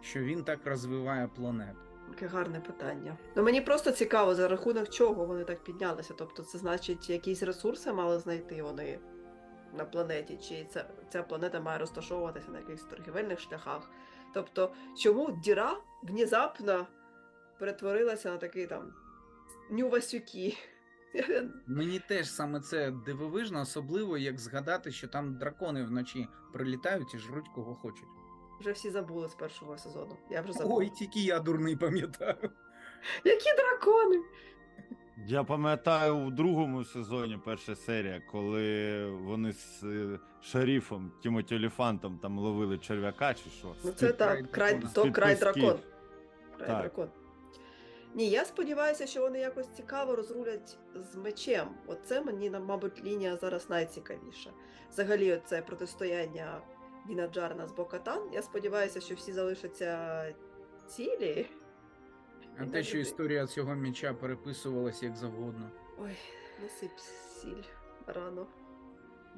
що 0.00 0.20
він 0.20 0.44
так 0.44 0.66
розвиває 0.66 1.28
планету? 1.28 1.78
Яке 2.12 2.26
гарне 2.26 2.60
питання. 2.60 3.16
Ну 3.36 3.42
мені 3.42 3.60
просто 3.60 3.90
цікаво, 3.90 4.34
за 4.34 4.48
рахунок 4.48 4.88
чого 4.88 5.24
вони 5.24 5.44
так 5.44 5.64
піднялися. 5.64 6.14
Тобто, 6.18 6.42
це 6.42 6.58
значить, 6.58 7.10
якісь 7.10 7.42
ресурси 7.42 7.92
мали 7.92 8.18
знайти 8.18 8.62
вони 8.62 8.98
на 9.78 9.84
планеті, 9.84 10.36
чи 10.36 10.66
ця, 10.72 10.84
ця 11.12 11.22
планета 11.22 11.60
має 11.60 11.78
розташовуватися 11.78 12.50
на 12.50 12.58
якихось 12.58 12.84
торгівельних 12.84 13.40
шляхах. 13.40 13.90
Тобто, 14.34 14.72
чому 14.98 15.40
діра 15.44 15.76
внезапно 16.02 16.86
перетворилася 17.58 18.30
на 18.30 18.36
такий 18.36 18.66
там 18.66 18.94
нювасюки? 19.70 20.56
Мені 21.66 21.98
теж 22.08 22.30
саме 22.30 22.60
це 22.60 22.90
дивовижно, 23.06 23.60
особливо 23.60 24.18
як 24.18 24.38
згадати, 24.38 24.90
що 24.90 25.08
там 25.08 25.38
дракони 25.38 25.84
вночі 25.84 26.28
прилітають 26.52 27.14
і 27.14 27.18
жруть 27.18 27.48
кого 27.54 27.74
хочуть. 27.74 28.08
Вже 28.62 28.72
всі 28.72 28.90
забули 28.90 29.28
з 29.28 29.34
першого 29.34 29.78
сезону. 29.78 30.16
Я 30.30 30.40
вже 30.40 30.52
забула. 30.52 30.76
Ой, 30.76 30.88
тільки 30.88 31.20
я 31.20 31.38
дурний 31.40 31.76
пам'ятаю. 31.76 32.50
Які 33.24 33.50
дракони? 33.56 34.22
Я 35.26 35.44
пам'ятаю 35.44 36.16
у 36.16 36.30
другому 36.30 36.84
сезоні 36.84 37.38
перша 37.44 37.76
серія, 37.76 38.22
коли 38.32 39.04
вони 39.10 39.52
з 39.52 39.82
е, 39.84 40.18
шерифом 40.42 41.12
Тімоті 41.22 41.54
Оліфантом 41.56 42.18
там 42.18 42.38
ловили 42.38 42.78
черв'яка 42.78 43.34
чи 43.34 43.50
що. 43.50 43.74
Ну 43.84 43.92
це 43.92 44.12
так, 44.12 44.50
край, 44.50 44.72
дракона. 44.74 44.92
то 44.94 45.00
З-під 45.02 45.14
край 45.14 45.34
пісків. 45.36 45.52
дракон. 45.54 45.78
Край 46.56 46.68
Так. 46.68 46.80
дракон. 46.80 47.08
Ні, 48.14 48.30
я 48.30 48.44
сподіваюся, 48.44 49.06
що 49.06 49.20
вони 49.20 49.38
якось 49.38 49.68
цікаво 49.68 50.16
розрулять 50.16 50.78
з 50.94 51.16
мечем. 51.16 51.68
Оце 51.86 52.20
мені, 52.22 52.50
на- 52.50 52.60
мабуть, 52.60 53.04
лінія 53.04 53.36
зараз 53.36 53.70
найцікавіша. 53.70 54.50
Взагалі, 54.90 55.40
це 55.46 55.62
протистояння 55.62 56.60
Діна 57.06 57.26
Джарна 57.26 57.66
з 57.66 57.72
Бокатан. 57.72 58.32
Я 58.32 58.42
сподіваюся, 58.42 59.00
що 59.00 59.14
всі 59.14 59.32
залишаться 59.32 60.24
цілі. 60.86 61.46
А 62.58 62.66
те, 62.66 62.82
що 62.82 62.98
історія 62.98 63.46
цього 63.46 63.74
м'яча 63.74 64.14
переписувалася 64.14 65.06
як 65.06 65.16
завгодно. 65.16 65.70
Ой, 65.98 66.16
не 66.62 66.68
сип 66.68 66.90
сіль 66.98 67.62
рано. 68.06 68.46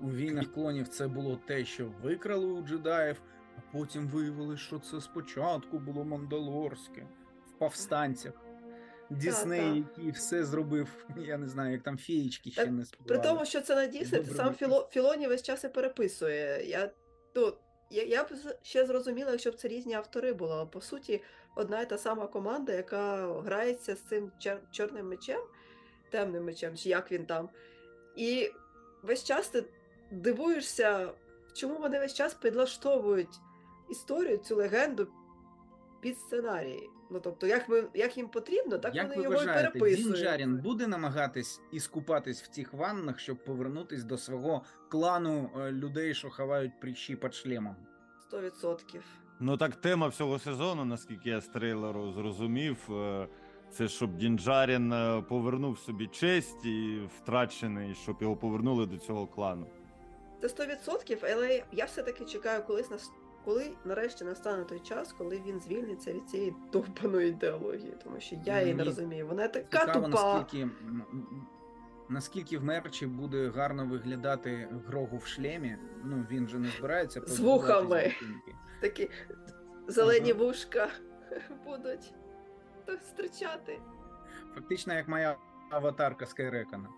У 0.00 0.10
війнах 0.10 0.52
клонів 0.52 0.88
це 0.88 1.08
було 1.08 1.40
те, 1.46 1.64
що 1.64 1.92
викрали 2.02 2.46
у 2.46 2.62
джедаїв, 2.62 3.22
а 3.56 3.60
потім 3.72 4.08
виявили, 4.08 4.56
що 4.56 4.78
це 4.78 5.00
спочатку 5.00 5.78
було 5.78 6.04
мандалорське 6.04 7.06
в 7.46 7.58
повстанцях. 7.58 8.32
Дісней, 9.10 9.76
який 9.76 10.10
все 10.10 10.44
зробив, 10.44 11.06
я 11.16 11.38
не 11.38 11.48
знаю, 11.48 11.72
як 11.72 11.82
там 11.82 11.98
феєчки 11.98 12.50
ще 12.50 12.66
не 12.66 12.84
При 13.06 13.18
тому, 13.18 13.44
що 13.44 13.60
це 13.60 13.74
на 13.74 13.86
Дісней, 13.86 14.24
сам. 14.24 14.54
Філо, 14.54 14.88
Філоні 14.92 15.26
весь 15.26 15.42
час 15.42 15.64
і 15.64 15.68
переписує. 15.68 16.68
Я, 16.68 16.90
ну, 17.34 17.52
я, 17.90 18.02
я 18.02 18.24
б 18.24 18.28
ще 18.62 18.86
зрозуміла, 18.86 19.30
якщо 19.30 19.50
б 19.50 19.54
це 19.54 19.68
різні 19.68 19.94
автори 19.94 20.32
були, 20.32 20.52
але 20.52 20.66
по 20.66 20.80
суті, 20.80 21.22
одна 21.56 21.80
і 21.80 21.88
та 21.88 21.98
сама 21.98 22.26
команда, 22.26 22.72
яка 22.72 23.32
грається 23.40 23.96
з 23.96 24.00
цим 24.00 24.32
чер- 24.40 24.60
чорним 24.70 25.08
мечем, 25.08 25.40
темним 26.10 26.44
мечем, 26.44 26.76
чи 26.76 26.88
як 26.88 27.12
він 27.12 27.26
там. 27.26 27.48
І 28.16 28.50
весь 29.02 29.24
час 29.24 29.48
ти 29.48 29.64
дивуєшся, 30.10 31.12
чому 31.54 31.78
вони 31.78 31.98
весь 31.98 32.14
час 32.14 32.34
підлаштовують 32.34 33.40
історію, 33.90 34.38
цю 34.38 34.56
легенду 34.56 35.08
під 36.00 36.18
сценарії. 36.18 36.90
Ну, 37.10 37.20
тобто, 37.20 37.46
як, 37.46 37.68
ми, 37.68 37.84
як 37.94 38.16
їм 38.16 38.28
потрібно, 38.28 38.78
так 38.78 38.94
Як 38.94 39.04
вони 39.04 39.16
ви 39.16 39.22
його 39.22 39.34
і 39.34 39.38
вважаєте, 39.38 39.70
переписують. 39.70 40.06
Дін 40.06 40.16
Джарін 40.16 40.56
буде 40.56 40.86
намагатись 40.86 41.60
іскупатись 41.72 42.42
в 42.42 42.48
цих 42.48 42.72
ваннах, 42.72 43.18
щоб 43.18 43.44
повернутись 43.44 44.04
до 44.04 44.18
свого 44.18 44.64
клану 44.90 45.50
е, 45.56 45.72
людей, 45.72 46.14
що 46.14 46.30
ховають 46.30 46.80
прищі 46.80 47.16
під 47.16 47.34
шлемом? 47.34 47.76
Сто 48.20 48.40
відсотків. 48.40 49.02
Ну 49.40 49.56
так 49.56 49.76
тема 49.76 50.08
всього 50.08 50.38
сезону, 50.38 50.84
наскільки 50.84 51.30
я 51.30 51.40
з 51.40 51.48
трейлеру 51.48 52.12
зрозумів, 52.12 52.76
е, 52.90 53.28
це 53.70 53.88
щоб 53.88 54.16
Дінджарін 54.16 54.92
е, 54.92 55.22
повернув 55.28 55.78
собі 55.78 56.06
честь 56.06 56.64
і 56.64 57.08
втрачений, 57.18 57.94
щоб 57.94 58.16
його 58.22 58.36
повернули 58.36 58.86
до 58.86 58.98
цього 58.98 59.26
клану. 59.26 59.66
Це 60.40 60.46
100%, 60.46 61.32
але 61.32 61.62
я 61.72 61.84
все-таки 61.84 62.24
чекаю, 62.24 62.62
колись 62.62 62.90
нас, 62.90 63.10
коли 63.44 63.72
нарешті 63.84 64.24
настане 64.24 64.64
той 64.64 64.80
час, 64.80 65.12
коли 65.12 65.42
він 65.46 65.60
звільниться 65.60 66.12
від 66.12 66.28
цієї 66.30 66.54
довбаної 66.72 67.28
ідеології, 67.28 67.94
тому 68.04 68.20
що 68.20 68.36
я 68.44 68.60
її 68.60 68.74
не 68.74 68.84
розумію. 68.84 69.26
Вона 69.26 69.48
така 69.48 69.80
Цікаво, 69.86 70.06
тупа. 70.06 70.34
наскільки, 70.38 70.68
наскільки 72.08 72.58
в 72.58 72.64
мерчі 72.64 73.06
буде 73.06 73.48
гарно 73.50 73.86
виглядати 73.86 74.68
Грогу 74.86 75.16
в 75.16 75.26
шлемі. 75.26 75.76
Ну 76.04 76.26
він 76.30 76.48
же 76.48 76.58
не 76.58 76.68
збирається 76.68 77.20
З 77.26 77.40
вухами. 77.40 78.12
Такі 78.80 79.10
зелені 79.86 80.30
Ага. 80.30 80.44
вушка 80.44 80.88
будуть 81.66 82.14
так 82.84 83.02
стричати. 83.02 83.78
Фактично, 84.54 84.94
як 84.94 85.08
моя 85.08 85.36
аватарка 85.70 86.26
Скайрекона. 86.26 86.88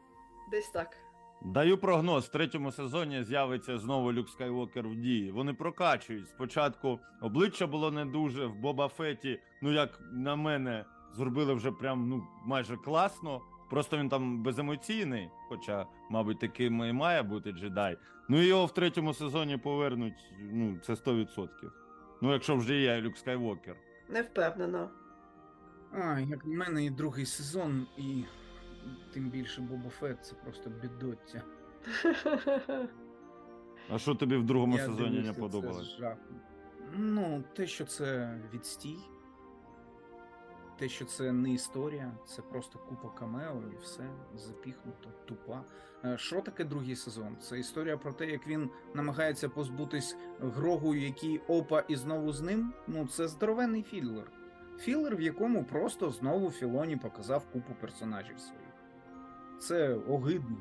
Десь 0.50 0.68
так. 0.70 0.96
Даю 1.42 1.78
прогноз: 1.78 2.24
в 2.24 2.28
третьому 2.28 2.72
сезоні 2.72 3.24
з'явиться 3.24 3.78
знову 3.78 4.12
Люк 4.12 4.28
Скайуокер 4.28 4.88
в 4.88 4.96
дії. 4.96 5.30
Вони 5.30 5.54
прокачують. 5.54 6.28
Спочатку 6.28 7.00
обличчя 7.20 7.66
було 7.66 7.90
не 7.90 8.04
дуже 8.04 8.46
в 8.46 8.54
Боба 8.54 8.88
Феті. 8.88 9.40
Ну 9.62 9.72
як 9.72 10.00
на 10.12 10.36
мене, 10.36 10.84
зробили 11.14 11.54
вже 11.54 11.72
прям 11.72 12.08
ну 12.08 12.26
майже 12.44 12.76
класно. 12.76 13.40
Просто 13.70 13.98
він 13.98 14.08
там 14.08 14.42
беземоційний, 14.42 15.28
хоча, 15.48 15.86
мабуть, 16.10 16.38
таким 16.40 16.84
і 16.84 16.92
має 16.92 17.22
бути 17.22 17.52
джедай. 17.52 17.98
Ну 18.28 18.42
і 18.42 18.46
його 18.46 18.66
в 18.66 18.74
третьому 18.74 19.14
сезоні 19.14 19.56
повернуть. 19.56 20.32
Ну, 20.40 20.78
це 20.78 20.92
100%. 20.92 21.48
Ну, 22.22 22.32
якщо 22.32 22.56
вже 22.56 22.80
є 22.80 23.00
Люк 23.00 23.16
Скайуокер. 23.16 23.76
Не 24.08 24.22
впевнена. 24.22 24.88
А, 25.92 26.20
як 26.20 26.44
в 26.44 26.48
мене 26.48 26.84
і 26.84 26.90
другий 26.90 27.26
сезон, 27.26 27.86
і 27.98 28.24
тим 29.12 29.30
більше 29.30 29.60
Боба 29.60 29.90
Фет 29.90 30.24
це 30.24 30.34
просто 30.34 30.70
бідоття. 30.70 31.42
А 33.90 33.98
що 33.98 34.14
тобі 34.14 34.36
в 34.36 34.44
другому 34.44 34.76
Я 34.76 34.86
сезоні 34.86 35.22
дивлюся, 35.22 35.40
не 35.42 35.72
це 35.78 35.84
жах. 35.84 36.16
Ну, 36.92 37.44
те, 37.56 37.66
що 37.66 37.84
це 37.84 38.38
відстій, 38.54 38.98
те, 40.78 40.88
що 40.88 41.04
це 41.04 41.32
не 41.32 41.52
історія, 41.52 42.12
це 42.26 42.42
просто 42.42 42.78
купа 42.78 43.08
камео 43.08 43.62
і 43.72 43.76
все 43.82 44.10
запіхнуто, 44.34 45.10
тупа. 45.24 45.64
Е, 46.04 46.18
Що 46.18 46.40
таке 46.40 46.64
другий 46.64 46.96
сезон? 46.96 47.36
Це 47.40 47.58
історія 47.58 47.96
про 47.96 48.12
те, 48.12 48.26
як 48.26 48.46
він 48.46 48.70
намагається 48.94 49.48
позбутись 49.48 50.16
грогу, 50.40 50.94
який 50.94 51.38
опа 51.38 51.80
і 51.88 51.96
знову 51.96 52.32
з 52.32 52.40
ним. 52.40 52.72
Ну, 52.86 53.06
це 53.06 53.28
здоровенний 53.28 53.82
філер. 53.82 54.30
Філер, 54.78 55.16
в 55.16 55.20
якому 55.20 55.64
просто 55.64 56.10
знову 56.10 56.50
Філоні 56.50 56.96
показав 56.96 57.46
купу 57.52 57.74
персонажів 57.80 58.40
своїх. 58.40 58.65
Це 59.58 59.94
огидно. 60.08 60.56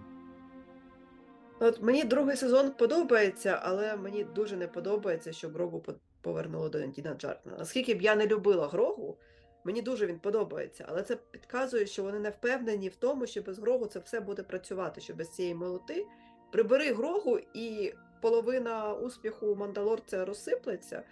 От 1.59 1.81
мені 1.81 2.03
другий 2.03 2.35
сезон 2.35 2.71
подобається, 2.71 3.59
але 3.63 3.95
мені 3.97 4.23
дуже 4.23 4.57
не 4.57 4.67
подобається, 4.67 5.33
що 5.33 5.49
Грогу 5.49 5.83
повернуло 6.21 6.69
до 6.69 6.81
Діна 6.81 7.13
Джартна. 7.13 7.53
Наскільки 7.59 7.93
б 7.93 8.01
я 8.01 8.15
не 8.15 8.27
любила 8.27 8.67
Грогу, 8.67 9.17
мені 9.63 9.81
дуже 9.81 10.05
він 10.05 10.19
подобається, 10.19 10.85
але 10.89 11.03
це 11.03 11.15
підказує, 11.31 11.85
що 11.85 12.03
вони 12.03 12.19
не 12.19 12.29
впевнені 12.29 12.89
в 12.89 12.95
тому, 12.95 13.27
що 13.27 13.41
без 13.41 13.59
Грогу 13.59 13.85
це 13.85 13.99
все 13.99 14.19
буде 14.19 14.43
працювати, 14.43 15.01
що 15.01 15.13
без 15.13 15.29
цієї 15.29 15.55
молоти. 15.55 16.05
Прибери 16.51 16.93
Грогу, 16.93 17.39
і 17.53 17.93
половина 18.21 18.93
успіху 18.93 19.55
Мандалорця 19.55 20.25
розсиплеться. 20.25 21.03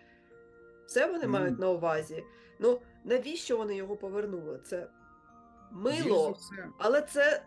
Все 0.85 1.07
вони 1.07 1.23
Ну. 1.23 1.29
мають 1.29 1.59
на 1.59 1.69
увазі. 1.69 2.23
Ну, 2.59 2.79
навіщо 3.03 3.57
вони 3.57 3.75
його 3.75 3.95
повернули? 3.95 4.59
Це 4.65 4.87
мило, 5.71 6.37
але 6.77 7.01
це 7.01 7.43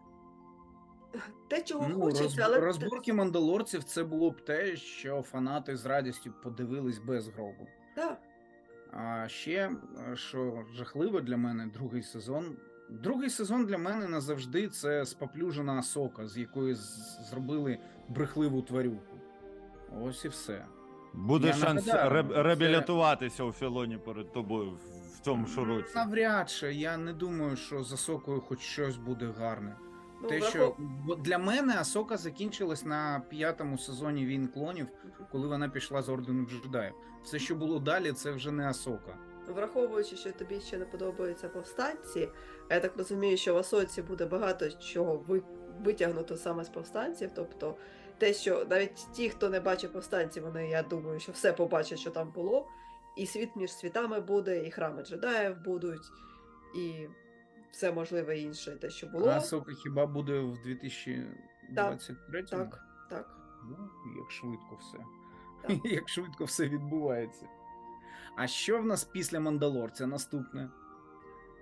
те, 1.50 1.62
чого 1.62 1.88
Ну, 1.88 2.00
хочеться, 2.00 2.24
розб- 2.42 2.44
але 2.44 2.60
розборки 2.60 3.12
мандалорців 3.12 3.84
це 3.84 4.04
було 4.04 4.30
б 4.30 4.40
те, 4.44 4.76
що 4.76 5.22
фанати 5.22 5.76
з 5.76 5.86
радістю 5.86 6.32
подивились 6.42 6.98
без 6.98 7.28
гробу. 7.28 7.66
Так. 7.96 8.20
А 8.92 9.28
ще, 9.28 9.70
е, 10.12 10.16
що 10.16 10.64
жахливо 10.74 11.20
для 11.20 11.36
мене, 11.36 11.66
другий 11.66 12.02
сезон. 12.02 12.56
Другий 12.90 13.30
сезон 13.30 13.66
для 13.66 13.78
мене 13.78 14.08
назавжди 14.08 14.68
це 14.68 15.06
споплюжена 15.06 15.82
сока, 15.82 16.26
з 16.28 16.38
якої 16.38 16.74
з- 16.74 17.18
зробили 17.30 17.78
брехливу 18.08 18.62
тварюку. 18.62 19.16
Ось 20.02 20.24
і 20.24 20.28
все. 20.28 20.64
Буде 21.14 21.46
Я 21.46 21.52
шанс 21.54 21.86
нагадаю, 21.86 22.10
ре- 22.22 22.34
це- 22.34 22.42
у 23.44 23.52
Філоні 23.52 23.98
перед 23.98 24.32
тобою 24.32 24.70
в- 24.70 25.16
в 25.16 25.20
цьому 25.20 25.46
ж 25.46 25.64
році. 25.64 25.92
Навряд 25.94 26.50
чи 26.50 26.74
я 26.74 26.96
не 26.96 27.12
думаю, 27.12 27.56
що 27.56 27.82
за 27.82 27.96
сокою 27.96 28.40
хоч 28.40 28.60
щось 28.60 28.96
буде 28.96 29.26
гарне. 29.38 29.76
Ну, 30.22 30.28
Те, 30.28 30.40
що 30.40 30.76
для 31.18 31.38
мене 31.38 31.76
Асока 31.78 32.16
закінчилась 32.16 32.84
на 32.84 33.22
п'ятому 33.28 33.78
сезоні 33.78 34.26
Війн 34.26 34.48
клонів, 34.48 34.86
коли 35.32 35.48
вона 35.48 35.68
пішла 35.68 36.02
з 36.02 36.08
ордену 36.08 36.46
джедаїв. 36.46 36.94
Все, 37.24 37.38
що 37.38 37.54
було 37.54 37.78
далі, 37.78 38.12
це 38.12 38.30
вже 38.30 38.52
не 38.52 38.68
Асока. 38.68 39.18
Враховуючи, 39.48 40.16
що 40.16 40.32
тобі 40.32 40.60
ще 40.60 40.78
не 40.78 40.84
подобаються 40.84 41.48
повстанці, 41.48 42.28
я 42.70 42.80
так 42.80 42.96
розумію, 42.96 43.36
що 43.36 43.54
в 43.54 43.58
Асоці 43.58 44.02
буде 44.02 44.26
багато 44.26 44.70
чого 44.70 45.24
ви- 45.28 45.42
витягнуто 45.84 46.36
саме 46.36 46.64
з 46.64 46.68
повстанців. 46.68 47.30
Тобто 47.34 47.76
те, 48.18 48.32
що 48.34 48.66
навіть 48.70 49.06
ті, 49.12 49.30
хто 49.30 49.48
не 49.48 49.60
бачив 49.60 49.92
повстанців, 49.92 50.42
вони, 50.42 50.68
я 50.68 50.82
думаю, 50.82 51.20
що 51.20 51.32
все 51.32 51.52
побачать, 51.52 51.98
що 51.98 52.10
там 52.10 52.30
було. 52.34 52.66
І 53.16 53.26
світ 53.26 53.56
між 53.56 53.72
світами 53.72 54.20
буде, 54.20 54.66
і 54.66 54.70
храми 54.70 55.02
джедаїв 55.02 55.56
будуть, 55.64 56.02
і 56.76 57.06
все 57.70 57.92
можливе 57.92 58.38
інше, 58.38 58.70
те, 58.70 58.90
що 58.90 59.06
було. 59.06 59.28
А 59.28 59.36
Асока 59.36 59.72
хіба 59.72 60.06
буде 60.06 60.40
в 60.40 60.62
2023 60.62 62.42
Так, 62.42 62.78
так. 63.10 63.36
Ну, 63.70 63.76
як 64.20 64.30
швидко 64.30 64.78
все. 64.80 64.98
Так. 65.62 65.84
Як 65.92 66.08
швидко 66.08 66.44
все 66.44 66.68
відбувається. 66.68 67.46
А 68.36 68.46
що 68.46 68.78
в 68.78 68.86
нас 68.86 69.04
після 69.04 69.40
Мандалорця 69.40 70.06
наступне? 70.06 70.70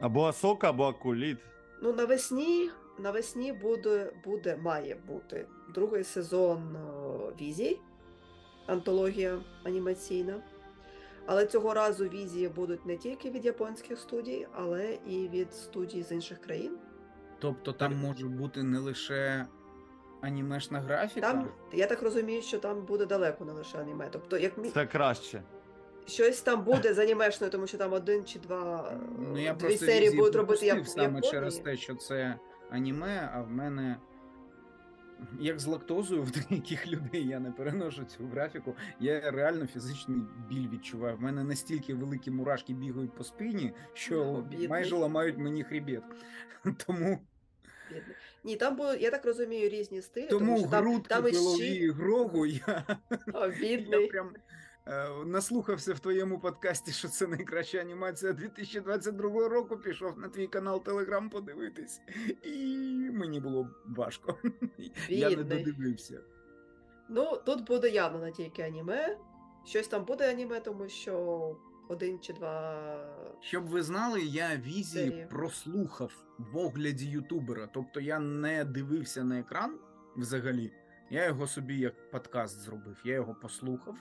Або 0.00 0.24
Асока, 0.24 0.70
або 0.70 0.84
Акуліт. 0.84 1.38
Ну, 1.82 1.92
навесні, 1.92 2.70
навесні 2.98 3.52
буде, 3.52 4.12
буде, 4.24 4.56
має 4.56 4.94
бути 4.94 5.46
другий 5.74 6.04
сезон 6.04 6.76
о, 6.76 7.32
візій, 7.40 7.80
антологія 8.66 9.38
анімаційна. 9.64 10.42
Але 11.26 11.46
цього 11.46 11.74
разу 11.74 12.04
візії 12.04 12.48
будуть 12.48 12.86
не 12.86 12.96
тільки 12.96 13.30
від 13.30 13.44
японських 13.44 13.98
студій, 13.98 14.46
але 14.52 14.98
і 15.06 15.28
від 15.28 15.52
студій 15.54 16.02
з 16.02 16.12
інших 16.12 16.38
країн. 16.40 16.76
Тобто 17.38 17.72
там 17.72 17.92
Так. 17.92 18.00
може 18.00 18.26
бути 18.26 18.62
не 18.62 18.78
лише 18.78 19.46
анімешна 20.20 20.80
графіка. 20.80 21.20
Там, 21.32 21.48
я 21.72 21.86
так 21.86 22.02
розумію, 22.02 22.42
що 22.42 22.58
там 22.58 22.84
буде 22.84 23.06
далеко 23.06 23.44
не 23.44 23.52
лише 23.52 23.78
аніме. 23.78 24.08
Тобто, 24.10 24.38
як 24.38 24.58
мі- 24.58 24.70
Це 24.74 24.86
краще. 24.86 25.42
щось 26.06 26.40
там 26.40 26.62
буде 26.64 26.94
з 26.94 26.98
анімешною, 26.98 27.50
тому 27.50 27.66
що 27.66 27.78
там 27.78 27.92
один 27.92 28.24
чи 28.24 28.38
два 28.38 28.88
е, 28.92 28.96
Ну, 29.18 29.38
я 29.42 29.54
дві 29.54 29.76
серії 29.76 30.16
будуть 30.16 30.34
робити 30.36 30.66
Яп... 30.66 30.86
саме 30.86 31.02
Японії. 31.04 31.30
через 31.32 31.58
те, 31.58 31.76
що 31.76 31.94
це 31.94 32.38
аніме, 32.70 33.30
а 33.34 33.40
в 33.40 33.50
мене. 33.50 33.96
Як 35.40 35.60
з 35.60 35.66
лактозою 35.66 36.22
в 36.22 36.30
деяких 36.48 36.86
людей 36.86 37.26
я 37.26 37.40
не 37.40 37.50
переношу 37.50 38.04
цю 38.04 38.26
графіку. 38.26 38.76
Я 39.00 39.30
реально 39.30 39.66
фізичний 39.66 40.18
біль 40.48 40.68
відчуваю. 40.68 41.16
В 41.16 41.20
мене 41.20 41.44
настільки 41.44 41.94
великі 41.94 42.30
мурашки 42.30 42.74
бігають 42.74 43.14
по 43.14 43.24
спині, 43.24 43.72
що 43.92 44.44
ну, 44.52 44.68
майже 44.68 44.96
ламають 44.96 45.38
мені 45.38 45.64
хребет. 45.64 46.02
Тому, 46.86 47.20
Бідний. 47.88 48.16
Ні, 48.44 48.56
там 48.56 48.76
було, 48.76 48.94
я 48.94 49.10
так 49.10 49.24
розумію, 49.24 49.68
різні 49.68 50.02
стилі, 50.02 50.26
тому 50.26 50.46
тому 50.46 50.58
що 50.58 50.68
там, 50.68 50.84
грудки 50.84 51.08
там 51.08 51.22
там 51.22 51.32
щі... 51.32 51.90
грогу 51.90 52.46
я, 52.46 52.84
О, 53.32 53.46
я 53.62 54.08
прям 54.08 54.30
наслухався 55.26 55.94
в 55.94 55.98
твоєму 56.00 56.38
подкасті, 56.38 56.92
що 56.92 57.08
це 57.08 57.26
найкраща 57.26 57.78
анімація 57.78 58.32
2022 58.32 59.48
року. 59.48 59.76
Пішов 59.76 60.18
на 60.18 60.28
твій 60.28 60.46
канал 60.46 60.84
Телеграм 60.84 61.30
подивитись, 61.30 62.00
і 62.42 62.56
мені 63.12 63.40
було 63.40 63.70
важко. 63.86 64.38
Я 65.08 65.30
не 65.30 65.36
додивився. 65.44 66.20
Ну, 67.08 67.36
тут 67.46 67.66
буде 67.66 67.88
явно 67.90 68.18
не 68.18 68.32
тільки 68.32 68.62
аніме. 68.62 69.18
Щось 69.64 69.88
там 69.88 70.04
буде 70.04 70.30
аніме, 70.30 70.60
тому 70.60 70.88
що 70.88 71.56
один 71.88 72.18
чи 72.18 72.32
два. 72.32 73.36
Щоб 73.40 73.66
ви 73.66 73.82
знали, 73.82 74.20
я 74.22 74.56
візії 74.56 75.08
Серії. 75.08 75.26
прослухав 75.30 76.12
в 76.38 76.56
огляді 76.56 77.06
ютубера. 77.06 77.68
Тобто 77.74 78.00
я 78.00 78.18
не 78.18 78.64
дивився 78.64 79.24
на 79.24 79.38
екран 79.38 79.78
взагалі. 80.16 80.72
Я 81.10 81.26
його 81.26 81.46
собі 81.46 81.78
як 81.78 82.10
подкаст 82.10 82.60
зробив. 82.60 82.96
Я 83.04 83.14
його 83.14 83.34
послухав. 83.34 83.96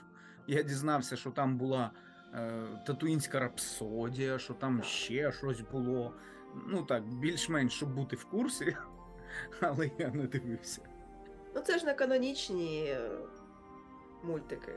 Я 0.46 0.62
дізнався, 0.62 1.16
що 1.16 1.30
там 1.30 1.56
була 1.58 1.90
е, 2.34 2.62
татуїнська 2.86 3.40
рапсодія, 3.40 4.38
що 4.38 4.54
там 4.54 4.82
ще 4.82 5.32
щось 5.32 5.60
було. 5.60 6.12
Ну 6.66 6.82
так, 6.82 7.04
більш-менш, 7.08 7.72
щоб 7.72 7.94
бути 7.94 8.16
в 8.16 8.24
курсі, 8.24 8.76
але 9.60 9.90
я 9.98 10.08
не 10.08 10.26
дивився. 10.26 10.82
Ну, 11.54 11.60
це 11.60 11.78
ж 11.78 11.86
не 11.86 11.94
канонічні 11.94 12.86
е, 12.88 13.10
мультики. 14.22 14.72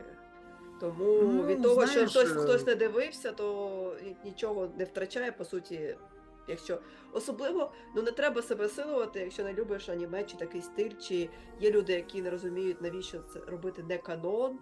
Тому 0.80 1.22
Ну, 1.22 1.46
від 1.46 1.64
того, 1.64 1.86
знаєш, 1.86 2.12
що 2.12 2.20
хтось, 2.20 2.32
е, 2.32 2.40
хтось 2.40 2.66
не 2.66 2.76
дивився, 2.76 3.32
то 3.32 3.98
нічого 4.26 4.70
не 4.78 4.84
втрачає, 4.84 5.32
по 5.32 5.46
суті. 5.46 5.96
Якщо 6.50 6.80
особливо, 7.12 7.72
ну 7.96 8.02
не 8.02 8.12
треба 8.12 8.42
себе 8.42 8.70
силувати, 8.70 9.20
якщо 9.20 9.44
не 9.44 9.54
любиш 9.54 9.90
аніме 9.90 10.24
чи 10.24 10.38
такий 10.38 10.62
стиль, 10.62 10.92
чи 11.02 11.30
є 11.60 11.72
люди, 11.72 11.94
які 11.94 12.22
не 12.22 12.30
розуміють, 12.30 12.82
навіщо 12.82 13.20
це 13.20 13.40
робити 13.40 13.84
не 13.84 13.98
канон. 13.98 14.60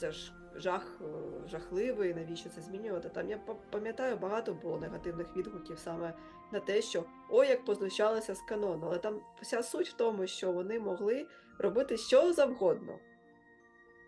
Це 0.00 0.12
ж 0.12 0.32
жах 0.58 1.00
е, 1.00 1.04
жахливий, 1.48 2.14
навіщо 2.14 2.48
це 2.48 2.60
змінювати. 2.60 3.08
Там 3.08 3.30
я 3.30 3.38
пам'ятаю, 3.70 4.16
багато 4.16 4.54
було 4.54 4.78
негативних 4.78 5.36
відгуків 5.36 5.78
саме 5.78 6.14
на 6.52 6.60
те, 6.60 6.82
що 6.82 7.04
ой, 7.30 7.48
як 7.48 7.64
познущалися 7.64 8.34
з 8.34 8.40
канону. 8.40 8.86
Але 8.86 8.98
там 8.98 9.20
вся 9.40 9.62
суть 9.62 9.88
в 9.88 9.92
тому, 9.92 10.26
що 10.26 10.52
вони 10.52 10.80
могли 10.80 11.26
робити 11.58 11.96
що 11.96 12.32
завгодно. 12.32 12.98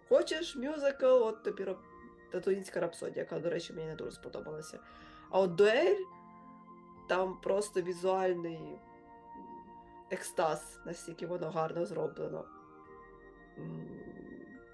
Хочеш 0.09 0.57
мюзикл, 0.57 1.07
от 1.07 1.43
тобі 1.43 1.65
роб... 1.65 1.77
Татуїнська 2.33 2.81
рапсодія, 2.81 3.19
яка, 3.23 3.39
до 3.39 3.51
речі, 3.51 3.73
мені 3.73 3.87
не 3.87 3.95
дуже 3.95 4.11
сподобалася. 4.11 4.79
А 5.31 5.41
от 5.41 5.55
дуель 5.55 5.97
там 7.09 7.41
просто 7.43 7.83
візуальний 7.83 8.79
екстаз, 10.11 10.81
настільки 10.87 11.27
воно 11.27 11.51
гарно 11.51 11.87
зроблено. 11.87 12.45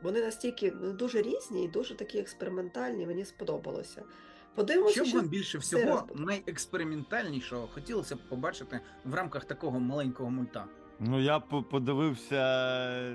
Вони 0.06 0.20
настільки 0.20 0.72
ну, 0.82 0.92
дуже 0.92 1.22
різні 1.22 1.64
і 1.64 1.68
дуже 1.68 1.94
такі 1.94 2.18
експериментальні, 2.18 3.06
мені 3.06 3.24
сподобалося. 3.24 4.02
Подивимося, 4.54 4.94
Що 4.94 5.04
що 5.04 5.18
вам 5.18 5.28
більше 5.28 5.58
всього 5.58 6.08
найекспериментальнішого 6.14 7.66
хотілося 7.66 8.16
б 8.16 8.18
побачити 8.28 8.80
в 9.04 9.14
рамках 9.14 9.44
такого 9.44 9.80
маленького 9.80 10.30
мульта? 10.30 10.64
Ну, 11.00 11.20
я 11.20 11.38
б 11.38 11.64
подивився 11.70 12.36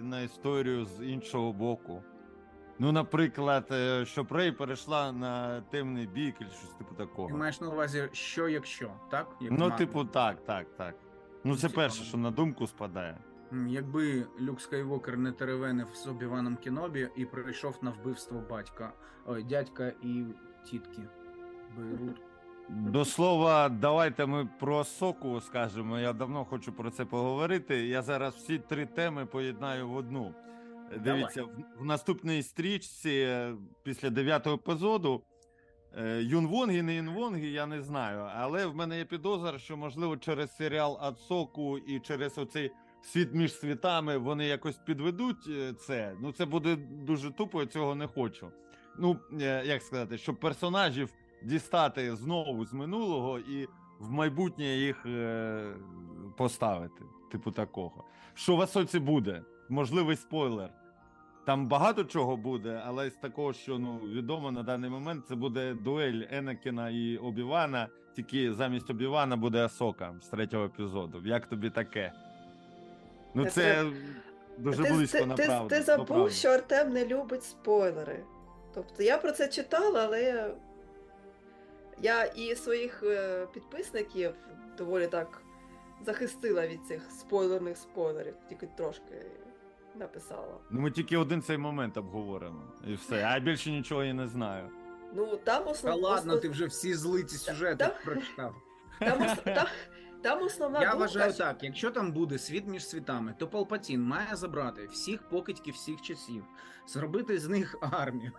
на 0.03 0.21
історію 0.21 0.85
з 0.85 1.05
іншого 1.05 1.53
боку. 1.53 2.03
Ну, 2.79 2.91
наприклад, 2.91 3.67
е, 3.71 4.05
щоб 4.05 4.31
Рей 4.31 4.51
перейшла 4.51 5.11
на 5.11 5.61
темний 5.61 6.07
бік, 6.07 6.35
чи 6.39 6.45
щось 6.45 6.73
типу 6.77 6.95
Ти 6.95 7.03
такого. 7.05 7.29
маєш 7.37 7.61
на 7.61 7.69
увазі, 7.69 8.09
що 8.11 8.47
якщо, 8.49 8.91
так? 9.11 9.27
Як 9.41 9.51
Ну, 9.51 9.57
Марвел. 9.57 9.77
типу, 9.77 10.05
так, 10.05 10.45
так, 10.45 10.67
так. 10.77 10.95
Ну, 11.43 11.55
це 11.57 11.69
перше, 11.69 12.03
що 12.03 12.17
на 12.17 12.31
думку 12.31 12.67
спадає. 12.67 13.17
Якби 13.67 14.25
Люк 14.41 14.61
Скайвокер 14.61 15.17
не 15.17 15.31
теревенив 15.31 15.87
з 15.93 16.07
Обі-Ваном 16.07 16.55
Кенобі 16.55 17.09
і 17.15 17.25
прийшов 17.25 17.79
на 17.81 17.91
вбивство 17.91 18.43
батька, 18.49 18.93
ой, 19.25 19.43
дядька 19.43 19.87
і 20.03 20.23
тітки. 20.65 21.01
Бейрут. 21.77 22.21
До 22.69 23.05
слова, 23.05 23.69
давайте 23.69 24.25
ми 24.25 24.49
про 24.59 24.83
Асоку 24.83 25.41
скажемо. 25.41 25.99
Я 25.99 26.13
давно 26.13 26.45
хочу 26.45 26.73
про 26.73 26.91
це 26.91 27.05
поговорити. 27.05 27.87
Я 27.87 28.01
зараз 28.01 28.35
всі 28.35 28.59
три 28.59 28.85
теми 28.85 29.25
поєднаю 29.25 29.89
в 29.89 29.95
одну. 29.95 30.33
Дивіться, 31.03 31.43
в, 31.43 31.49
в 31.79 31.85
наступній 31.85 32.43
стрічці 32.43 33.09
е, 33.09 33.53
після 33.83 34.09
дев'ятого 34.09 34.55
епізоду. 34.55 35.23
е, 35.97 36.21
Юнвонгі, 36.23 36.81
не 36.81 36.95
Юнвонгі, 36.95 37.51
я 37.51 37.65
не 37.65 37.81
знаю. 37.81 38.27
Але 38.35 38.65
в 38.65 38.75
мене 38.75 38.97
є 38.97 39.05
підозра, 39.05 39.59
що 39.59 39.77
можливо 39.77 40.17
через 40.17 40.55
серіал 40.55 40.97
Ацоку 41.01 41.77
і 41.77 41.99
через 41.99 42.37
оцей 42.37 42.71
світ 43.01 43.33
між 43.33 43.53
світами 43.53 44.17
вони 44.17 44.45
якось 44.45 44.77
підведуть 44.77 45.47
е, 45.49 45.73
це. 45.73 46.15
Ну 46.21 46.31
це 46.31 46.45
буде 46.45 46.75
дуже 47.05 47.31
тупо, 47.31 47.61
я 47.61 47.67
цього 47.67 47.95
не 47.95 48.07
хочу. 48.07 48.51
Ну, 48.97 49.17
е, 49.41 49.63
як 49.65 49.81
сказати, 49.81 50.17
щоб 50.17 50.39
персонажів 50.39 51.13
дістати 51.43 52.15
знову 52.15 52.65
з 52.65 52.73
минулого 52.73 53.39
і 53.39 53.67
в 53.99 54.11
майбутнє 54.11 54.65
їх 54.65 55.05
е, 55.05 55.73
поставити. 56.37 57.03
Типу 57.31 57.51
такого. 57.51 58.03
Що 58.33 58.55
в 58.55 58.61
Асоці 58.61 58.99
буде? 58.99 59.43
Можливий 59.69 60.15
спойлер. 60.15 60.69
Там 61.45 61.67
багато 61.67 62.03
чого 62.03 62.37
буде, 62.37 62.81
але 62.85 63.09
з 63.09 63.15
такого, 63.15 63.53
що 63.53 63.79
ну 63.79 63.97
відомо 63.97 64.51
на 64.51 64.63
даний 64.63 64.89
момент, 64.89 65.27
це 65.27 65.35
буде 65.35 65.73
дуель 65.73 66.23
Енакіна 66.31 66.89
і 66.89 67.17
Обівана. 67.17 67.87
Тільки 68.15 68.53
замість 68.53 68.89
Обівана 68.89 69.37
буде 69.37 69.65
Асока 69.65 70.15
з 70.21 70.27
третього 70.27 70.65
епізоду. 70.65 71.21
Як 71.25 71.45
тобі 71.45 71.69
таке? 71.69 72.13
Ну, 73.33 73.45
це 73.45 73.85
дуже 74.57 74.83
ти, 74.83 74.93
близько 74.93 75.17
ти, 75.17 75.25
на 75.25 75.35
правду. 75.35 75.67
ти 75.75 75.81
забув, 75.81 76.31
що 76.31 76.49
Артем 76.49 76.93
не 76.93 77.05
любить 77.05 77.43
спойлери. 77.43 78.23
Тобто 78.73 79.03
я 79.03 79.17
про 79.17 79.31
це 79.31 79.47
читала, 79.47 80.03
але 80.05 80.51
я 82.01 82.23
і 82.23 82.55
своїх 82.55 83.03
е, 83.03 83.47
підписників 83.53 84.33
доволі 84.77 85.07
так 85.07 85.41
захистила 86.05 86.67
від 86.67 86.85
цих 86.87 87.01
спойлерних 87.19 87.77
спойлерів, 87.77 88.33
тільки 88.49 88.67
трошки 88.77 89.25
написала. 89.95 90.57
Ну, 90.69 90.81
ми 90.81 90.91
тільки 90.91 91.17
один 91.17 91.41
цей 91.41 91.57
момент 91.57 91.97
обговоримо. 91.97 92.61
І 92.87 92.93
все. 92.93 93.15
А 93.15 93.33
я 93.33 93.39
більше 93.39 93.71
нічого 93.71 94.03
і 94.03 94.13
не 94.13 94.27
знаю. 94.27 94.69
Ну 95.13 95.25
там 95.43 95.63
Та 95.83 95.95
ладно, 95.95 96.33
основ- 96.33 96.39
ти 96.39 96.49
вже 96.49 96.65
всі 96.65 96.93
злиті 96.93 97.35
сюжети 97.35 97.75
Та- 97.85 97.95
прочитав. 98.05 98.55
там, 98.99 99.21
ос... 99.21 99.31
там, 99.45 99.67
там 100.21 100.43
основна 100.43 100.79
Я 100.79 100.85
думка, 100.85 100.97
вважаю 100.99 101.33
що- 101.33 101.43
так: 101.43 101.63
якщо 101.63 101.91
там 101.91 102.11
буде 102.11 102.37
світ 102.37 102.67
між 102.67 102.87
світами, 102.87 103.35
то 103.39 103.47
Палпатін 103.47 104.03
має 104.03 104.35
забрати 104.35 104.85
всіх 104.87 105.29
покидьків 105.29 105.73
всіх 105.73 106.01
часів, 106.01 106.43
зробити 106.87 107.39
з 107.39 107.47
них 107.47 107.75
армію. 107.91 108.31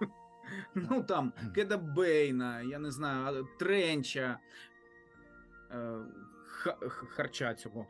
Ну 0.74 1.02
там 1.02 1.32
Кеда 1.54 1.76
Бейна, 1.76 2.60
я 2.62 2.78
не 2.78 2.90
знаю, 2.90 3.48
Тренча, 3.58 4.38
е, 5.70 5.96
Харча 6.88 7.54
цього, 7.54 7.86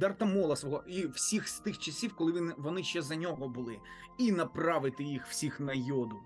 Дартамола 0.00 0.56
свого, 0.56 0.84
і 0.86 1.06
всіх 1.06 1.48
з 1.48 1.60
тих 1.60 1.78
часів, 1.78 2.14
коли 2.16 2.32
він, 2.32 2.52
вони 2.56 2.82
ще 2.82 3.02
за 3.02 3.16
нього 3.16 3.48
були, 3.48 3.78
і 4.18 4.32
направити 4.32 5.04
їх 5.04 5.26
всіх 5.26 5.60
на 5.60 5.72
йоду. 5.72 6.16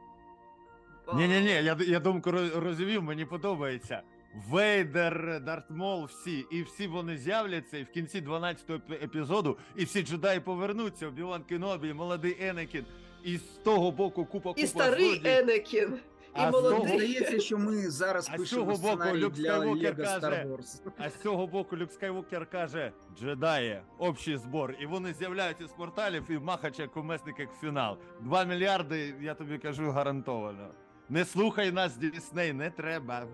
Ні, 1.14 1.28
ні, 1.28 1.40
ні, 1.40 1.50
я, 1.50 1.76
я 1.80 2.00
думку 2.00 2.30
роз- 2.30 2.60
розвів, 2.60 3.02
мені 3.02 3.24
подобається. 3.24 4.02
Вейдер, 4.34 5.40
Дарт 5.44 5.70
Мол, 5.70 6.04
всі, 6.04 6.46
і 6.50 6.62
всі 6.62 6.86
вони 6.86 7.16
з'являться, 7.18 7.78
і 7.78 7.82
в 7.82 7.88
кінці 7.90 8.22
12-го 8.22 8.94
епізоду, 8.94 9.58
і 9.76 9.84
всі 9.84 10.02
джедаї 10.02 10.40
повернуться, 10.40 11.08
Обіван 11.08 11.42
Кенобі, 11.42 11.92
молодий 11.92 12.36
Енекін, 12.40 12.84
і 13.24 13.36
з 13.36 13.42
того 13.42 13.90
боку 13.90 14.24
купа 14.24 14.48
купа 14.50 14.60
І 14.62 14.66
старий 14.66 15.04
злодіїв. 15.04 15.38
Енекін, 15.38 15.88
і 15.94 16.28
А 16.32 16.50
молодий. 16.50 16.78
того- 16.78 16.88
здається, 16.98 17.40
що 17.40 17.58
ми 17.58 17.90
зараз 17.90 18.28
А 18.32 18.34
з 18.36 18.40
пишемо 18.40 18.74
цього 18.76 18.96
боку 18.96 19.16
Люк 19.16 19.32
для 19.32 19.42
Скайуокер 19.56 19.94
Лего 19.98 20.04
каже, 20.04 20.26
Star 20.26 20.48
Wars. 20.48 20.80
А 20.98 21.10
з 21.10 21.14
цього 21.22 21.46
боку 21.46 21.76
Люк 21.76 21.92
Скайвокер 21.92 22.46
каже: 22.50 22.92
джедаї, 23.18 23.80
общий 23.98 24.36
збор. 24.36 24.74
І 24.80 24.86
вони 24.86 25.12
з'являються 25.14 25.66
з 25.66 25.72
порталів 25.72 26.24
і 26.30 26.38
махач 26.38 26.78
як 26.78 26.92
кумесник, 26.92 27.38
як 27.38 27.48
фінал. 27.60 27.96
Два 28.20 28.44
мільярди, 28.44 29.14
я 29.20 29.34
тобі 29.34 29.58
кажу, 29.58 29.90
гарантовано. 29.90 30.68
Не 31.08 31.24
слухай 31.24 31.72
нас, 31.72 31.96
Дісней, 31.96 32.52
не 32.52 32.70
треба. 32.70 33.26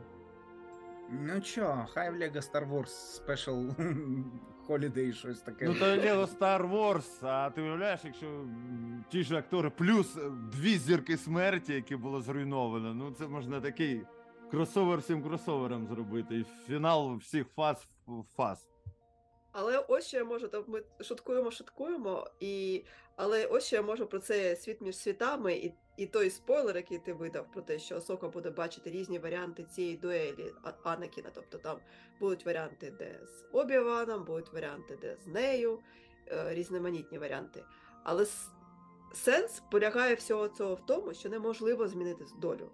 Ну 1.10 1.40
чо, 1.40 1.86
хай 1.94 2.10
в 2.10 2.14
Lego 2.14 2.40
Star 2.40 2.68
Wars 2.68 3.20
Special 3.20 3.74
Holiday 4.68 5.12
щось 5.12 5.40
таке. 5.40 5.64
Ну 5.64 5.74
то 5.74 5.84
Лего 5.84 6.24
Star 6.24 6.70
Wars, 6.70 7.26
а 7.26 7.50
ти 7.50 7.62
уявляєш, 7.62 8.00
якщо 8.04 8.46
ті 9.10 9.22
ж 9.22 9.36
актори, 9.36 9.70
плюс 9.70 10.16
е, 10.16 10.30
дві 10.52 10.78
зірки 10.78 11.16
смерті, 11.16 11.74
які 11.74 11.96
було 11.96 12.20
зруйновано, 12.20 12.94
ну 12.94 13.10
це 13.10 13.26
можна 13.26 13.60
такий 13.60 14.02
кросовер 14.50 14.98
всім 14.98 15.22
кросовером 15.22 15.86
зробити. 15.86 16.36
І 16.36 16.44
фінал 16.66 17.16
всіх 17.16 17.46
фаз 17.48 17.88
фаз. 18.36 18.68
Але 19.52 19.78
ось 19.78 20.06
що 20.06 20.16
я 20.16 20.24
можу, 20.24 20.48
то 20.48 20.64
ми 20.66 20.82
шуткуємо, 21.00 21.50
шуткуємо, 21.50 22.30
і... 22.40 22.84
але 23.16 23.46
ось 23.46 23.66
що 23.66 23.76
я 23.76 23.82
можу 23.82 24.06
про 24.06 24.18
це 24.18 24.56
світ 24.56 24.80
між 24.80 24.96
світами, 24.96 25.54
і, 25.54 25.74
і 25.96 26.06
той 26.06 26.30
спойлер, 26.30 26.76
який 26.76 26.98
ти 26.98 27.12
видав 27.12 27.46
про 27.52 27.62
те, 27.62 27.78
що 27.78 27.96
Осока 27.96 28.28
буде 28.28 28.50
бачити 28.50 28.90
різні 28.90 29.18
варіанти 29.18 29.64
цієї 29.64 29.96
дуелі 29.96 30.52
Анакіна. 30.82 31.30
Тобто 31.34 31.58
там 31.58 31.78
будуть 32.20 32.46
варіанти, 32.46 32.92
де 32.98 33.20
з 33.26 33.56
Обіваном, 33.56 34.24
будуть 34.24 34.52
варіанти, 34.52 34.98
де 35.00 35.16
з 35.24 35.26
нею, 35.26 35.78
е, 36.32 36.54
різноманітні 36.54 37.18
варіанти. 37.18 37.64
Але 38.04 38.26
сенс 39.14 39.62
полягає 39.70 40.14
всього 40.14 40.48
цього 40.48 40.74
в 40.74 40.86
тому, 40.86 41.14
що 41.14 41.28
неможливо 41.28 41.88
змінити 41.88 42.24
долю. 42.40 42.70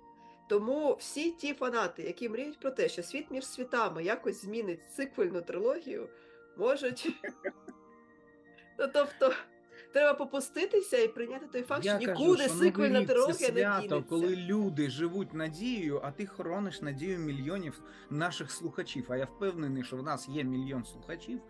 Тому 0.48 0.94
всі 0.94 1.30
ті 1.30 1.54
фанати, 1.54 2.02
які 2.02 2.28
мріють 2.28 2.60
про 2.60 2.70
те, 2.70 2.88
що 2.88 3.02
світ 3.02 3.30
між 3.30 3.46
світами 3.46 4.04
якось 4.04 4.42
змінить 4.42 4.92
циквельну 4.96 5.42
трилогію, 5.42 6.08
можуть. 6.56 7.08
Ну, 8.78 8.88
тобто, 8.92 9.32
треба 9.92 10.14
попуститися 10.14 10.98
і 10.98 11.08
прийняти 11.08 11.46
той 11.46 11.62
факт, 11.62 11.84
що 11.84 11.98
нікуди 11.98 12.42
що 12.42 12.54
Новий 12.54 12.68
сиквельна 12.68 13.06
це 13.06 13.52
не 13.52 13.52
дінеться. 13.52 14.04
коли 14.08 14.36
люди 14.36 14.90
живуть 14.90 15.34
надією, 15.34 16.00
а 16.04 16.10
ти 16.10 16.26
хорониш 16.26 16.82
надію 16.82 17.18
мільйонів 17.18 17.82
наших 18.10 18.50
слухачів. 18.50 19.06
А 19.08 19.16
я 19.16 19.24
впевнений, 19.24 19.84
що 19.84 19.96
в 19.96 20.02
нас 20.02 20.28
є 20.28 20.44
мільйон 20.44 20.84
слухачів. 20.84 21.40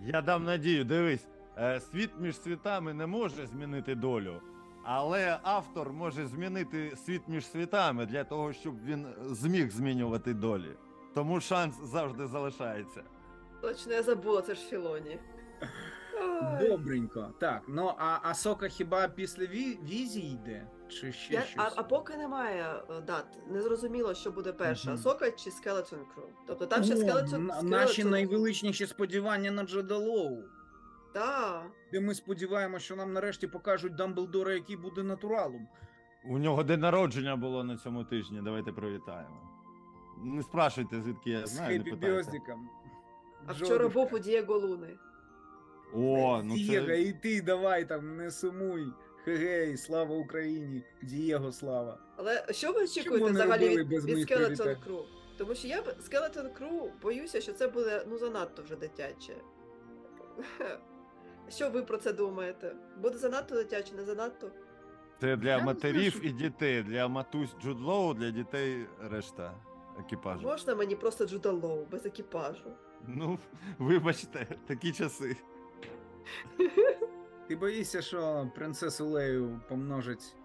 Я 0.00 0.22
дам 0.22 0.44
надію, 0.44 0.84
дивись, 0.84 1.26
е, 1.58 1.80
світ 1.80 2.10
між 2.20 2.40
світами 2.40 2.94
не 2.94 3.06
може 3.06 3.46
змінити 3.46 3.94
долю, 3.94 4.40
але 4.84 5.38
автор 5.42 5.92
може 5.92 6.26
змінити 6.26 6.96
світ 7.06 7.22
між 7.28 7.46
світами 7.46 8.06
для 8.06 8.24
того, 8.24 8.52
щоб 8.52 8.84
він 8.84 9.06
зміг 9.30 9.70
змінювати 9.70 10.34
долі. 10.34 10.70
Тому 11.14 11.40
шанс 11.40 11.74
завжди 11.82 12.26
залишається. 12.26 13.02
Точно, 13.60 13.92
я 13.92 14.02
забула, 14.02 14.42
це 14.42 14.54
ж 14.54 14.60
Філоні. 14.60 15.18
Добренько. 16.68 17.34
Так, 17.40 17.62
ну 17.68 17.92
а, 17.98 18.18
а 18.22 18.34
сока 18.34 18.68
хіба 18.68 19.08
після 19.08 19.42
ві- 19.44 19.84
візії 19.84 20.32
йде? 20.32 20.66
Чи 20.88 21.12
ще 21.12 21.34
Я, 21.34 21.40
щось? 21.42 21.64
а, 21.76 21.80
а 21.80 21.82
поки 21.82 22.16
немає 22.16 22.82
е, 22.90 23.00
дат, 23.00 23.24
не 23.50 23.62
зрозуміло, 23.62 24.14
що 24.14 24.30
буде 24.30 24.52
перша, 24.52 24.90
Мгм. 24.90 24.98
Сока 24.98 25.30
чи 25.30 25.50
Skeleton 25.50 25.98
Crew. 25.98 26.28
Тобто 26.46 26.66
там 26.66 26.84
ще 26.84 26.94
О, 26.94 26.96
Skeleton, 26.98 27.38
на- 27.38 27.62
Наші 27.62 28.02
Skeleton- 28.04 28.10
найвеличніші 28.10 28.86
сподівання 28.86 29.50
на 29.50 29.62
Джуда 29.64 30.11
Лоу. 30.11 30.42
Да. 31.14 31.62
Де 31.92 32.00
ми 32.00 32.14
сподіваємося, 32.14 32.84
що 32.84 32.96
нам 32.96 33.12
нарешті 33.12 33.46
покажуть 33.46 33.94
Дамблдора, 33.94 34.52
який 34.52 34.76
буде 34.76 35.02
натуралом. 35.02 35.68
У 36.24 36.38
нього 36.38 36.62
день 36.64 36.80
народження 36.80 37.36
було 37.36 37.64
на 37.64 37.76
цьому 37.76 38.04
тижні. 38.04 38.40
Давайте 38.44 38.72
привітаємо. 38.72 39.48
Не 40.24 40.42
спрашуйте, 40.42 41.00
звідки 41.00 41.30
я 41.30 41.46
З 41.46 41.50
знаю, 41.50 41.78
не 41.78 41.84
happy 41.84 41.90
питайте. 42.06 42.42
А 43.46 43.52
вчора 43.52 43.88
був 43.88 44.14
у 44.14 44.18
Дієго 44.18 44.58
Луни. 44.58 44.96
О, 45.94 46.42
ну 46.44 46.54
Дієго, 46.54 46.86
це... 46.86 47.02
і 47.02 47.12
ти 47.12 47.42
давай 47.42 47.88
там, 47.88 48.16
не 48.16 48.30
сумуй. 48.30 48.86
Хегей, 49.24 49.76
слава 49.76 50.16
Україні, 50.16 50.82
Дієго, 51.02 51.52
слава. 51.52 51.98
Але 52.16 52.46
що 52.50 52.72
ви 52.72 52.84
очікуєте 52.84 53.30
взагалі 53.30 53.68
від, 53.68 53.92
від 53.92 54.18
Skeleton 54.18 54.36
привітань? 54.36 54.76
Crew? 54.88 55.04
Тому 55.38 55.54
що 55.54 55.68
я 55.68 55.82
б 55.82 55.84
Skeleton 55.84 56.58
Crew 56.60 56.90
боюся, 57.02 57.40
що 57.40 57.52
це 57.52 57.68
буде 57.68 58.04
ну 58.08 58.18
занадто 58.18 58.62
вже 58.62 58.76
дитяче. 58.76 59.34
Що 61.48 61.70
ви 61.70 61.82
про 61.82 61.98
це 61.98 62.12
думаєте? 62.12 62.76
Буде 63.02 63.18
занадто 63.18 63.54
дитяче, 63.54 63.94
не 63.94 64.04
занадто? 64.04 64.50
це 65.22 65.36
для 65.36 65.56
Я 65.56 65.64
матерів 65.64 66.20
і 66.26 66.30
дітей, 66.30 66.82
для 66.82 67.08
матусь 67.08 67.50
Джудлоу, 67.62 68.14
для 68.14 68.30
дітей 68.30 68.86
решта 69.10 69.54
екіпажу. 70.00 70.42
Можна 70.42 70.74
мені 70.74 70.96
просто 70.96 71.26
Джуда 71.26 71.50
Лоу 71.50 71.86
без 71.90 72.06
екіпажу? 72.06 72.70
Ну, 73.06 73.38
вибачте, 73.78 74.46
такі 74.66 74.92
часи. 74.92 75.36
Ти 77.48 77.56
боїшся, 77.56 78.02
що 78.02 78.50
принцесу 78.54 79.06
Лею 79.06 79.60
помножить, 79.68 80.36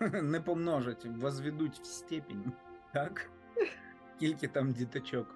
не 0.22 0.40
помножить, 0.40 1.06
возведуть 1.06 1.78
в 1.78 1.84
степінь, 1.84 2.52
так? 2.94 3.30
Скільки 4.16 4.48
там 4.48 4.72
діточок. 4.72 5.34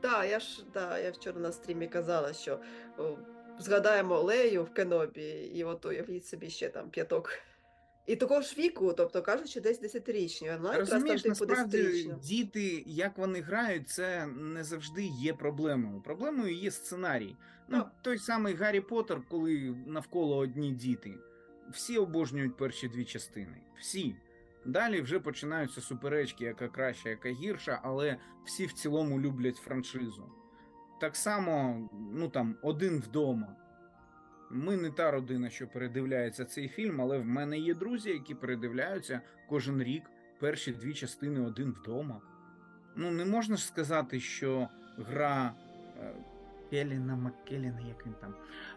Так, 0.00 0.30
я 0.30 0.40
ж 0.40 0.64
да, 0.74 0.98
я 0.98 1.10
вчора 1.10 1.40
на 1.40 1.52
стрімі 1.52 1.88
казала, 1.88 2.32
що 2.32 2.60
о, 2.98 3.16
згадаємо 3.58 4.20
Лею 4.20 4.64
в 4.64 4.74
Кенобі, 4.74 5.30
і 5.30 5.64
от 5.64 5.86
уявіть 5.86 6.26
собі 6.26 6.50
ще 6.50 6.68
там 6.68 6.90
п'яток. 6.90 7.38
І 8.06 8.16
такого 8.16 8.40
ж 8.40 8.54
віку, 8.58 8.92
тобто 8.92 9.22
кажуть, 9.22 9.48
що 9.48 9.60
десь 9.60 9.80
десятирічні. 9.80 10.48
Якраз 10.48 10.78
Розумієш, 10.78 11.24
насправді 11.24 12.10
діти, 12.22 12.82
як 12.86 13.18
вони 13.18 13.40
грають, 13.40 13.88
це 13.88 14.26
не 14.26 14.64
завжди 14.64 15.04
є 15.04 15.34
проблемою. 15.34 16.00
Проблемою 16.00 16.54
є 16.54 16.70
сценарій. 16.70 17.36
Ну, 17.68 17.78
Так. 17.78 17.92
той 18.02 18.18
самий 18.18 18.54
Гаррі 18.54 18.80
Поттер, 18.80 19.22
коли 19.28 19.76
навколо 19.86 20.36
одні 20.36 20.72
діти. 20.72 21.14
Всі 21.72 21.98
обожнюють 21.98 22.56
перші 22.56 22.88
дві 22.88 23.04
частини. 23.04 23.60
Всі. 23.80 24.16
Далі 24.64 25.00
вже 25.00 25.20
починаються 25.20 25.80
суперечки, 25.80 26.44
яка 26.44 26.68
краща, 26.68 27.08
яка 27.08 27.28
гірша, 27.28 27.80
але 27.82 28.16
всі 28.44 28.66
в 28.66 28.72
цілому 28.72 29.20
люблять 29.20 29.56
франшизу. 29.56 30.24
Так 31.00 31.16
само, 31.16 31.88
ну 32.12 32.28
там, 32.28 32.56
один 32.62 33.00
вдома. 33.00 33.56
Ми 34.50 34.76
не 34.76 34.90
та 34.90 35.10
родина, 35.10 35.50
що 35.50 35.66
передивляється 35.66 36.44
цей 36.44 36.68
фільм, 36.68 37.00
але 37.00 37.18
в 37.18 37.24
мене 37.24 37.58
є 37.58 37.74
друзі, 37.74 38.10
які 38.10 38.34
передивляються 38.34 39.20
кожен 39.48 39.82
рік 39.82 40.02
перші 40.38 40.72
дві 40.72 40.94
частини 40.94 41.40
один 41.40 41.72
вдома. 41.72 42.20
Ну, 42.96 43.10
не 43.10 43.24
можна 43.24 43.56
ж 43.56 43.66
сказати, 43.66 44.20
що 44.20 44.68
гра 44.98 45.54
е, 46.00 46.14
Келіна 46.70 47.16
Маккеліна, 47.16 47.80
як 47.88 48.06
він 48.06 48.14
там, 48.20 48.34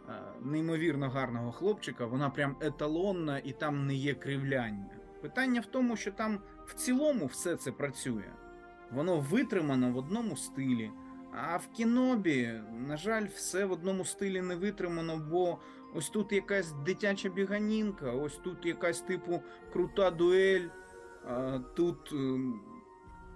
е, 0.09 0.11
неймовірно 0.41 1.09
гарного 1.09 1.51
хлопчика, 1.51 2.05
вона 2.05 2.29
прям 2.29 2.55
еталонна 2.61 3.39
і 3.39 3.51
там 3.51 3.87
не 3.87 3.95
є 3.95 4.13
кривляння. 4.13 4.85
Питання 5.21 5.61
в 5.61 5.65
тому, 5.65 5.95
що 5.95 6.11
там 6.11 6.39
в 6.65 6.73
цілому 6.73 7.25
все 7.25 7.55
це 7.55 7.71
працює. 7.71 8.31
Воно 8.91 9.19
витримано 9.19 9.91
в 9.91 9.97
одному 9.97 10.37
стилі. 10.37 10.91
А 11.31 11.57
в 11.57 11.67
кінобі, 11.67 12.53
на 12.87 12.97
жаль, 12.97 13.25
все 13.35 13.65
в 13.65 13.71
одному 13.71 14.05
стилі 14.05 14.41
не 14.41 14.55
витримано, 14.55 15.17
бо 15.31 15.57
ось 15.95 16.09
тут 16.09 16.31
якась 16.31 16.71
дитяча 16.71 17.29
біганінка, 17.29 18.11
ось 18.11 18.37
тут 18.37 18.65
якась 18.65 19.01
типу 19.01 19.41
крута 19.73 20.11
дуель, 20.11 20.67
тут, 21.75 22.11
ем, 22.11 22.61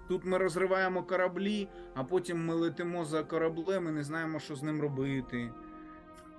тут 0.08 0.24
ми 0.24 0.38
розриваємо 0.38 1.02
кораблі, 1.02 1.68
а 1.94 2.04
потім 2.04 2.46
ми 2.46 2.54
летимо 2.54 3.04
за 3.04 3.22
кораблем 3.22 3.88
і 3.88 3.90
не 3.90 4.04
знаємо, 4.04 4.40
що 4.40 4.56
з 4.56 4.62
ним 4.62 4.82
робити. 4.82 5.50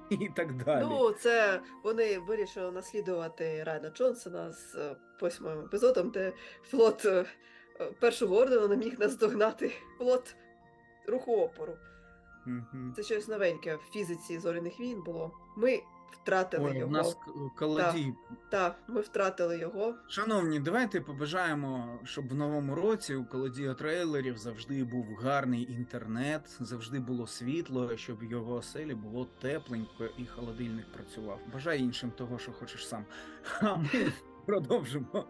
І 0.09 0.29
так 0.35 0.63
далі. 0.63 0.85
Ну, 0.89 1.11
це 1.11 1.61
вони 1.83 2.19
вирішили 2.19 2.71
наслідувати 2.71 3.63
Райана 3.63 3.89
Джонсона 3.89 4.51
з 4.51 4.75
е, 4.75 4.95
восьмим 5.21 5.59
епізодом, 5.59 6.09
де 6.09 6.33
флот 6.63 7.05
е, 7.05 7.25
е, 7.79 7.85
першого 7.99 8.37
ордену 8.37 8.67
не 8.67 8.77
міг 8.77 8.99
наздогнати 8.99 9.71
флот 9.97 10.35
руху 11.07 11.31
опору. 11.35 11.73
Це 12.95 13.03
щось 13.03 13.27
новеньке 13.27 13.75
в 13.75 13.79
фізиці 13.91 14.39
зоряних 14.39 14.79
війн 14.79 15.01
було. 15.05 15.31
Ми 15.57 15.81
втратили 16.11 16.65
Ой, 16.69 16.75
у 16.75 16.79
його. 16.79 16.91
нас 16.91 17.13
к- 17.13 17.31
колодій 17.57 18.13
Так, 18.49 18.75
ми 18.87 19.01
втратили 19.01 19.59
його. 19.59 19.93
Шановні, 20.07 20.59
давайте 20.59 21.01
побажаємо, 21.01 21.99
щоб 22.03 22.27
в 22.29 22.33
новому 22.35 22.75
році 22.75 23.15
у 23.15 23.25
колодіо 23.25 23.73
трейлерів 23.73 24.37
завжди 24.37 24.83
був 24.83 25.05
гарний 25.21 25.71
інтернет, 25.71 26.41
завжди 26.59 26.99
було 26.99 27.27
світло, 27.27 27.97
щоб 27.97 28.19
в 28.19 28.23
його 28.23 28.53
оселі 28.55 28.95
було 28.95 29.27
тепленько 29.41 30.05
і 30.17 30.25
холодильник 30.25 30.85
працював. 30.93 31.39
Бажай 31.53 31.79
іншим 31.79 32.11
того, 32.11 32.37
що 32.39 32.51
хочеш 32.51 32.87
сам. 32.87 33.05
А 33.61 33.75
ми 33.75 34.11
продовжимо. 34.45 35.25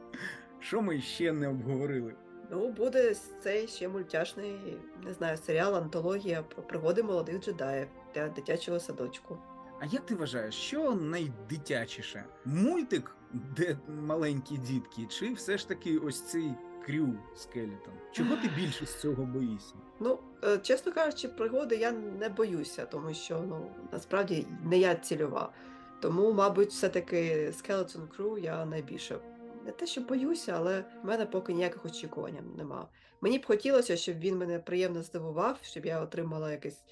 Що 0.59 0.81
ми 0.81 1.01
ще 1.01 1.31
не 1.31 1.47
обговорили? 1.47 2.15
Ну, 2.51 2.69
буде 2.69 3.15
цей 3.43 3.67
ще 3.67 3.87
мультяшний, 3.87 4.77
не 5.05 5.13
знаю, 5.13 5.37
серіал, 5.37 5.75
антологія 5.75 6.43
про 6.43 6.63
пригоди 6.63 7.03
молодих 7.03 7.41
джедаїв 7.41 7.87
для 8.15 8.27
дитячого 8.27 8.79
садочку. 8.79 9.37
А 9.79 9.85
як 9.85 10.05
ти 10.05 10.15
вважаєш, 10.15 10.55
що 10.55 10.95
найдитячіше? 10.95 12.25
Мультик, 12.45 13.11
де 13.33 13.77
маленькі 14.05 14.57
дітки, 14.57 15.05
чи 15.09 15.33
все 15.33 15.57
ж 15.57 15.67
таки 15.67 15.97
ось 15.97 16.21
цей 16.21 16.51
крю 16.85 17.13
скелетон? 17.35 17.93
Чого 18.11 18.35
ти 18.35 18.49
більше 18.55 18.85
з 18.85 19.01
цього 19.01 19.23
боїшся? 19.25 19.73
Ну, 19.99 20.19
е, 20.43 20.57
чесно 20.57 20.91
кажучи, 20.91 21.27
пригоди 21.27 21.75
я 21.75 21.91
не 21.91 22.29
боюся, 22.29 22.85
тому 22.85 23.13
що 23.13 23.41
ну 23.47 23.71
насправді 23.91 24.47
не 24.63 24.77
я 24.77 24.95
цільова. 24.95 25.51
Тому, 25.99 26.33
мабуть, 26.33 26.69
все-таки 26.69 27.51
Skeleton 27.57 28.07
Crew 28.17 28.37
я 28.37 28.65
найбільше 28.65 29.17
не 29.65 29.71
те, 29.71 29.85
що 29.87 30.01
боюся, 30.01 30.53
але 30.55 30.85
в 31.03 31.05
мене 31.05 31.25
поки 31.25 31.53
ніяких 31.53 31.85
очікувань 31.85 32.53
нема. 32.57 32.89
Мені 33.21 33.39
б 33.39 33.45
хотілося, 33.45 33.97
щоб 33.97 34.19
він 34.19 34.37
мене 34.37 34.59
приємно 34.59 35.03
здивував, 35.03 35.57
щоб 35.61 35.85
я 35.85 36.01
отримала 36.01 36.51
якесь 36.51 36.83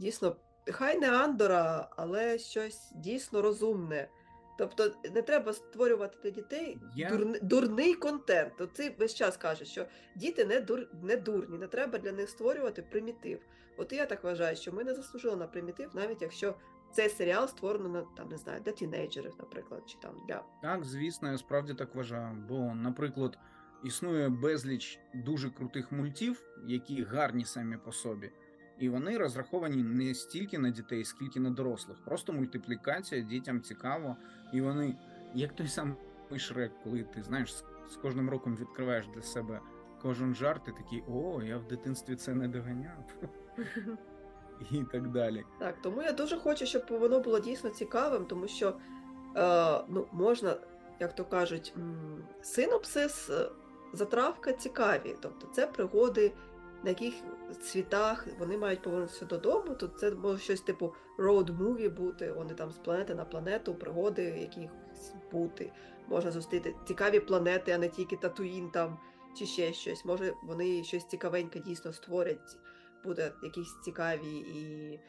дійсно, 0.00 0.36
хай 0.70 0.98
не 0.98 1.10
Андора, 1.10 1.88
але 1.96 2.38
щось 2.38 2.92
дійсно 2.94 3.42
розумне. 3.42 4.08
Тобто 4.58 4.92
не 5.14 5.22
треба 5.22 5.52
створювати 5.52 6.18
для 6.24 6.30
дітей 6.30 6.78
Я- 6.96 7.08
дурни- 7.10 7.38
дурний 7.42 7.94
контент. 7.94 8.52
От 8.60 8.72
ти 8.72 8.94
весь 8.98 9.14
час 9.14 9.36
кажеш, 9.36 9.68
що 9.68 9.86
діти 10.16 10.44
не, 10.44 10.60
дур, 10.60 10.86
не 11.02 11.16
дурні, 11.16 11.58
не 11.58 11.66
треба 11.66 11.98
для 11.98 12.12
них 12.12 12.30
створювати 12.30 12.82
примітив. 12.82 13.40
От 13.76 13.92
я 13.92 14.06
так 14.06 14.24
вважаю, 14.24 14.56
що 14.56 14.72
ми 14.72 14.84
не 14.84 14.94
заслужили 14.94 15.36
на 15.36 15.46
примітив, 15.46 15.90
навіть 15.94 16.22
якщо 16.22 16.54
цей 16.92 17.08
серіал 17.08 17.48
створено 17.48 17.88
на 17.88 18.02
там, 18.02 18.28
не 18.28 18.36
знаю, 18.36 18.60
для 18.64 18.72
тінейджерів, 18.72 19.34
наприклад, 19.38 19.82
чи 19.86 19.98
там 19.98 20.14
для 20.28 20.44
Так, 20.62 20.84
звісно, 20.84 21.30
я 21.30 21.38
справді 21.38 21.74
так 21.74 21.94
вважаю. 21.94 22.36
Бо, 22.48 22.74
наприклад, 22.74 23.38
існує 23.84 24.28
безліч 24.28 25.00
дуже 25.14 25.50
крутих 25.50 25.92
мультів, 25.92 26.42
які 26.66 27.02
гарні 27.02 27.44
самі 27.44 27.76
по 27.76 27.92
собі. 27.92 28.30
І 28.78 28.88
вони 28.88 29.18
розраховані 29.18 29.82
не 29.82 30.14
стільки 30.14 30.58
на 30.58 30.70
дітей, 30.70 31.04
скільки 31.04 31.40
на 31.40 31.50
дорослих. 31.50 31.98
Просто 32.04 32.32
мультиплікація, 32.32 33.20
дітям 33.20 33.60
цікаво, 33.60 34.16
і 34.52 34.60
вони, 34.60 34.96
як 35.34 35.56
той 35.56 35.68
самий 35.68 35.96
шрек, 36.36 36.72
коли 36.84 37.02
ти 37.02 37.22
знаєш, 37.22 37.54
з, 37.54 37.64
з 37.88 37.96
кожним 37.96 38.30
роком 38.30 38.56
відкриваєш 38.56 39.06
для 39.14 39.22
себе 39.22 39.60
кожен 40.02 40.34
жарт, 40.34 40.68
і 40.68 40.82
такий, 40.82 41.02
о, 41.08 41.42
я 41.42 41.58
в 41.58 41.68
дитинстві 41.68 42.16
це 42.16 42.34
не 42.34 42.48
доганяв. 42.48 43.14
І 44.70 44.84
так 44.92 45.08
далі. 45.08 45.44
Так, 45.58 45.74
тому 45.82 46.02
я 46.02 46.12
дуже 46.12 46.36
хочу, 46.36 46.66
щоб 46.66 46.82
воно 46.88 47.20
було 47.20 47.40
дійсно 47.40 47.70
цікавим, 47.70 48.24
тому 48.24 48.48
що 48.48 48.68
е, 48.68 49.80
ну, 49.88 50.06
можна, 50.12 50.56
як 51.00 51.14
то 51.14 51.24
кажуть, 51.24 51.74
синопсис, 52.42 53.30
е, 53.30 53.48
затравка 53.92 54.52
цікаві. 54.52 55.16
Тобто 55.20 55.46
це 55.52 55.66
пригоди, 55.66 56.32
на 56.82 56.88
яких 56.88 57.14
світах 57.62 58.26
вони 58.38 58.58
мають 58.58 58.82
повернутися 58.82 59.24
додому. 59.24 59.74
Тут 59.74 59.98
це 59.98 60.10
може 60.10 60.38
щось 60.38 60.60
типу 60.60 60.94
movie 61.18 61.90
бути, 61.90 62.32
вони 62.32 62.54
там 62.54 62.70
з 62.70 62.76
планети 62.78 63.14
на 63.14 63.24
планету, 63.24 63.74
пригоди 63.74 64.22
якихось 64.22 65.12
бути. 65.32 65.72
Можна 66.08 66.30
зустріти 66.30 66.74
цікаві 66.88 67.20
планети, 67.20 67.72
а 67.72 67.78
не 67.78 67.88
тільки 67.88 68.16
Татуїн 68.16 68.70
там 68.70 68.98
чи 69.34 69.46
ще 69.46 69.72
щось. 69.72 70.04
Може, 70.04 70.34
вони 70.42 70.84
щось 70.84 71.04
цікавеньке 71.04 71.58
дійсно 71.60 71.92
створять 71.92 72.56
буде 73.04 73.32
якісь 73.42 73.80
цікаві 73.84 74.36
і 74.38 75.00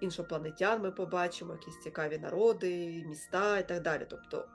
іншопланетян 0.00 0.82
ми 0.82 0.90
побачимо, 0.90 1.52
якісь 1.52 1.80
цікаві 1.80 2.18
народи, 2.18 3.04
міста 3.06 3.58
і 3.58 3.68
так 3.68 3.82
далі. 3.82 4.06
Тобто 4.10 4.48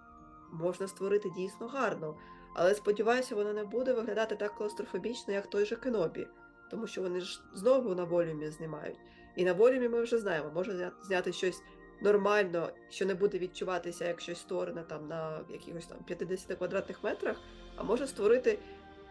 можна 0.51 0.87
створити 0.87 1.29
дійсно 1.29 1.67
гарно. 1.67 2.17
Але 2.55 2.75
сподіваюся, 2.75 3.35
воно 3.35 3.53
не 3.53 3.63
буде 3.63 3.93
виглядати 3.93 4.35
так 4.35 4.55
клаустрофобічно, 4.55 5.33
як 5.33 5.49
той 5.49 5.65
же 5.65 5.75
Кенобі. 5.75 6.27
Тому 6.71 6.87
що 6.87 7.01
вони 7.01 7.21
ж 7.21 7.41
знову 7.53 7.95
на 7.95 8.03
волюмі 8.03 8.49
знімають. 8.49 8.97
І 9.35 9.45
на 9.45 9.53
волюмі 9.53 9.89
ми 9.89 10.01
вже 10.01 10.17
знаємо, 10.17 10.51
можна 10.53 10.91
зняти 11.03 11.33
щось 11.33 11.61
нормально, 12.01 12.69
що 12.89 13.05
не 13.05 13.13
буде 13.13 13.39
відчуватися 13.39 14.07
як 14.07 14.21
щось 14.21 14.39
створене 14.39 14.83
там 14.83 15.07
на 15.07 15.39
якихось 15.49 15.85
там 15.85 15.97
50 16.05 16.57
квадратних 16.57 17.03
метрах, 17.03 17.37
а 17.75 17.83
може 17.83 18.07
створити 18.07 18.59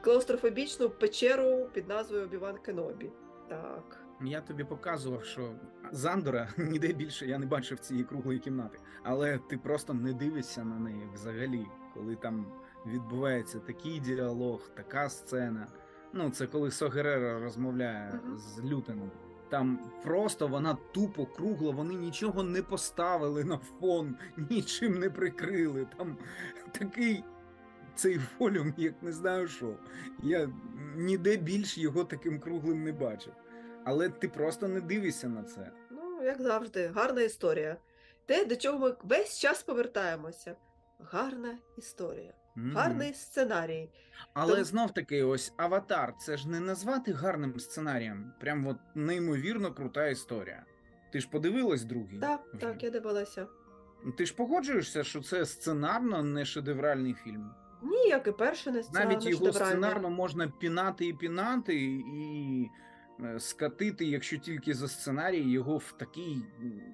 клаустрофобічну 0.04 0.90
печеру 0.90 1.68
під 1.72 1.88
назвою 1.88 2.24
Обіван 2.24 2.58
Кенобі. 2.58 3.10
Так. 3.48 4.00
Я 4.20 4.40
тобі 4.40 4.64
показував, 4.64 5.24
що 5.24 5.52
Зандора 5.92 6.48
ніде 6.58 6.92
більше 6.92 7.26
я 7.26 7.38
не 7.38 7.46
бачив 7.46 7.78
цієї 7.78 8.04
круглої 8.04 8.38
кімнати, 8.38 8.78
але 9.02 9.38
ти 9.38 9.58
просто 9.58 9.94
не 9.94 10.12
дивишся 10.12 10.64
на 10.64 10.78
неї 10.78 11.08
взагалі, 11.14 11.66
коли 11.94 12.16
там 12.16 12.46
відбувається 12.86 13.58
такий 13.58 14.00
діалог, 14.00 14.70
така 14.74 15.08
сцена. 15.08 15.66
Ну, 16.12 16.30
це 16.30 16.46
коли 16.46 16.70
Согерера 16.70 17.40
розмовляє 17.40 18.20
Мгм. 18.24 18.38
з 18.38 18.64
Лютеном. 18.64 19.10
Там 19.48 19.78
просто 20.02 20.48
вона 20.48 20.76
тупо 20.92 21.26
кругла, 21.26 21.70
вони 21.70 21.94
нічого 21.94 22.42
не 22.42 22.62
поставили 22.62 23.44
на 23.44 23.58
фон, 23.58 24.16
нічим 24.50 24.98
не 24.98 25.10
прикрили. 25.10 25.86
Там 25.98 26.16
такий 26.78 27.24
цей 27.94 28.20
волюм, 28.38 28.74
як 28.76 29.02
не 29.02 29.12
знаю 29.12 29.48
що. 29.48 29.76
Я 30.22 30.50
ніде 30.96 31.36
більш 31.36 31.78
його 31.78 32.04
таким 32.04 32.40
круглим 32.40 32.84
не 32.84 32.92
бачив. 32.92 33.32
Але 33.84 34.08
ти 34.08 34.28
просто 34.28 34.68
не 34.68 34.80
дивишся 34.80 35.28
на 35.28 35.42
це. 35.42 35.70
Ну, 35.90 36.22
як 36.22 36.42
завжди, 36.42 36.86
гарна 36.86 37.20
історія. 37.22 37.76
Те, 38.26 38.44
до 38.44 38.56
чого 38.56 38.78
ми 38.78 38.94
весь 39.02 39.38
час 39.38 39.62
повертаємося. 39.62 40.56
Гарна 41.00 41.58
історія, 41.78 42.34
Мгм. 42.56 42.76
гарний 42.76 43.14
сценарій. 43.14 43.90
Але 44.34 44.52
Тому- 44.52 44.64
знов 44.64 44.94
таки, 44.94 45.22
ось 45.24 45.52
аватар, 45.56 46.14
це 46.20 46.36
ж 46.36 46.48
не 46.48 46.60
назвати 46.60 47.12
гарним 47.12 47.60
сценарієм. 47.60 48.32
Прям 48.40 48.66
от 48.66 48.76
неймовірно 48.94 49.74
крута 49.74 50.06
історія. 50.06 50.64
Ти 51.12 51.20
ж 51.20 51.28
подивилась 51.30 51.84
другий? 51.84 52.18
Так, 52.20 52.40
вже? 52.52 52.60
так, 52.60 52.82
я 52.82 52.90
дивилася. 52.90 53.46
Ти 54.18 54.26
ж 54.26 54.34
погоджуєшся, 54.34 55.04
що 55.04 55.20
це 55.22 55.46
сценарно 55.46 56.22
не 56.22 56.44
шедевральний 56.44 57.14
фільм. 57.14 57.50
Ні, 57.84 58.08
як 58.08 58.26
і 58.26 58.32
перше 58.32 58.70
не 58.70 58.82
Навіть 58.92 59.26
його 59.26 59.52
сценарно 59.52 60.10
можна 60.10 60.52
пінати 60.58 61.06
і 61.06 61.12
пінати, 61.12 61.74
і 61.74 62.70
е, 63.20 63.40
скатити, 63.40 64.04
якщо 64.04 64.38
тільки 64.38 64.74
за 64.74 64.88
сценарій, 64.88 65.50
його 65.50 65.76
в 65.76 65.92
такий 65.98 66.42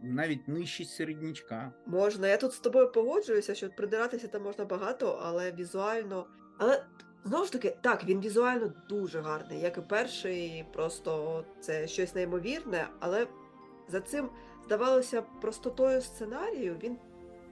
навіть 0.02 0.48
нижчий 0.48 0.86
середнячка. 0.86 1.72
Можна. 1.86 2.28
Я 2.28 2.36
тут 2.36 2.52
з 2.52 2.58
тобою 2.58 2.92
погоджуюся, 2.92 3.54
що 3.54 3.70
придиратися 3.70 4.28
там 4.28 4.42
можна 4.42 4.64
багато, 4.64 5.20
але 5.22 5.52
візуально. 5.52 6.26
Але 6.58 6.84
знову 7.24 7.44
ж 7.44 7.52
таки, 7.52 7.76
так, 7.80 8.04
він 8.04 8.20
візуально 8.20 8.72
дуже 8.88 9.20
гарний, 9.20 9.60
як 9.60 9.78
і 9.78 9.80
перший, 9.80 10.64
просто 10.72 11.44
це 11.60 11.88
щось 11.88 12.14
неймовірне, 12.14 12.88
але 13.00 13.26
за 13.88 14.00
цим, 14.00 14.28
здавалося, 14.64 15.22
простотою 15.22 16.00
сценарію 16.00 16.76
він. 16.82 16.96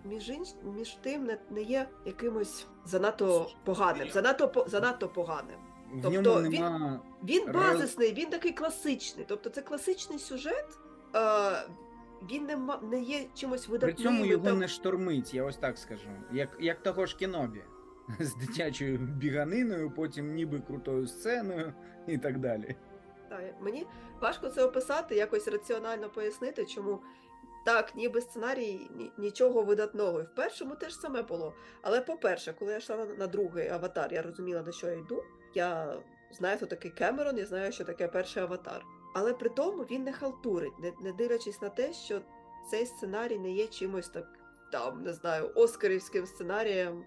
Між, 0.09 0.29
інш... 0.29 0.49
між 0.77 0.91
тим 0.91 1.25
не, 1.25 1.39
не 1.51 1.63
є 1.63 1.89
якимось 2.07 2.67
занадто 2.85 3.51
поганим, 3.65 4.09
занадто, 4.11 4.49
по... 4.49 4.65
занадто 4.69 5.09
поганим. 5.09 5.57
В 5.93 6.03
Тобто 6.03 6.21
ньому 6.23 6.41
він- 6.43 6.51
нема. 6.51 7.01
Він 7.25 7.47
Ре- 7.49 7.53
базисний, 7.53 8.13
він 8.15 8.31
такий 8.31 8.53
класичний. 8.53 9.25
Тобто 9.29 9.51
це 9.51 9.63
класичний 9.63 10.19
сюжет, 10.19 10.67
е, 11.17 11.51
він 12.31 12.45
не, 12.45 12.57
ма- 12.57 12.81
не 12.83 13.01
є 13.01 13.27
чимось 13.35 13.67
При 13.67 13.93
цьому 13.93 14.25
його 14.25 14.45
там- 14.45 14.59
не 14.59 14.69
штормить, 14.69 15.35
я 15.35 15.45
ось 15.45 15.57
так 15.57 15.79
скажу. 15.79 16.09
Як, 16.33 16.57
як 16.61 16.83
того 16.83 17.07
ж 17.07 17.17
кінобі. 17.17 17.61
З 18.21 18.35
дитячою 18.35 18.99
біганиною, 18.99 19.91
потім 19.91 20.35
ніби 20.35 20.61
крутою 20.61 21.07
сценою 21.07 21.75
і 22.07 22.19
так 22.19 22.39
далі. 22.39 22.77
Та, 23.29 23.41
мені 23.61 23.87
важко 24.21 24.49
це 24.49 24.65
описати, 24.65 25.15
якось 25.15 25.49
раціонально 25.49 26.11
пояснити, 26.11 26.67
чому 26.67 26.99
так, 27.65 27.95
ніби 27.95 28.21
сценарій 28.21 28.91
нічого 29.19 29.63
видатного. 29.63 30.21
І 30.21 30.25
в 30.25 30.35
першому 30.35 30.75
теж 30.75 30.95
саме 30.95 31.23
було. 31.23 31.55
Але 31.83 32.01
по-перше, 32.01 32.53
коли 32.59 32.73
я 32.73 32.79
йшла 32.79 32.97
на, 32.97 33.05
на 33.05 33.27
другий 33.27 33.69
аватар, 33.69 34.13
я 34.13 34.23
розуміла, 34.23 34.63
на 34.63 34.73
що 34.73 34.87
я 34.87 34.93
йду. 34.93 35.23
Я 35.55 35.97
знаю, 36.31 36.57
хто 36.57 36.67
такий 36.67 36.91
Кемерон, 36.91 37.39
я 37.39 37.47
знаю, 37.47 37.73
що 37.73 37.85
таке 37.85 38.09
перший 38.09 38.43
аватар. 38.43 38.85
Але 39.15 39.33
при 39.35 39.49
тому 39.49 39.83
він 39.83 40.03
не 40.05 40.13
халтурить, 40.13 40.79
не, 40.79 40.93
не 41.03 41.13
дивлячись 41.13 41.63
на 41.63 41.69
те, 41.69 41.93
що 41.93 42.21
цей 42.71 42.87
сценарій 42.87 43.39
не 43.39 43.51
є 43.53 43.67
чимось 43.67 44.09
так, 44.09 44.27
там, 44.73 45.03
не 45.03 45.13
знаю, 45.13 45.51
оскарівським 45.55 46.27
сценарієм. 46.27 47.05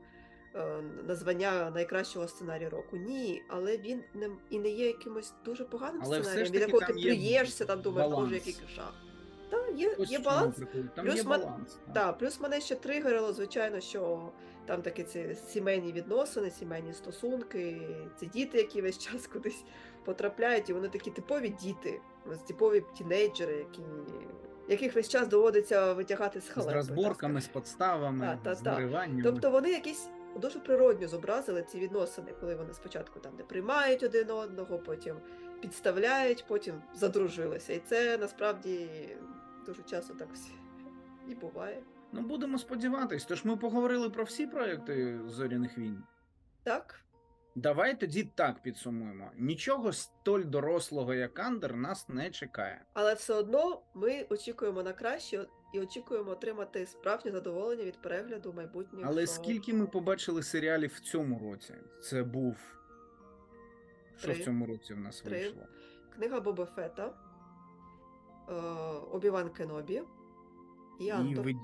е, 0.55 0.81
На 1.07 1.69
найкращого 1.69 2.27
сценарію 2.27 2.69
року. 2.69 2.97
Ні, 2.97 3.43
але 3.49 3.77
він 3.77 4.03
не 4.13 4.29
і 4.49 4.59
не 4.59 4.69
є 4.69 4.87
якимось 4.87 5.33
дуже 5.45 5.65
поганим 5.65 6.01
Але 6.05 6.23
сценарієм, 6.23 6.51
від 6.53 6.61
якого 6.61 6.85
ти 6.85 6.93
плюєшся, 6.93 7.65
там 7.65 7.81
думаєш, 7.81 8.11
боже, 8.13 8.35
який 8.35 8.57
жах. 8.75 8.93
Є, 9.75 9.95
Ось 9.99 10.11
є 10.11 10.19
баланс. 10.19 10.55
Там 10.95 11.05
Плюс 11.05 11.15
є 11.15 11.23
мен- 11.23 11.27
баланс. 11.41 11.73
так. 11.85 11.93
Так, 11.93 12.17
плюс 12.17 12.39
мене 12.39 12.61
ще 12.61 12.75
тригерило, 12.75 13.33
звичайно, 13.33 13.79
що 13.79 14.29
там 14.65 14.81
такі 14.81 15.03
ці 15.03 15.35
сімейні 15.47 15.91
відносини, 15.91 16.51
сімейні 16.51 16.93
стосунки, 16.93 17.81
ці 18.19 18.25
діти, 18.25 18.57
які 18.57 18.81
весь 18.81 18.97
час 18.97 19.27
кудись 19.27 19.63
потрапляють, 20.05 20.69
і 20.69 20.73
вони 20.73 20.87
такі 20.89 21.11
типові 21.11 21.49
діти, 21.49 22.01
типові 22.47 22.83
тінейджери, 22.97 23.53
які, 23.57 23.81
яких 24.69 24.95
весь 24.95 25.09
час 25.09 25.27
доводиться 25.27 25.93
витягати 25.93 26.41
з 26.41 26.45
З 26.45 26.49
халепи. 26.49 26.67
так 26.67 26.75
розборками, 26.75 27.41
з 27.41 27.47
подставами, 27.47 28.25
Так, 28.25 28.43
так, 28.43 28.55
з 28.55 28.61
так. 28.61 28.73
нариваннями. 28.73 29.23
Тобто 29.23 29.51
вони 29.51 29.69
якісь 29.71 30.09
дуже 30.35 30.59
природньо 30.59 31.07
зобразили 31.07 31.63
ці 31.71 31.79
відносини, 31.79 32.31
коли 32.39 32.55
вони 32.55 32.73
спочатку 32.73 33.19
там 33.19 33.31
не 33.37 33.43
приймають 33.43 34.03
один 34.03 34.31
одного, 34.31 34.79
потім 34.79 35.15
підставляють, 35.61 36.45
потім 36.47 36.75
задружилися. 36.93 37.73
І 37.73 37.79
це 37.89 38.17
насправді 38.17 38.89
дуже 39.65 39.83
часто 39.83 40.13
так 40.13 40.33
всі 40.33 40.51
і 41.29 41.35
буває. 41.35 41.83
Ну, 42.11 42.21
будемо 42.21 42.57
сподіватись. 42.57 43.25
Тож 43.25 43.45
ми 43.45 43.57
поговорили 43.57 44.09
про 44.09 44.23
всі 44.23 44.47
проекти 44.47 45.19
зоряних 45.27 45.77
війн. 45.77 46.03
Так, 46.63 47.01
Давай 47.55 47.99
тоді 47.99 48.23
так 48.23 48.61
підсумуємо: 48.61 49.31
нічого 49.37 49.93
столь 49.93 50.43
дорослого, 50.45 51.13
як 51.13 51.39
Андер, 51.39 51.75
нас 51.75 52.09
не 52.09 52.29
чекає. 52.29 52.85
але 52.93 53.13
все 53.13 53.33
одно 53.33 53.81
ми 53.93 54.25
очікуємо 54.29 54.83
на 54.83 54.93
краще 54.93 55.45
і 55.73 55.79
очікуємо 55.79 56.31
отримати 56.31 56.85
справжнє 56.85 57.31
задоволення 57.31 57.83
від 57.83 58.01
перегляду 58.01 58.53
майбутніх. 58.53 59.05
Але 59.07 59.23
е, 59.23 59.27
скільки 59.27 59.73
ми 59.73 59.87
побачили 59.87 60.43
серіалів 60.43 60.93
в 60.95 60.99
цьому 60.99 61.39
році? 61.39 61.73
Це 62.01 62.23
був. 62.23 62.57
Що 64.17 64.31
в 64.31 64.37
цьому 64.37 64.65
році 64.65 64.93
в 64.93 64.99
нас 64.99 65.21
Три. 65.21 65.37
вийшло? 65.37 65.63
книга 66.15 66.39
Боба 66.39 66.65
Фета, 66.65 67.13
Обіван 69.11 69.49
Кенобі 69.49 70.03
і 70.99 71.05
І 71.05 71.35
ви... 71.35 71.55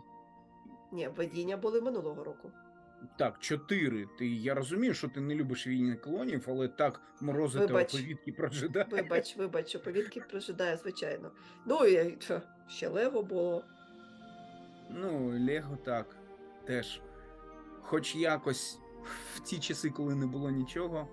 Ні, 0.91 1.07
видіння 1.07 1.57
були 1.57 1.81
минулого 1.81 2.23
року. 2.23 2.51
Так, 3.17 3.39
чотири. 3.39 4.07
Ти 4.19 4.27
я 4.27 4.53
розумію, 4.53 4.93
що 4.93 5.07
ти 5.07 5.21
не 5.21 5.35
любиш 5.35 5.67
війни 5.67 5.95
клонів, 5.95 6.45
але 6.47 6.67
так 6.67 7.01
морозити 7.21 7.65
Вибач. 7.65 7.93
оповідки 7.95 8.31
про 8.31 8.49
джедаїв. 8.49 8.91
Вибач, 8.91 9.37
вибач, 9.37 9.75
оповідки 9.75 10.21
прожидає, 10.31 10.77
звичайно. 10.77 11.31
Ну 11.65 11.85
і 11.85 12.17
ще 12.67 12.87
Лего 12.87 13.23
було. 13.23 13.63
Ну, 14.89 15.27
Лего 15.47 15.77
так. 15.85 16.15
Теж. 16.65 17.01
Хоч 17.81 18.15
якось 18.15 18.79
в 19.35 19.39
ті 19.39 19.59
часи, 19.59 19.89
коли 19.89 20.15
не 20.15 20.25
було 20.25 20.49
нічого, 20.49 21.07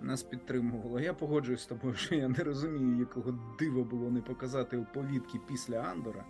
нас 0.00 0.22
підтримувало. 0.22 1.00
Я 1.00 1.14
погоджуюсь 1.14 1.60
з 1.62 1.66
тобою, 1.66 1.94
що 1.94 2.14
я 2.14 2.28
не 2.28 2.44
розумію, 2.44 2.98
якого 2.98 3.38
дива 3.58 3.84
було 3.84 4.10
не 4.10 4.20
показати 4.20 4.78
оповідки 4.78 5.38
після 5.48 5.76
Андора 5.80 6.24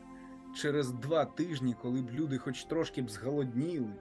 через 0.55 0.91
два 0.93 1.25
тижні, 1.25 1.77
коли 1.83 2.03
б 2.03 2.11
люди 2.11 2.39
хоч 2.39 2.65
трошки 2.65 3.03
б 3.03 3.11
зголодніли. 3.11 3.95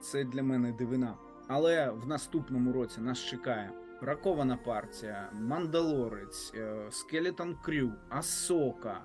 Це 0.00 0.24
для 0.24 0.42
мене 0.42 0.72
дивина. 0.72 1.14
Але 1.48 1.90
в 1.90 2.06
наступному 2.08 2.72
році 2.72 3.00
нас 3.00 3.18
чекає 3.18 3.72
Бракована 4.02 4.56
партія, 4.56 5.30
Мандалорець, 5.32 6.52
Скелетон 6.90 7.54
Крю, 7.62 7.92
Асока. 8.08 9.04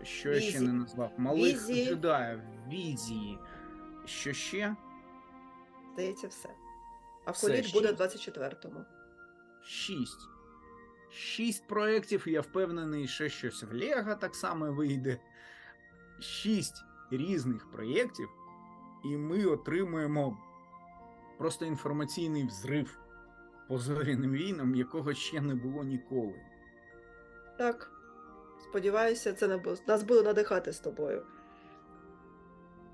е, 0.00 0.04
Що 0.04 0.32
я 0.32 0.40
ще 0.40 0.60
не 0.60 0.72
назвав? 0.72 1.12
Малих 1.18 1.68
Візі. 1.68 1.86
джедаїв, 1.86 2.40
Візії. 2.68 3.38
Що 4.04 4.32
ще? 4.32 4.76
Здається, 5.92 6.28
все. 6.28 6.48
А 7.26 7.30
Все, 7.30 7.46
коліч 7.46 7.72
буде 7.72 7.92
в 7.92 7.96
24-му. 8.00 8.84
Шість. 9.64 10.28
Шість 11.10 11.66
проєктів, 11.66 12.24
і 12.28 12.30
я 12.32 12.40
впевнений, 12.40 13.08
ще 13.08 13.28
щось 13.28 13.62
в 13.62 13.72
Лего 13.72 14.14
так 14.14 14.34
само 14.34 14.72
вийде. 14.72 15.18
Шість 16.20 16.84
різних 17.10 17.70
проєктів, 17.70 18.28
і 19.04 19.08
ми 19.16 19.44
отримуємо 19.44 20.38
просто 21.38 21.64
інформаційний 21.64 22.46
взрив 22.46 22.98
по 23.68 23.78
зоряним 23.78 24.32
війнам, 24.32 24.74
якого 24.74 25.14
ще 25.14 25.40
не 25.40 25.54
було 25.54 25.84
ніколи. 25.84 26.40
Так. 27.58 27.90
Сподіваюся, 28.62 29.32
це 29.32 29.48
набу- 29.48 29.88
нас 29.88 30.02
буде 30.02 30.22
надихати 30.22 30.72
з 30.72 30.80
тобою. 30.80 31.26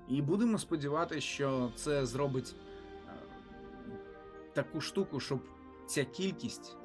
І 0.09 0.21
будемо 0.21 0.57
сподіватися, 0.57 1.21
що 1.21 1.71
це 1.75 2.05
зробить 2.05 2.55
таку 4.53 4.81
штуку, 4.81 5.19
щоб 5.19 5.39
ця 5.85 6.05
кількість 6.05 6.77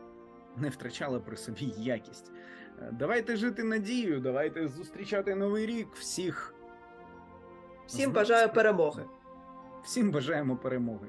не 0.57 0.69
втрачала 0.69 1.21
при 1.21 1.37
собі 1.37 1.75
якість. 1.79 2.33
Е, 2.83 2.91
Давайте 2.93 3.37
жити 3.37 3.64
надією, 3.64 4.21
давайте 4.21 4.69
зустрічати 4.69 5.35
новий 5.35 5.66
рік. 5.66 5.89
Всіх 5.95 6.55
Всім 7.87 8.12
бажаю 8.12 8.49
перемоги. 8.53 9.05
Всім 9.83 10.11
бажаємо 10.11 10.57
перемоги. 10.57 11.09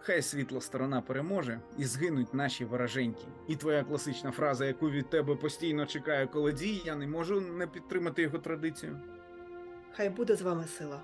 Хай 0.00 0.22
світла 0.22 0.60
сторона 0.60 1.00
переможе 1.00 1.60
і 1.78 1.84
згинуть 1.84 2.34
наші 2.34 2.64
вороженьки. 2.64 3.24
І 3.48 3.56
твоя 3.56 3.84
класична 3.84 4.30
фраза, 4.30 4.66
яку 4.66 4.90
від 4.90 5.10
тебе 5.10 5.36
постійно 5.36 5.86
чекає 5.86 6.26
колодій, 6.26 6.82
я 6.84 6.96
не 6.96 7.06
можу 7.06 7.40
не 7.40 7.66
підтримати 7.66 8.22
його 8.22 8.38
традицію. 8.38 9.00
Хай 9.92 10.10
буде 10.10 10.36
з 10.36 10.42
вами 10.42 10.64
сила. 10.64 11.00